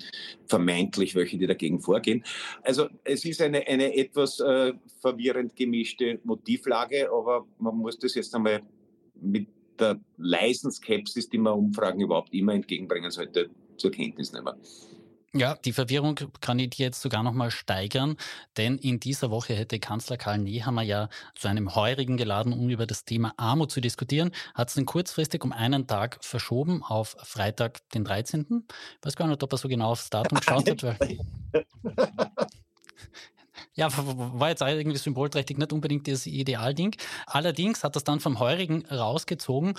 vermeintlich 0.47 1.15
welche, 1.15 1.39
die 1.39 1.47
dagegen 1.47 1.81
vorgehen. 1.81 2.25
Also 2.63 2.89
es 3.05 3.25
ist 3.25 3.41
eine, 3.41 3.67
eine 3.67 3.97
etwas 3.97 4.39
äh, 4.41 4.75
verwirrend 5.01 5.57
gemischte 5.57 6.21
Motivlage, 6.25 7.11
aber 7.11 7.47
man 7.59 7.77
muss 7.77 7.99
das 7.99 8.15
jetzt 8.15 8.35
einmal 8.35 8.63
mit 9.21 9.49
der 9.81 10.01
leisen 10.17 10.71
Skepsis, 10.71 11.29
die 11.29 11.39
man 11.39 11.55
Umfragen 11.55 12.01
überhaupt 12.01 12.33
immer 12.35 12.55
entgegenbringen 12.55 13.11
sollte, 13.11 13.51
zur 13.77 13.91
Kenntnis 13.91 14.33
nehmen. 14.33 14.55
Ja, 15.35 15.55
die 15.55 15.73
Verwirrung 15.73 16.19
kann 16.41 16.59
ich 16.59 16.79
jetzt 16.79 17.03
sogar 17.03 17.23
noch 17.23 17.35
mal 17.35 17.51
steigern, 17.51 18.17
denn 18.57 18.79
in 18.79 19.01
dieser 19.01 19.31
Woche 19.31 19.55
hätte 19.55 19.79
Kanzler 19.79 20.17
Karl 20.17 20.39
Nehammer 20.39 20.81
ja 20.81 21.11
zu 21.35 21.49
einem 21.49 21.75
Heurigen 21.75 22.17
geladen, 22.17 22.55
um 22.55 22.71
über 22.71 22.87
das 22.87 23.05
Thema 23.05 23.35
Armut 23.37 23.71
zu 23.71 23.83
diskutieren, 23.83 24.31
hat 24.55 24.69
es 24.69 24.75
dann 24.77 24.87
kurzfristig 24.87 25.45
um 25.45 25.53
einen 25.53 25.87
Tag 25.87 26.19
verschoben 26.23 26.83
auf 26.83 27.17
Freitag, 27.23 27.87
den 27.91 28.05
13. 28.05 28.65
Ich 29.01 29.07
weiß 29.07 29.17
gar 29.17 29.27
nicht, 29.29 29.43
ob 29.43 29.53
er 29.53 29.59
so 29.59 29.69
genau 29.69 29.91
aufs 29.91 30.09
Datum 30.09 30.39
geschaut 30.39 30.83
hat. 30.83 30.99
Ja, 33.79 33.89
war 33.95 34.49
jetzt 34.49 34.63
irgendwie 34.63 34.97
symbolträchtig, 34.97 35.59
nicht 35.59 35.73
unbedingt 35.73 36.09
das 36.09 36.27
Idealding. 36.27 36.97
Allerdings 37.27 37.85
hat 37.85 37.95
das 37.95 38.05
dann 38.05 38.21
vom 38.21 38.39
Heurigen 38.39 38.87
rausgezogen 38.87 39.75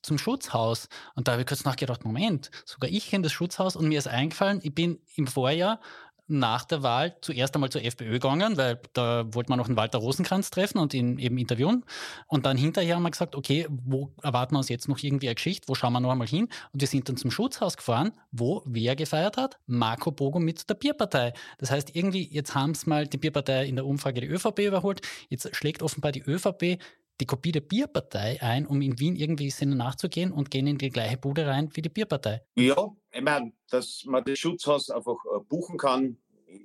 zum 0.00 0.16
Schutzhaus. 0.16 0.88
Und 1.14 1.28
da 1.28 1.32
habe 1.32 1.42
ich 1.42 1.48
kurz 1.48 1.64
nachgedacht, 1.64 2.04
Moment, 2.04 2.50
sogar 2.64 2.90
ich 2.90 3.10
kenne 3.10 3.24
das 3.24 3.32
Schutzhaus 3.32 3.76
und 3.76 3.88
mir 3.88 3.98
ist 3.98 4.08
eingefallen, 4.08 4.60
ich 4.62 4.74
bin 4.74 5.00
im 5.16 5.26
Vorjahr 5.26 5.80
nach 6.26 6.64
der 6.64 6.82
Wahl 6.82 7.16
zuerst 7.20 7.54
einmal 7.54 7.70
zur 7.70 7.84
FPÖ 7.84 8.12
gegangen, 8.12 8.56
weil 8.56 8.80
da 8.92 9.24
wollte 9.34 9.50
man 9.50 9.58
noch 9.58 9.66
einen 9.66 9.76
Walter 9.76 9.98
Rosenkranz 9.98 10.50
treffen 10.50 10.78
und 10.78 10.94
ihn 10.94 11.18
eben 11.18 11.36
interviewen. 11.36 11.84
Und 12.26 12.46
dann 12.46 12.56
hinterher 12.56 12.96
haben 12.96 13.02
wir 13.02 13.10
gesagt, 13.10 13.34
okay, 13.34 13.66
wo 13.68 14.12
erwarten 14.22 14.54
wir 14.54 14.58
uns 14.58 14.68
jetzt 14.68 14.88
noch 14.88 14.98
irgendwie 15.02 15.28
eine 15.28 15.34
Geschichte? 15.34 15.68
Wo 15.68 15.74
schauen 15.74 15.92
wir 15.92 16.00
noch 16.00 16.10
einmal 16.10 16.26
hin? 16.26 16.48
Und 16.72 16.80
wir 16.80 16.88
sind 16.88 17.08
dann 17.08 17.16
zum 17.16 17.30
Schutzhaus 17.30 17.76
gefahren, 17.76 18.12
wo 18.30 18.62
wer 18.64 18.96
gefeiert 18.96 19.36
hat? 19.36 19.58
Marco 19.66 20.10
Bogo 20.10 20.38
mit 20.38 20.68
der 20.68 20.74
Bierpartei. 20.74 21.32
Das 21.58 21.70
heißt, 21.70 21.94
irgendwie, 21.94 22.28
jetzt 22.32 22.54
haben 22.54 22.72
es 22.72 22.86
mal 22.86 23.06
die 23.06 23.18
Bierpartei 23.18 23.66
in 23.66 23.76
der 23.76 23.86
Umfrage 23.86 24.20
die 24.20 24.28
ÖVP 24.28 24.60
überholt. 24.60 25.02
Jetzt 25.28 25.54
schlägt 25.54 25.82
offenbar 25.82 26.12
die 26.12 26.22
ÖVP 26.22 26.78
die 27.22 27.26
Kopie 27.26 27.52
der 27.52 27.60
Bierpartei 27.60 28.42
ein, 28.42 28.66
um 28.66 28.82
in 28.82 28.98
Wien 28.98 29.14
irgendwie 29.14 29.50
Sinne 29.50 29.76
nachzugehen 29.76 30.32
und 30.32 30.50
gehen 30.50 30.66
in 30.66 30.76
die 30.76 30.90
gleiche 30.90 31.16
Bude 31.16 31.46
rein 31.46 31.68
wie 31.72 31.82
die 31.82 31.88
Bierpartei. 31.88 32.42
Ja, 32.56 32.88
ich 33.12 33.22
meine, 33.22 33.52
dass 33.70 34.02
man 34.06 34.24
das 34.24 34.40
Schutzhaus 34.40 34.90
einfach 34.90 35.16
äh, 35.24 35.40
buchen 35.48 35.78
kann, 35.78 36.16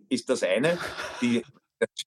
ist 0.10 0.30
das 0.30 0.42
eine. 0.44 0.78
Die, 1.22 1.44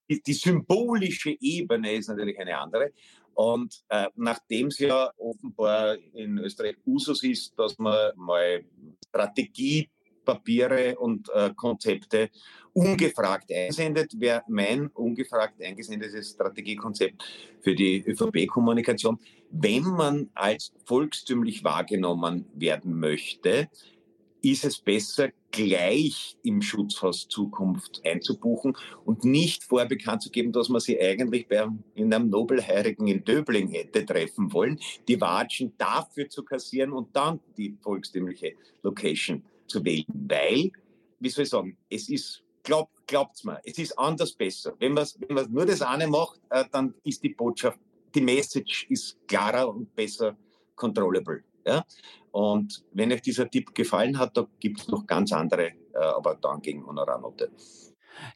die 0.09 0.33
symbolische 0.33 1.33
Ebene 1.39 1.93
ist 1.93 2.09
natürlich 2.09 2.37
eine 2.37 2.57
andere. 2.57 2.91
Und 3.33 3.85
äh, 3.87 4.07
nachdem 4.15 4.67
es 4.67 4.79
ja 4.79 5.09
offenbar 5.15 5.95
in 6.13 6.37
Österreich 6.39 6.75
Usus 6.85 7.23
ist, 7.23 7.57
dass 7.57 7.77
man 7.77 8.11
mal 8.17 8.65
Strategiepapiere 10.31 10.97
und 10.97 11.29
äh, 11.33 11.51
Konzepte 11.55 12.29
ungefragt 12.73 13.51
einsendet, 13.53 14.19
wäre 14.19 14.43
mein 14.47 14.87
ungefragt 14.87 15.61
eingesendetes 15.61 16.31
Strategiekonzept 16.31 17.23
für 17.61 17.75
die 17.75 18.03
ÖVP-Kommunikation. 18.05 19.19
Wenn 19.51 19.83
man 19.83 20.29
als 20.33 20.71
volkstümlich 20.85 21.63
wahrgenommen 21.63 22.45
werden 22.53 22.97
möchte, 22.97 23.67
ist 24.41 24.65
es 24.65 24.79
besser, 24.79 25.29
gleich 25.51 26.37
im 26.43 26.61
Schutzhaus 26.61 27.27
Zukunft 27.27 28.01
einzubuchen 28.05 28.75
und 29.05 29.25
nicht 29.25 29.65
vorbekannt 29.65 30.23
zu 30.23 30.31
geben, 30.31 30.51
dass 30.51 30.69
man 30.69 30.79
sie 30.79 30.99
eigentlich 30.99 31.47
bei, 31.47 31.67
in 31.93 32.11
einem 32.11 32.29
Nobelheirigen 32.29 33.05
in 33.07 33.23
Döbling 33.23 33.67
hätte 33.67 34.05
treffen 34.05 34.51
wollen, 34.53 34.79
die 35.07 35.19
Watschen 35.19 35.73
dafür 35.77 36.29
zu 36.29 36.43
kassieren 36.43 36.93
und 36.93 37.15
dann 37.15 37.41
die 37.57 37.77
volkstümliche 37.81 38.53
Location 38.81 39.43
zu 39.71 39.83
wählen. 39.83 40.05
Weil, 40.07 40.71
wie 41.19 41.29
soll 41.29 41.43
ich 41.43 41.49
sagen, 41.49 41.77
es 41.89 42.09
ist, 42.09 42.43
glaub, 42.63 42.89
glaubt's 43.07 43.43
mir, 43.43 43.59
es 43.63 43.77
ist 43.77 43.97
anders 43.97 44.33
besser. 44.33 44.73
Wenn 44.79 44.93
man, 44.93 45.07
wenn 45.27 45.51
nur 45.51 45.65
das 45.65 45.81
eine 45.81 46.07
macht, 46.07 46.39
äh, 46.49 46.65
dann 46.71 46.93
ist 47.03 47.23
die 47.23 47.29
Botschaft, 47.29 47.79
die 48.13 48.21
Message 48.21 48.87
ist 48.89 49.17
klarer 49.27 49.69
und 49.69 49.95
besser 49.95 50.37
controllable. 50.75 51.43
Ja? 51.65 51.85
Und 52.31 52.83
wenn 52.93 53.11
euch 53.11 53.21
dieser 53.21 53.49
Tipp 53.49 53.73
gefallen 53.73 54.17
hat, 54.17 54.35
da 54.37 54.47
gibt 54.59 54.81
es 54.81 54.87
noch 54.87 55.05
ganz 55.05 55.31
andere, 55.31 55.67
äh, 55.93 55.97
aber 55.97 56.35
dann 56.35 56.61
gegen 56.61 56.85
Honorarnote. 56.85 57.51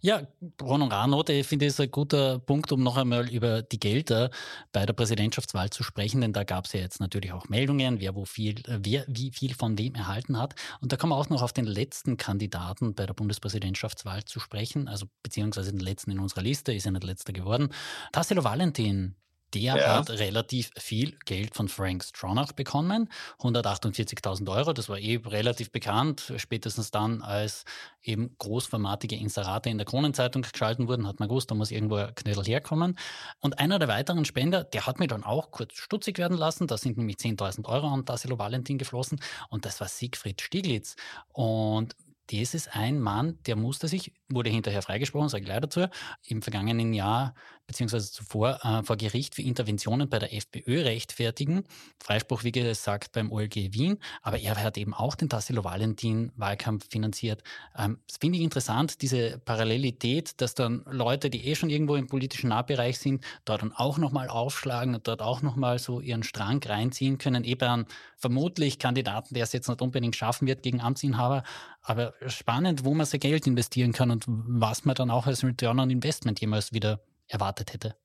Ja, 0.02 0.28
Honorarnote 0.62 1.44
finde 1.44 1.66
ich 1.66 1.70
ist 1.70 1.80
ein 1.80 1.92
guter 1.92 2.40
Punkt, 2.40 2.72
um 2.72 2.84
noch 2.84 2.98
einmal 2.98 3.30
über 3.30 3.62
die 3.62 3.80
Gelder 3.80 4.30
bei 4.72 4.86
der 4.86 4.94
Präsidentschaftswahl 4.94 5.70
zu 5.70 5.84
sprechen, 5.84 6.22
denn 6.22 6.34
da 6.34 6.44
gab 6.44 6.66
es 6.66 6.74
ja 6.74 6.80
jetzt 6.80 7.00
natürlich 7.00 7.34
auch 7.34 7.50
Meldungen, 7.50 8.00
wer 8.00 8.16
wo 8.16 8.26
viel, 8.26 8.60
äh, 8.68 8.80
wer 8.82 9.06
wie 9.08 9.32
viel 9.32 9.54
von 9.54 9.78
wem 9.78 9.96
erhalten 9.96 10.38
hat. 10.38 10.56
Und 10.82 10.92
da 10.92 10.98
kommen 10.98 11.12
wir 11.12 11.18
auch 11.18 11.30
noch 11.30 11.42
auf 11.42 11.54
den 11.54 11.66
letzten 11.66 12.18
Kandidaten 12.18 12.96
bei 12.96 13.06
der 13.06 13.14
Bundespräsidentschaftswahl 13.14 14.24
zu 14.26 14.40
sprechen, 14.40 14.88
also 14.88 15.08
beziehungsweise 15.24 15.72
den 15.72 15.80
letzten 15.80 16.12
in 16.12 16.20
unserer 16.20 16.42
Liste, 16.42 16.74
ist 16.74 16.86
ja 16.86 16.92
nicht 16.92 17.04
letzter 17.04 17.34
geworden. 17.34 17.70
Tassilo 18.12 18.44
Valentin, 18.44 19.16
der 19.54 19.78
ja. 19.78 19.96
hat 19.96 20.10
relativ 20.10 20.72
viel 20.78 21.18
Geld 21.26 21.56
von 21.56 21.70
Frank 21.70 22.04
Stronach 22.04 22.52
bekommen, 22.52 23.10
148.000 23.40 24.50
Euro. 24.54 24.74
Das 24.74 24.90
war 24.90 25.00
eh 25.00 25.20
relativ 25.26 25.72
bekannt. 25.72 26.34
Spätestens 26.38 26.92
dann, 26.92 27.22
als 27.22 27.64
eben 28.02 28.36
großformatige 28.38 29.16
Inserate 29.16 29.70
in 29.70 29.78
der 29.78 29.86
Kronenzeitung 29.86 30.42
geschalten 30.42 30.88
wurden, 30.88 31.08
hat 31.08 31.20
man 31.20 31.30
gewusst, 31.30 31.52
da 31.52 31.56
muss 31.56 31.72
irgendwo 31.72 31.96
ein 31.96 32.16
Knödel 32.16 32.44
herkommen. 32.44 32.98
Und 33.40 33.60
einer 33.60 33.80
der 33.80 33.88
weiteren 33.88 34.26
Spender, 34.26 34.64
der 34.64 34.86
hat 34.86 35.00
mich 35.00 35.08
dann 35.08 35.24
auch 35.24 35.52
kurz 35.52 35.76
stutzig 35.76 36.18
werden 36.18 36.38
lassen. 36.38 36.68
Da 36.68 36.78
sind 36.78 36.98
nämlich 36.98 37.18
10.000 37.18 37.66
Euro 37.66 37.88
an 37.88 38.06
Tassilo 38.06 38.38
Valentin 38.38 38.78
geflossen. 38.78 39.20
Und 39.50 39.66
das 39.66 39.80
war 39.80 39.88
Siegfried 39.88 40.42
Stieglitz. 40.42 40.96
Und 41.32 41.96
das 42.32 42.56
ist 42.56 42.76
ein 42.76 43.00
Mann, 43.00 43.38
der 43.46 43.56
musste 43.56 43.88
sich, 43.88 44.12
wurde 44.30 44.50
hinterher 44.50 44.82
freigesprochen, 44.82 45.30
sage 45.30 45.44
ich 45.44 45.48
leider 45.48 45.68
dazu, 45.68 45.88
im 46.26 46.42
vergangenen 46.42 46.94
Jahr 46.94 47.36
beziehungsweise 47.68 48.12
zuvor 48.12 48.60
äh, 48.64 48.84
vor 48.84 48.98
Gericht 48.98 49.36
für 49.36 49.42
Interventionen 49.42 50.10
bei 50.10 50.20
der 50.20 50.34
FPÖ 50.34 50.84
rechtfertigen. 50.84 51.64
Freispruch, 52.04 52.44
wie 52.44 52.52
gesagt, 52.52 53.12
beim 53.12 53.32
OLG 53.32 53.74
Wien. 53.74 53.98
Aber 54.22 54.40
er 54.40 54.62
hat 54.62 54.78
eben 54.78 54.94
auch 54.94 55.16
den 55.16 55.30
Tassilo 55.30 55.64
Valentin-Wahlkampf 55.64 56.88
finanziert. 56.90 57.44
Ähm, 57.78 58.00
das 58.08 58.18
finde 58.18 58.38
ich 58.38 58.44
interessant, 58.44 59.02
diese 59.02 59.40
Parallelität, 59.40 60.40
dass 60.42 60.54
dann 60.56 60.84
Leute, 60.90 61.30
die 61.30 61.46
eh 61.46 61.56
schon 61.56 61.70
irgendwo 61.70 61.96
im 61.96 62.08
politischen 62.08 62.50
Nahbereich 62.50 63.00
sind, 63.00 63.24
dort 63.46 63.62
dann 63.62 63.74
auch 63.74 63.98
nochmal 63.98 64.30
aufschlagen 64.30 64.96
und 64.96 65.08
dort 65.08 65.22
auch 65.22 65.42
nochmal 65.42 65.80
so 65.80 66.00
ihren 66.00 66.24
Strang 66.24 66.64
reinziehen 66.64 67.18
können. 67.18 67.44
Eben 67.44 67.86
vermutlich 68.18 68.80
Kandidaten, 68.80 69.34
der 69.34 69.44
es 69.44 69.54
jetzt 69.54 69.68
nicht 69.68 69.82
unbedingt 69.82 70.16
schaffen 70.16 70.48
wird 70.48 70.64
gegen 70.64 70.82
Amtsinhaber. 70.82 71.44
Aber 71.82 72.14
spannend, 72.28 72.86
wo 72.86 72.94
man 72.94 73.06
sein 73.06 73.20
Geld 73.20 73.48
investieren 73.48 73.92
kann 73.92 74.12
und 74.12 74.26
was 74.28 74.86
man 74.86 74.96
dann 74.96 75.12
auch 75.12 75.28
als 75.28 75.44
Return 75.44 75.80
on 75.80 75.90
Investment 75.90 76.40
jemals 76.42 76.74
wieder 76.74 77.00
erwartet 77.28 77.74
hätte? 77.74 77.96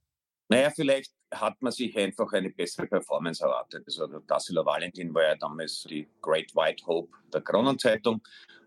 Naja, 0.48 0.70
vielleicht 0.70 1.12
hat 1.33 1.62
man 1.62 1.70
sich 1.72 1.96
einfach 1.96 2.33
eine 2.33 2.50
bessere 2.50 2.87
Performance 2.87 3.42
erwartet. 3.44 3.85
Also 3.87 4.06
Tassilo 4.20 4.64
Valentin 4.64 5.14
war 5.14 5.22
ja 5.22 5.37
damals 5.37 5.85
die 5.88 6.09
Great 6.20 6.54
White 6.56 6.85
Hope 6.87 7.16
der 7.33 7.40
Kronenzeitung 7.40 8.20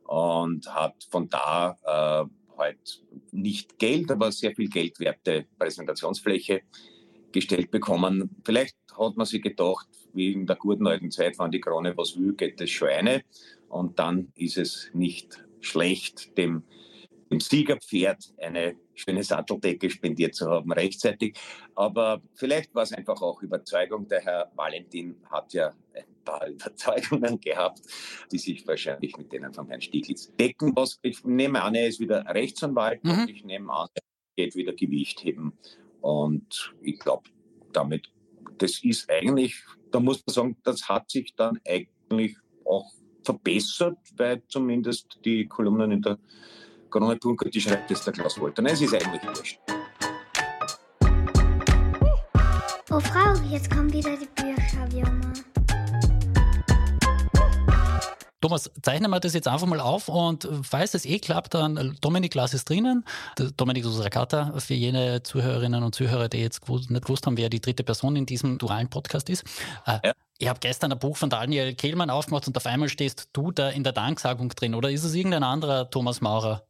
und 0.06 0.66
hat 0.74 0.96
von 1.10 1.28
da 1.30 1.78
äh, 1.84 2.58
halt 2.58 3.04
nicht 3.32 3.78
Geld, 3.80 4.12
aber 4.12 4.32
sehr 4.32 4.56
viel 4.56 4.70
geldwerte 4.70 5.46
Präsentationsfläche 5.58 6.62
gestellt 7.32 7.72
bekommen. 7.72 8.30
Vielleicht 8.46 8.78
hat 8.98 9.18
man 9.18 9.26
sich 9.26 9.42
gedacht, 9.42 9.88
wie 10.14 10.32
in 10.32 10.46
der 10.46 10.56
guten 10.56 10.88
alten 10.88 11.12
Zeit, 11.12 11.38
wenn 11.40 11.52
die 11.52 11.60
Krone 11.60 11.98
was 11.98 12.18
will, 12.18 12.34
geht 12.34 12.62
das 12.62 12.70
Schweine. 12.70 13.24
Und 13.68 14.00
dann 14.00 14.32
ist 14.36 14.58
es 14.58 14.90
nicht 14.94 15.44
schlecht, 15.60 16.38
dem 16.38 16.64
dem 17.34 17.40
Siegerpferd 17.40 18.34
eine 18.38 18.76
schöne 18.94 19.24
Satteldecke 19.24 19.90
spendiert 19.90 20.36
zu 20.36 20.50
haben, 20.50 20.72
rechtzeitig. 20.72 21.38
Aber 21.76 22.22
vielleicht 22.36 22.74
war 22.76 22.84
es 22.84 22.94
einfach 22.94 23.22
auch 23.22 23.42
Überzeugung. 23.42 24.08
Der 24.08 24.22
Herr 24.22 24.52
Valentin 24.56 25.16
hat 25.32 25.54
ja 25.54 25.74
ein 25.96 26.06
paar 26.24 26.48
Überzeugungen 26.50 27.40
gehabt, 27.42 27.82
die 28.32 28.38
sich 28.38 28.66
wahrscheinlich 28.68 29.18
mit 29.18 29.32
denen 29.32 29.54
von 29.54 29.68
Herrn 29.68 29.82
Stieglitz 29.82 30.32
decken. 30.36 30.76
Was 30.76 31.00
ich 31.02 31.24
nehme 31.24 31.62
an, 31.62 31.76
er 31.76 31.88
ist 31.88 32.00
wieder 32.00 32.24
Rechtsanwalt 32.28 33.04
mhm. 33.04 33.12
und 33.12 33.30
ich 33.30 33.44
nehme 33.44 33.74
an, 33.74 33.88
er 33.96 34.04
geht 34.36 34.56
wieder 34.56 34.74
Gewicht 34.74 35.24
heben. 35.24 35.58
Und 36.02 36.76
ich 36.82 37.00
glaube, 37.00 37.30
damit, 37.72 38.12
das 38.60 38.84
ist 38.84 39.10
eigentlich, 39.10 39.64
da 39.92 40.00
muss 40.00 40.24
man 40.26 40.34
sagen, 40.34 40.58
das 40.64 40.88
hat 40.88 41.10
sich 41.10 41.34
dann 41.36 41.60
eigentlich 41.68 42.38
auch 42.66 42.92
verbessert, 43.24 43.98
weil 44.18 44.44
zumindest 44.48 45.20
die 45.26 45.48
Kolumnen 45.48 45.92
in 45.92 46.02
der 46.02 46.20
Corona-Punker, 46.94 47.50
die 47.50 47.60
schreibt 47.60 47.90
jetzt 47.90 48.06
der 48.06 48.14
Klaus 48.14 48.40
Wolter. 48.40 48.62
Nein, 48.62 48.74
es 48.74 48.82
ist 48.82 48.94
eigentlich 48.94 49.24
wurscht. 49.24 49.60
Oh 52.92 53.00
Frau, 53.00 53.34
jetzt 53.50 53.72
kommen 53.72 53.92
wieder 53.92 54.16
die 54.16 54.28
Bücher, 54.40 54.92
wie 54.92 55.00
immer. 55.00 55.34
Thomas, 58.42 58.70
zeichnen 58.82 59.10
wir 59.10 59.20
das 59.20 59.34
jetzt 59.34 59.48
einfach 59.48 59.66
mal 59.66 59.80
auf 59.80 60.08
und 60.08 60.48
falls 60.62 60.94
es 60.94 61.06
eh 61.06 61.18
klappt, 61.18 61.56
dann 61.56 61.98
Dominik 62.02 62.34
Glas 62.34 62.54
ist 62.54 62.70
drinnen. 62.70 63.06
Dominik 63.58 63.86
Susrakata 63.86 64.54
für 64.60 64.74
jene 64.76 65.24
Zuhörerinnen 65.24 65.82
und 65.82 65.96
Zuhörer, 65.96 66.30
die 66.30 66.42
jetzt 66.42 66.70
nicht 66.70 67.06
gewusst 67.06 67.26
haben, 67.26 67.38
wer 67.38 67.50
die 67.50 67.62
dritte 67.62 67.84
Person 67.84 68.16
in 68.18 68.28
diesem 68.28 68.60
dualen 68.60 68.90
Podcast 68.90 69.30
ist. 69.30 69.44
Äh, 69.88 70.00
ja. 70.04 70.14
Ich 70.38 70.48
habe 70.48 70.60
gestern 70.60 70.92
ein 70.92 71.00
Buch 71.00 71.18
von 71.18 71.30
Daniel 71.30 71.74
Kehlmann 71.74 72.10
aufgemacht 72.12 72.46
und 72.46 72.56
auf 72.58 72.66
einmal 72.68 72.90
stehst 72.90 73.30
du 73.34 73.52
da 73.52 73.70
in 73.70 73.84
der 73.84 73.94
Danksagung 73.94 74.50
drin. 74.50 74.76
Oder 74.76 74.92
ist 74.92 75.06
es 75.06 75.16
irgendein 75.16 75.44
anderer 75.44 75.90
Thomas 75.90 76.22
Maurer? 76.22 76.68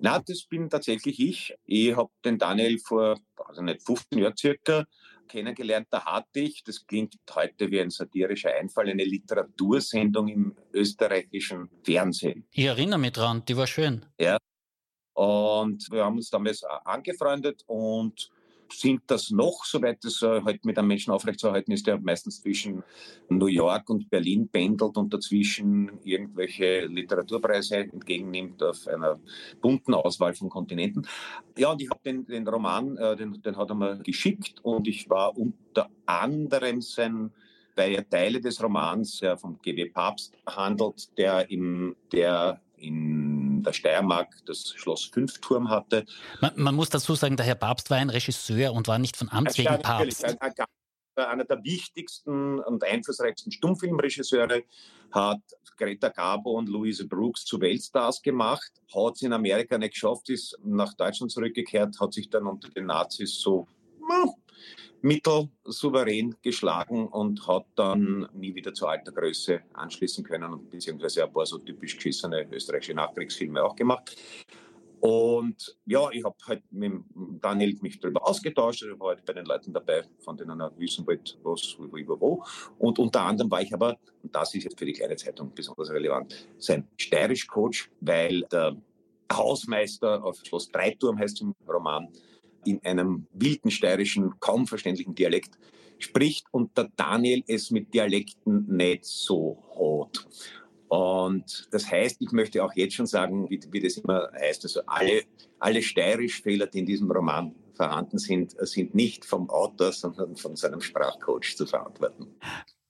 Na, 0.00 0.18
das 0.18 0.44
bin 0.44 0.68
tatsächlich 0.68 1.20
ich. 1.20 1.54
Ich 1.64 1.96
habe 1.96 2.10
den 2.24 2.38
Daniel 2.38 2.78
vor, 2.78 3.18
also 3.36 3.62
nicht 3.62 3.82
15 3.82 4.18
Jahren 4.18 4.36
circa, 4.36 4.84
kennengelernt. 5.26 5.88
Da 5.90 6.04
hatte 6.04 6.40
ich, 6.40 6.62
das 6.64 6.86
klingt 6.86 7.14
heute 7.34 7.70
wie 7.70 7.80
ein 7.80 7.90
satirischer 7.90 8.54
Einfall, 8.54 8.88
eine 8.88 9.04
Literatursendung 9.04 10.28
im 10.28 10.56
österreichischen 10.72 11.68
Fernsehen. 11.82 12.46
Ich 12.52 12.64
erinnere 12.64 12.98
mich 12.98 13.12
dran, 13.12 13.44
die 13.46 13.56
war 13.56 13.66
schön. 13.66 14.06
Ja. 14.18 14.38
Und 15.14 15.90
wir 15.90 16.04
haben 16.04 16.16
uns 16.16 16.30
damals 16.30 16.62
angefreundet 16.84 17.62
und 17.66 18.30
sind 18.72 19.02
das 19.06 19.30
noch, 19.30 19.64
soweit 19.64 20.04
es 20.04 20.22
äh, 20.22 20.42
halt 20.42 20.64
mit 20.64 20.78
einem 20.78 20.88
Menschen 20.88 21.12
aufrechtzuerhalten 21.12 21.72
ist, 21.72 21.86
der 21.86 21.98
meistens 22.00 22.40
zwischen 22.40 22.82
New 23.28 23.46
York 23.46 23.88
und 23.90 24.10
Berlin 24.10 24.48
pendelt 24.48 24.96
und 24.96 25.12
dazwischen 25.12 25.98
irgendwelche 26.04 26.86
Literaturpreise 26.86 27.76
entgegennimmt 27.76 28.62
auf 28.62 28.86
einer 28.88 29.18
bunten 29.60 29.94
Auswahl 29.94 30.34
von 30.34 30.48
Kontinenten. 30.48 31.06
Ja, 31.56 31.72
und 31.72 31.82
ich 31.82 31.90
habe 31.90 32.00
den, 32.04 32.26
den 32.26 32.46
Roman, 32.46 32.96
äh, 32.96 33.16
den, 33.16 33.40
den 33.42 33.56
hat 33.56 33.70
er 33.70 33.74
mir 33.74 33.98
geschickt 33.98 34.60
und 34.62 34.88
ich 34.88 35.08
war 35.08 35.36
unter 35.36 35.88
anderem 36.06 36.80
sein 36.82 37.30
weil 37.78 37.94
er 37.94 38.08
Teile 38.08 38.40
des 38.40 38.62
Romans, 38.62 39.18
der 39.18 39.36
vom 39.36 39.58
GW 39.60 39.90
Papst 39.90 40.34
handelt, 40.46 41.16
der 41.18 41.50
im, 41.50 41.94
der 42.10 42.58
in 42.78 43.25
der 43.62 43.72
Steiermark 43.72 44.34
das 44.46 44.72
Schloss 44.76 45.04
Fünfturm 45.06 45.68
hatte. 45.68 46.04
Man, 46.40 46.52
man, 46.56 46.74
muss 46.74 46.90
dazu 46.90 47.14
sagen, 47.14 47.36
der 47.36 47.46
Herr 47.46 47.54
Papst 47.54 47.90
war 47.90 47.98
ein 47.98 48.10
Regisseur 48.10 48.72
und 48.72 48.88
war 48.88 48.98
nicht 48.98 49.16
von 49.16 49.30
Amts 49.30 49.58
wegen 49.58 49.80
Papst. 49.80 50.24
Ein, 50.24 50.38
ein, 50.40 50.54
einer 51.16 51.44
der 51.44 51.62
wichtigsten 51.64 52.60
und 52.60 52.84
einflussreichsten 52.84 53.52
Stummfilmregisseure, 53.52 54.64
hat 55.12 55.40
Greta 55.76 56.08
Garbo 56.08 56.52
und 56.52 56.68
Louise 56.68 57.06
Brooks 57.06 57.44
zu 57.44 57.60
Weltstars 57.60 58.22
gemacht, 58.22 58.70
hat 58.94 59.14
es 59.14 59.22
in 59.22 59.32
Amerika 59.32 59.78
nicht 59.78 59.92
geschafft, 59.92 60.28
ist 60.30 60.58
nach 60.64 60.94
Deutschland 60.94 61.30
zurückgekehrt, 61.30 62.00
hat 62.00 62.12
sich 62.12 62.28
dann 62.30 62.46
unter 62.46 62.68
den 62.70 62.86
Nazis 62.86 63.38
so 63.38 63.66
mittelsouverän 65.02 66.34
geschlagen 66.42 67.08
und 67.08 67.46
hat 67.46 67.66
dann 67.74 68.28
nie 68.32 68.54
wieder 68.54 68.74
zur 68.74 68.90
alter 68.90 69.12
Größe 69.12 69.60
anschließen 69.74 70.24
können, 70.24 70.68
beziehungsweise 70.70 71.24
ein 71.24 71.32
paar 71.32 71.46
so 71.46 71.58
typisch 71.58 71.96
geschissene 71.96 72.46
österreichische 72.50 72.94
Nachkriegsfilme 72.94 73.62
auch 73.62 73.76
gemacht. 73.76 74.16
Und 75.00 75.76
ja, 75.84 76.10
ich 76.10 76.24
habe 76.24 76.36
halt 76.46 76.62
mit 76.70 76.92
Daniel 77.40 77.76
mich 77.80 78.00
darüber 78.00 78.26
ausgetauscht, 78.26 78.82
ich 78.82 78.98
war 78.98 79.08
halt 79.08 79.24
bei 79.24 79.34
den 79.34 79.44
Leuten 79.44 79.72
dabei, 79.72 80.02
von 80.18 80.36
denen 80.36 80.58
er 80.60 80.72
wissen 80.78 81.06
wollte, 81.06 81.34
was, 81.42 81.76
wo, 81.78 82.20
wo. 82.20 82.44
Und 82.78 82.98
unter 82.98 83.22
anderem 83.22 83.50
war 83.50 83.62
ich 83.62 83.72
aber, 83.72 83.98
und 84.22 84.34
das 84.34 84.54
ist 84.54 84.64
jetzt 84.64 84.78
für 84.78 84.86
die 84.86 84.94
kleine 84.94 85.16
Zeitung 85.16 85.52
besonders 85.54 85.90
relevant, 85.90 86.48
sein 86.58 86.88
Steirisch-Coach, 86.96 87.90
weil 88.00 88.42
der 88.50 88.76
Hausmeister 89.32 90.24
auf 90.24 90.40
Schloss 90.44 90.70
Dreiturm 90.70 91.18
heißt 91.18 91.42
im 91.42 91.54
Roman, 91.68 92.08
in 92.66 92.84
einem 92.84 93.26
wilden 93.32 93.70
steirischen, 93.70 94.38
kaum 94.40 94.66
verständlichen 94.66 95.14
Dialekt 95.14 95.58
spricht 95.98 96.46
und 96.50 96.76
der 96.76 96.90
Daniel 96.96 97.42
es 97.46 97.70
mit 97.70 97.94
Dialekten 97.94 98.66
nicht 98.68 99.04
so 99.04 99.62
hat. 99.70 100.26
Und 100.88 101.68
das 101.72 101.90
heißt, 101.90 102.18
ich 102.20 102.30
möchte 102.32 102.64
auch 102.64 102.72
jetzt 102.74 102.94
schon 102.94 103.06
sagen, 103.06 103.50
wie, 103.50 103.60
wie 103.70 103.80
das 103.80 103.96
immer 103.96 104.30
heißt, 104.32 104.64
also 104.64 104.80
alle, 104.86 105.22
alle 105.58 105.82
Steirisch-Fehler, 105.82 106.66
die 106.66 106.80
in 106.80 106.86
diesem 106.86 107.10
Roman 107.10 107.54
vorhanden 107.74 108.18
sind, 108.18 108.54
sind 108.66 108.94
nicht 108.94 109.24
vom 109.24 109.50
Autor, 109.50 109.92
sondern 109.92 110.36
von 110.36 110.54
seinem 110.56 110.80
Sprachcoach 110.80 111.56
zu 111.56 111.66
verantworten. 111.66 112.26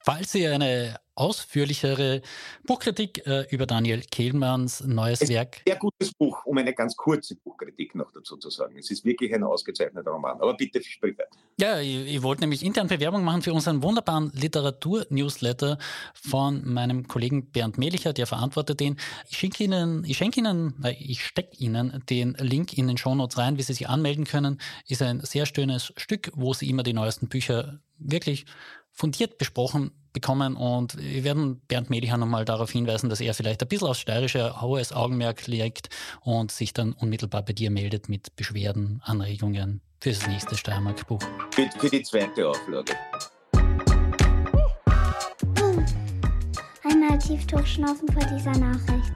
Falls 0.00 0.32
Sie 0.32 0.46
eine 0.46 0.96
ausführlichere 1.16 2.22
Buchkritik 2.64 3.26
äh, 3.26 3.46
über 3.50 3.66
Daniel 3.66 4.02
Kehlmanns 4.02 4.84
neues 4.84 5.22
es 5.22 5.28
Werk. 5.30 5.62
Sehr 5.66 5.76
gutes 5.76 6.12
Buch, 6.14 6.44
um 6.44 6.58
eine 6.58 6.74
ganz 6.74 6.94
kurze 6.94 7.34
Buchkritik 7.36 7.94
noch 7.94 8.12
dazu 8.12 8.36
zu 8.36 8.50
sagen. 8.50 8.76
Es 8.78 8.90
ist 8.90 9.04
wirklich 9.04 9.34
ein 9.34 9.42
ausgezeichneter 9.42 10.10
Roman. 10.10 10.40
Aber 10.40 10.54
bitte 10.54 10.82
sprich 10.82 11.18
weiter. 11.18 11.30
Ja, 11.58 11.80
ich, 11.80 12.14
ich 12.14 12.22
wollte 12.22 12.42
nämlich 12.42 12.62
intern 12.62 12.86
Bewerbung 12.86 13.24
machen 13.24 13.40
für 13.42 13.54
unseren 13.54 13.82
wunderbaren 13.82 14.30
Literatur-Newsletter 14.34 15.78
von 16.14 16.62
meinem 16.68 17.08
Kollegen 17.08 17.50
Bernd 17.50 17.78
Mehlicher, 17.78 18.12
der 18.12 18.26
verantwortet 18.26 18.80
den. 18.80 18.96
Ich 19.30 19.38
schenke 19.38 19.64
Ihnen, 19.64 20.04
ich 20.04 20.18
schenke 20.18 20.40
Ihnen, 20.40 20.84
ich 20.98 21.24
stecke 21.24 21.56
Ihnen 21.56 22.04
den 22.10 22.34
Link 22.34 22.76
in 22.76 22.88
den 22.88 22.98
Shownotes 22.98 23.38
rein, 23.38 23.56
wie 23.56 23.62
Sie 23.62 23.72
sich 23.72 23.88
anmelden 23.88 24.26
können. 24.26 24.60
Ist 24.86 25.00
ein 25.00 25.20
sehr 25.20 25.46
schönes 25.46 25.94
Stück, 25.96 26.30
wo 26.34 26.52
Sie 26.52 26.68
immer 26.68 26.82
die 26.82 26.92
neuesten 26.92 27.28
Bücher 27.28 27.80
wirklich 27.98 28.44
fundiert 28.92 29.38
besprochen 29.38 29.92
bekommen 30.16 30.56
und 30.56 30.96
wir 30.96 31.24
werden 31.24 31.60
Bernd 31.68 31.90
Medihan 31.90 32.18
nochmal 32.18 32.46
darauf 32.46 32.70
hinweisen, 32.70 33.10
dass 33.10 33.20
er 33.20 33.34
vielleicht 33.34 33.60
ein 33.60 33.68
bisschen 33.68 33.88
aufs 33.88 34.00
Steirische 34.00 34.62
hohes 34.62 34.90
Augenmerk 34.90 35.46
legt 35.46 35.90
und 36.22 36.50
sich 36.50 36.72
dann 36.72 36.94
unmittelbar 36.94 37.42
bei 37.42 37.52
dir 37.52 37.70
meldet 37.70 38.08
mit 38.08 38.34
Beschwerden, 38.34 39.02
Anregungen 39.04 39.82
für 40.00 40.12
das 40.12 40.26
nächste 40.26 40.56
Steiermark-Buch. 40.56 41.20
Für, 41.50 41.68
für, 41.78 41.90
die 41.90 42.02
zweite 42.02 42.48
Auflage. 42.48 42.94
Einmal 46.82 47.18
tief 47.18 47.46
durchschnaufen 47.46 48.08
vor 48.08 48.24
dieser 48.24 48.52
Nachricht. 48.52 49.12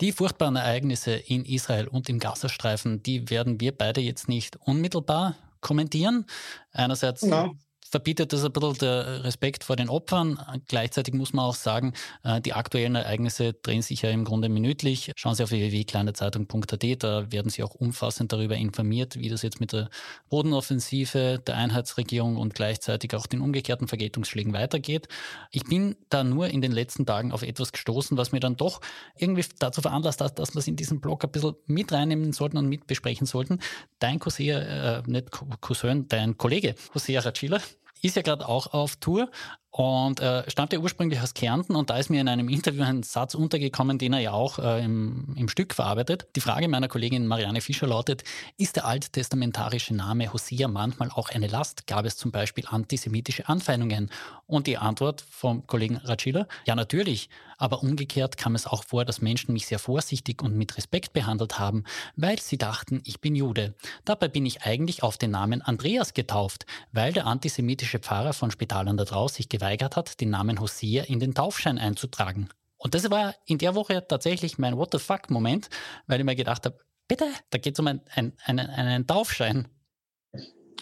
Die 0.00 0.10
furchtbaren 0.10 0.56
Ereignisse 0.56 1.12
in 1.12 1.44
Israel 1.44 1.86
und 1.86 2.08
im 2.08 2.18
Gazastreifen, 2.18 3.04
die 3.04 3.30
werden 3.30 3.60
wir 3.60 3.70
beide 3.70 4.00
jetzt 4.00 4.28
nicht 4.28 4.56
unmittelbar 4.56 5.36
kommentieren. 5.60 6.26
Einerseits 6.72 7.22
no 7.22 7.54
verbietet 7.92 8.32
das 8.32 8.42
ein 8.42 8.52
bisschen 8.52 8.74
der 8.78 9.22
Respekt 9.22 9.64
vor 9.64 9.76
den 9.76 9.90
Opfern. 9.90 10.40
Gleichzeitig 10.66 11.12
muss 11.12 11.34
man 11.34 11.44
auch 11.44 11.54
sagen, 11.54 11.92
äh, 12.24 12.40
die 12.40 12.54
aktuellen 12.54 12.94
Ereignisse 12.94 13.52
drehen 13.52 13.82
sich 13.82 14.02
ja 14.02 14.10
im 14.10 14.24
Grunde 14.24 14.48
minütlich. 14.48 15.12
Schauen 15.14 15.34
Sie 15.34 15.44
auf 15.44 15.50
www.kleinezeitung.at, 15.50 17.02
da 17.02 17.30
werden 17.30 17.50
Sie 17.50 17.62
auch 17.62 17.74
umfassend 17.74 18.32
darüber 18.32 18.56
informiert, 18.56 19.18
wie 19.18 19.28
das 19.28 19.42
jetzt 19.42 19.60
mit 19.60 19.74
der 19.74 19.90
Bodenoffensive 20.30 21.42
der 21.46 21.56
Einheitsregierung 21.56 22.38
und 22.38 22.54
gleichzeitig 22.54 23.14
auch 23.14 23.26
den 23.26 23.42
umgekehrten 23.42 23.88
Vergeltungsschlägen 23.88 24.54
weitergeht. 24.54 25.08
Ich 25.50 25.64
bin 25.64 25.94
da 26.08 26.24
nur 26.24 26.48
in 26.48 26.62
den 26.62 26.72
letzten 26.72 27.04
Tagen 27.04 27.30
auf 27.30 27.42
etwas 27.42 27.72
gestoßen, 27.72 28.16
was 28.16 28.32
mir 28.32 28.40
dann 28.40 28.56
doch 28.56 28.80
irgendwie 29.18 29.44
dazu 29.58 29.82
veranlasst 29.82 30.22
hat, 30.22 30.38
dass 30.38 30.54
wir 30.54 30.60
es 30.60 30.66
in 30.66 30.76
diesen 30.76 31.02
Blog 31.02 31.24
ein 31.24 31.30
bisschen 31.30 31.56
mit 31.66 31.92
reinnehmen 31.92 32.32
sollten 32.32 32.56
und 32.56 32.68
mit 32.68 32.86
besprechen 32.86 33.26
sollten. 33.26 33.58
Dein 33.98 34.18
Cousin, 34.18 34.48
äh, 34.48 35.02
nicht 35.06 35.30
Cousin, 35.60 36.08
dein 36.08 36.38
Kollege, 36.38 36.74
José 36.94 37.18
Arachila, 37.18 37.60
ist 38.02 38.16
ja 38.16 38.22
gerade 38.22 38.46
auch 38.48 38.72
auf 38.72 38.96
Tour 38.96 39.30
und 39.72 40.20
äh, 40.20 40.48
stammt 40.50 40.74
ja 40.74 40.78
ursprünglich 40.80 41.18
aus 41.20 41.32
Kärnten 41.32 41.76
und 41.76 41.88
da 41.88 41.96
ist 41.96 42.10
mir 42.10 42.20
in 42.20 42.28
einem 42.28 42.50
Interview 42.50 42.82
ein 42.82 43.02
Satz 43.02 43.34
untergekommen, 43.34 43.96
den 43.96 44.12
er 44.12 44.20
ja 44.20 44.32
auch 44.32 44.58
äh, 44.58 44.84
im, 44.84 45.34
im 45.34 45.48
Stück 45.48 45.72
verarbeitet. 45.72 46.26
Die 46.36 46.40
Frage 46.40 46.68
meiner 46.68 46.88
Kollegin 46.88 47.26
Marianne 47.26 47.62
Fischer 47.62 47.86
lautet, 47.86 48.22
ist 48.58 48.76
der 48.76 48.84
alttestamentarische 48.84 49.94
Name 49.94 50.30
Hosea 50.30 50.68
manchmal 50.68 51.10
auch 51.10 51.30
eine 51.30 51.46
Last? 51.46 51.86
Gab 51.86 52.04
es 52.04 52.18
zum 52.18 52.30
Beispiel 52.30 52.66
antisemitische 52.68 53.48
Anfeindungen? 53.48 54.10
Und 54.46 54.66
die 54.66 54.76
Antwort 54.76 55.22
vom 55.22 55.66
Kollegen 55.66 55.96
Racila, 55.96 56.46
ja 56.66 56.74
natürlich, 56.74 57.30
aber 57.62 57.84
umgekehrt 57.84 58.36
kam 58.36 58.56
es 58.56 58.66
auch 58.66 58.82
vor, 58.82 59.04
dass 59.04 59.22
Menschen 59.22 59.52
mich 59.52 59.66
sehr 59.66 59.78
vorsichtig 59.78 60.42
und 60.42 60.56
mit 60.56 60.76
Respekt 60.76 61.12
behandelt 61.12 61.60
haben, 61.60 61.84
weil 62.16 62.40
sie 62.40 62.58
dachten, 62.58 63.00
ich 63.04 63.20
bin 63.20 63.36
Jude. 63.36 63.74
Dabei 64.04 64.26
bin 64.26 64.44
ich 64.44 64.64
eigentlich 64.64 65.04
auf 65.04 65.16
den 65.16 65.30
Namen 65.30 65.62
Andreas 65.62 66.12
getauft, 66.12 66.66
weil 66.90 67.12
der 67.12 67.26
antisemitische 67.26 68.00
Pfarrer 68.00 68.32
von 68.32 68.50
Spital 68.50 68.88
an 68.88 68.96
der 68.96 69.06
Drau 69.06 69.28
sich 69.28 69.48
geweigert 69.62 69.96
hat, 69.96 70.20
den 70.20 70.30
Namen 70.30 70.60
Hosea 70.60 71.04
in 71.04 71.20
den 71.20 71.34
Taufschein 71.34 71.78
einzutragen. 71.78 72.48
Und 72.78 72.94
das 72.94 73.08
war 73.10 73.34
in 73.46 73.58
der 73.58 73.76
Woche 73.76 74.04
tatsächlich 74.08 74.58
mein 74.58 74.76
What 74.76 74.90
the 74.90 74.98
fuck-Moment, 74.98 75.70
weil 76.08 76.18
ich 76.18 76.26
mir 76.26 76.34
gedacht 76.34 76.66
habe, 76.66 76.78
bitte, 77.06 77.26
da 77.50 77.58
geht 77.58 77.74
es 77.74 77.78
um 77.78 77.86
ein, 77.86 78.00
ein, 78.12 78.32
einen, 78.42 78.68
einen 78.68 79.06
Taufschein. 79.06 79.68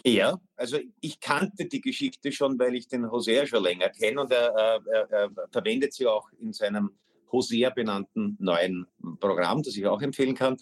Ja, 0.07 0.41
also 0.57 0.79
ich 1.03 1.21
kannte 1.21 1.67
die 1.67 1.83
Geschichte 1.83 2.33
schon, 2.33 2.59
weil 2.59 2.75
ich 2.75 2.89
den 2.89 3.11
Hosea 3.11 3.47
schon 3.47 3.63
länger 3.63 3.91
kenne 3.91 4.23
und 4.23 4.33
er, 4.33 4.49
er, 4.49 4.81
er, 4.91 5.11
er 5.11 5.31
verwendet 5.53 5.93
sie 5.93 6.07
auch 6.07 6.31
in 6.39 6.55
seinem 6.55 6.91
Hosea 7.31 7.69
benannten 7.69 8.39
neuen 8.41 8.87
Programm, 9.21 9.63
das 9.63 9.77
ich 9.77 9.87
auch 9.87 10.01
empfehlen 10.01 10.35
kann. 10.35 10.57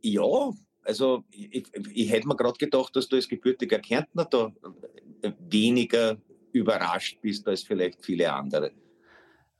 Ja, 0.00 0.52
also 0.84 1.22
ich, 1.30 1.66
ich 1.92 2.10
hätte 2.10 2.26
mir 2.28 2.36
gerade 2.36 2.56
gedacht, 2.56 2.96
dass 2.96 3.08
du 3.08 3.16
als 3.16 3.28
gebürtiger 3.28 3.78
Kärntner 3.78 4.24
da 4.24 4.50
weniger 5.50 6.16
überrascht 6.58 7.18
bist 7.20 7.46
als 7.48 7.62
vielleicht 7.62 8.04
viele 8.04 8.32
andere. 8.32 8.72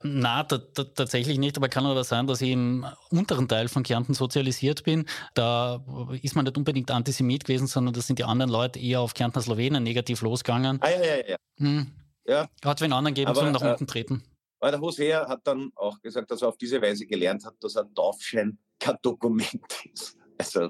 Na, 0.01 0.43
tatsächlich 0.43 1.37
nicht, 1.39 1.57
aber 1.57 1.67
kann 1.67 1.85
aber 1.85 2.05
sein, 2.05 2.25
dass 2.25 2.41
ich 2.41 2.51
im 2.51 2.85
unteren 3.09 3.49
Teil 3.49 3.67
von 3.67 3.83
Kärnten 3.83 4.13
sozialisiert 4.13 4.85
bin. 4.85 5.05
Da 5.33 5.83
ist 6.21 6.35
man 6.35 6.45
nicht 6.45 6.57
unbedingt 6.57 6.89
Antisemit 6.89 7.43
gewesen, 7.43 7.67
sondern 7.67 7.93
da 7.93 7.99
sind 7.99 8.17
die 8.17 8.23
anderen 8.23 8.49
Leute 8.49 8.79
eher 8.79 9.01
auf 9.01 9.13
Kärntner 9.13 9.41
Slowenen 9.41 9.83
negativ 9.83 10.21
losgegangen. 10.21 10.79
Ah, 10.81 10.89
ja, 10.89 11.03
ja, 11.03 11.29
ja. 11.31 11.35
Hm. 11.57 11.87
ja. 12.25 12.47
Hat 12.63 12.81
einen 12.81 12.93
anderen 12.93 13.27
aber, 13.27 13.39
zum 13.39 13.51
nach 13.51 13.61
äh, 13.61 13.71
unten 13.71 13.87
treten. 13.87 14.23
Aber 14.61 14.71
der 14.71 14.79
Hosea 14.79 15.27
hat 15.27 15.41
dann 15.43 15.69
auch 15.75 15.99
gesagt, 15.99 16.31
dass 16.31 16.43
er 16.43 16.47
auf 16.47 16.57
diese 16.57 16.81
Weise 16.81 17.05
gelernt 17.05 17.45
hat, 17.45 17.55
dass 17.59 17.75
ein 17.75 17.93
Taufschein 17.93 18.57
kein 18.79 18.95
Dokument 19.01 19.61
ist. 19.93 20.17
Also 20.39 20.69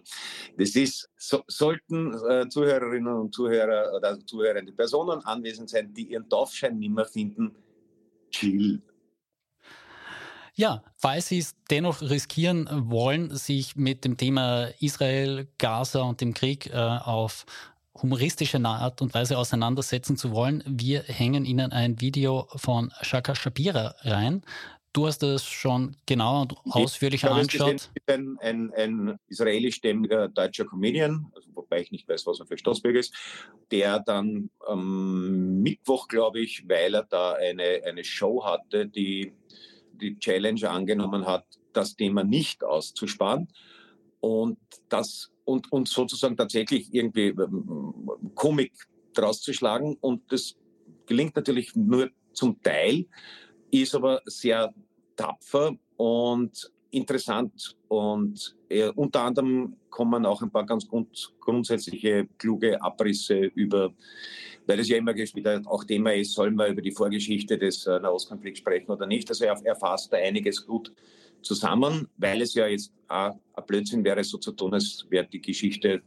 das 0.58 0.76
ist, 0.76 1.08
so, 1.16 1.44
sollten 1.48 2.14
äh, 2.28 2.50
Zuhörerinnen 2.50 3.14
und 3.14 3.36
Zuhörer 3.36 3.94
oder 3.96 4.20
zuhörende 4.26 4.74
Personen 4.74 5.24
anwesend 5.24 5.70
sein, 5.70 5.94
die 5.94 6.12
ihren 6.12 6.28
Taufschein 6.28 6.80
nicht 6.80 6.92
mehr 6.92 7.06
finden, 7.06 7.56
chill. 8.32 8.82
Ja, 10.56 10.84
falls 10.98 11.28
Sie 11.28 11.38
es 11.38 11.56
dennoch 11.70 12.02
riskieren 12.02 12.68
wollen, 12.90 13.34
sich 13.36 13.76
mit 13.76 14.04
dem 14.04 14.18
Thema 14.18 14.70
Israel, 14.80 15.48
Gaza 15.58 16.02
und 16.02 16.20
dem 16.20 16.34
Krieg 16.34 16.68
äh, 16.68 16.76
auf 16.76 17.46
humoristische 18.02 18.64
Art 18.66 19.02
und 19.02 19.14
Weise 19.14 19.38
auseinandersetzen 19.38 20.18
zu 20.18 20.32
wollen, 20.32 20.64
wir 20.66 21.04
hängen 21.04 21.46
Ihnen 21.46 21.72
ein 21.72 22.02
Video 22.02 22.48
von 22.56 22.92
Shaka 23.02 23.36
Shapira 23.36 23.96
rein. 24.02 24.42
Du 24.92 25.06
hast 25.06 25.20
das 25.20 25.46
schon 25.46 25.96
genau 26.08 26.42
und 26.42 26.56
ausführlich 26.66 27.24
ich 27.24 27.30
angeschaut. 27.30 27.92
Ein, 28.08 28.38
ein, 28.40 28.74
ein 28.74 29.20
israelischstämmiger 29.28 30.30
deutscher 30.30 30.66
Comedian, 30.66 31.32
also 31.36 31.48
wobei 31.54 31.82
ich 31.82 31.92
nicht 31.92 32.08
weiß, 32.08 32.26
was 32.26 32.40
er 32.40 32.48
für 32.48 32.58
Staatsbürger 32.58 33.00
ist, 33.00 33.14
der 33.72 34.00
dann 34.00 34.50
am 34.66 35.62
Mittwoch, 35.62 36.08
glaube 36.08 36.40
ich, 36.40 36.68
weil 36.68 36.96
er 36.96 37.04
da 37.04 37.34
eine, 37.34 37.84
eine 37.86 38.04
Show 38.04 38.44
hatte, 38.44 38.88
die 38.88 39.34
die 39.94 40.18
Challenge 40.18 40.70
angenommen 40.70 41.26
hat, 41.26 41.46
das 41.74 41.96
Thema 41.96 42.24
nicht 42.24 42.64
auszusparen 42.64 43.48
und 44.22 44.58
das 44.88 45.32
und, 45.46 45.72
und 45.72 45.88
sozusagen 45.88 46.38
tatsächlich 46.38 46.94
irgendwie 46.94 47.28
ähm, 47.28 48.10
Komik 48.36 48.74
draus 49.14 49.42
zu 49.42 49.54
schlagen. 49.54 49.98
Und 50.00 50.32
das 50.32 50.56
gelingt 51.06 51.36
natürlich 51.36 51.76
nur 51.76 52.12
zum 52.34 52.62
Teil, 52.62 53.08
ist 53.72 53.96
aber 53.96 54.22
sehr 54.26 54.74
tapfer 55.16 55.76
und 55.98 56.72
interessant. 56.92 57.76
Und 57.88 58.56
äh, 58.70 58.90
unter 58.90 59.22
anderem 59.22 59.76
kommen 59.90 60.26
auch 60.26 60.42
ein 60.42 60.52
paar 60.52 60.66
ganz 60.66 60.88
grund, 60.88 61.34
grundsätzliche, 61.40 62.28
kluge 62.38 62.82
Abrisse 62.82 63.38
über, 63.38 63.94
weil 64.66 64.80
es 64.80 64.90
ja 64.90 64.98
immer 64.98 65.16
wieder 65.16 65.62
auch 65.66 65.84
Thema 65.84 66.14
ist, 66.14 66.34
soll 66.34 66.52
man 66.52 66.72
über 66.72 66.82
die 66.82 66.92
Vorgeschichte 66.92 67.58
des 67.58 67.86
äh, 67.86 68.00
Nahostkonflikts 68.00 68.60
sprechen 68.60 68.92
oder 68.92 69.06
nicht. 69.06 69.30
Also 69.30 69.46
er 69.46 69.60
erfasst 69.66 70.12
da 70.14 70.18
einiges 70.18 70.66
gut 70.66 70.94
zusammen, 71.42 72.08
weil 72.18 72.42
es 72.42 72.54
ja 72.54 72.68
jetzt 72.68 72.92
auch 73.08 73.36
ein 73.54 73.66
Blödsinn 73.66 74.04
wäre, 74.04 74.24
so 74.24 74.38
zu 74.38 74.52
tun, 74.52 74.74
als 74.74 75.06
wäre 75.10 75.26
die 75.26 75.42
Geschichte 75.42 76.02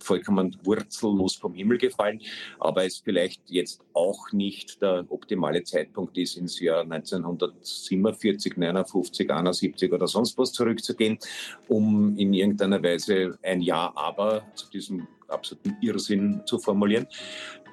vollkommen 0.00 0.56
wurzellos 0.64 1.36
vom 1.36 1.54
Himmel 1.54 1.78
gefallen, 1.78 2.20
aber 2.58 2.84
es 2.84 2.98
vielleicht 2.98 3.42
jetzt 3.46 3.80
auch 3.92 4.32
nicht 4.32 4.80
der 4.82 5.04
optimale 5.08 5.62
Zeitpunkt 5.64 6.16
ist, 6.18 6.36
ins 6.36 6.60
Jahr 6.60 6.82
1947, 6.82 8.56
59, 8.56 9.30
71 9.30 9.92
oder 9.92 10.06
sonst 10.06 10.36
was 10.38 10.52
zurückzugehen, 10.52 11.18
um 11.68 12.16
in 12.16 12.32
irgendeiner 12.32 12.82
Weise 12.82 13.38
ein 13.42 13.60
Ja, 13.60 13.92
aber 13.94 14.42
zu 14.54 14.68
diesem 14.70 15.06
absoluten 15.28 15.76
Irrsinn 15.80 16.42
zu 16.46 16.58
formulieren. 16.58 17.06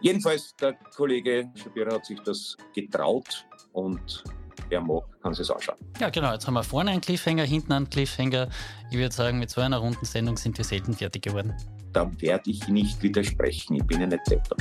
Jedenfalls, 0.01 0.55
der 0.55 0.73
Kollege 0.95 1.51
Schabira 1.55 1.93
hat 1.93 2.05
sich 2.05 2.19
das 2.21 2.57
getraut 2.73 3.45
und 3.73 4.23
wer 4.69 4.81
mag, 4.81 5.03
kann 5.21 5.33
sich 5.33 5.49
anschauen. 5.49 5.77
Ja, 5.99 6.09
genau. 6.09 6.33
Jetzt 6.33 6.47
haben 6.47 6.55
wir 6.55 6.63
vorne 6.63 6.91
einen 6.91 7.01
Cliffhanger, 7.01 7.43
hinten 7.43 7.71
einen 7.71 7.89
Cliffhanger. 7.89 8.49
Ich 8.91 8.97
würde 8.97 9.13
sagen, 9.13 9.39
mit 9.39 9.49
so 9.49 9.61
einer 9.61 9.77
runden 9.77 10.05
Sendung 10.05 10.37
sind 10.37 10.57
wir 10.57 10.65
selten 10.65 10.93
fertig 10.93 11.23
geworden 11.23 11.55
da 11.93 12.11
werde 12.19 12.49
ich 12.49 12.67
nicht 12.67 13.01
widersprechen. 13.01 13.75
Ich 13.75 13.83
bin 13.85 14.01
ja 14.01 14.07
nicht 14.07 14.29
deppert. 14.29 14.59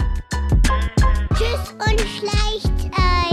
Tschüss 1.35 1.73
und 1.73 2.01
schleicht 2.01 2.85
euch. 2.93 3.32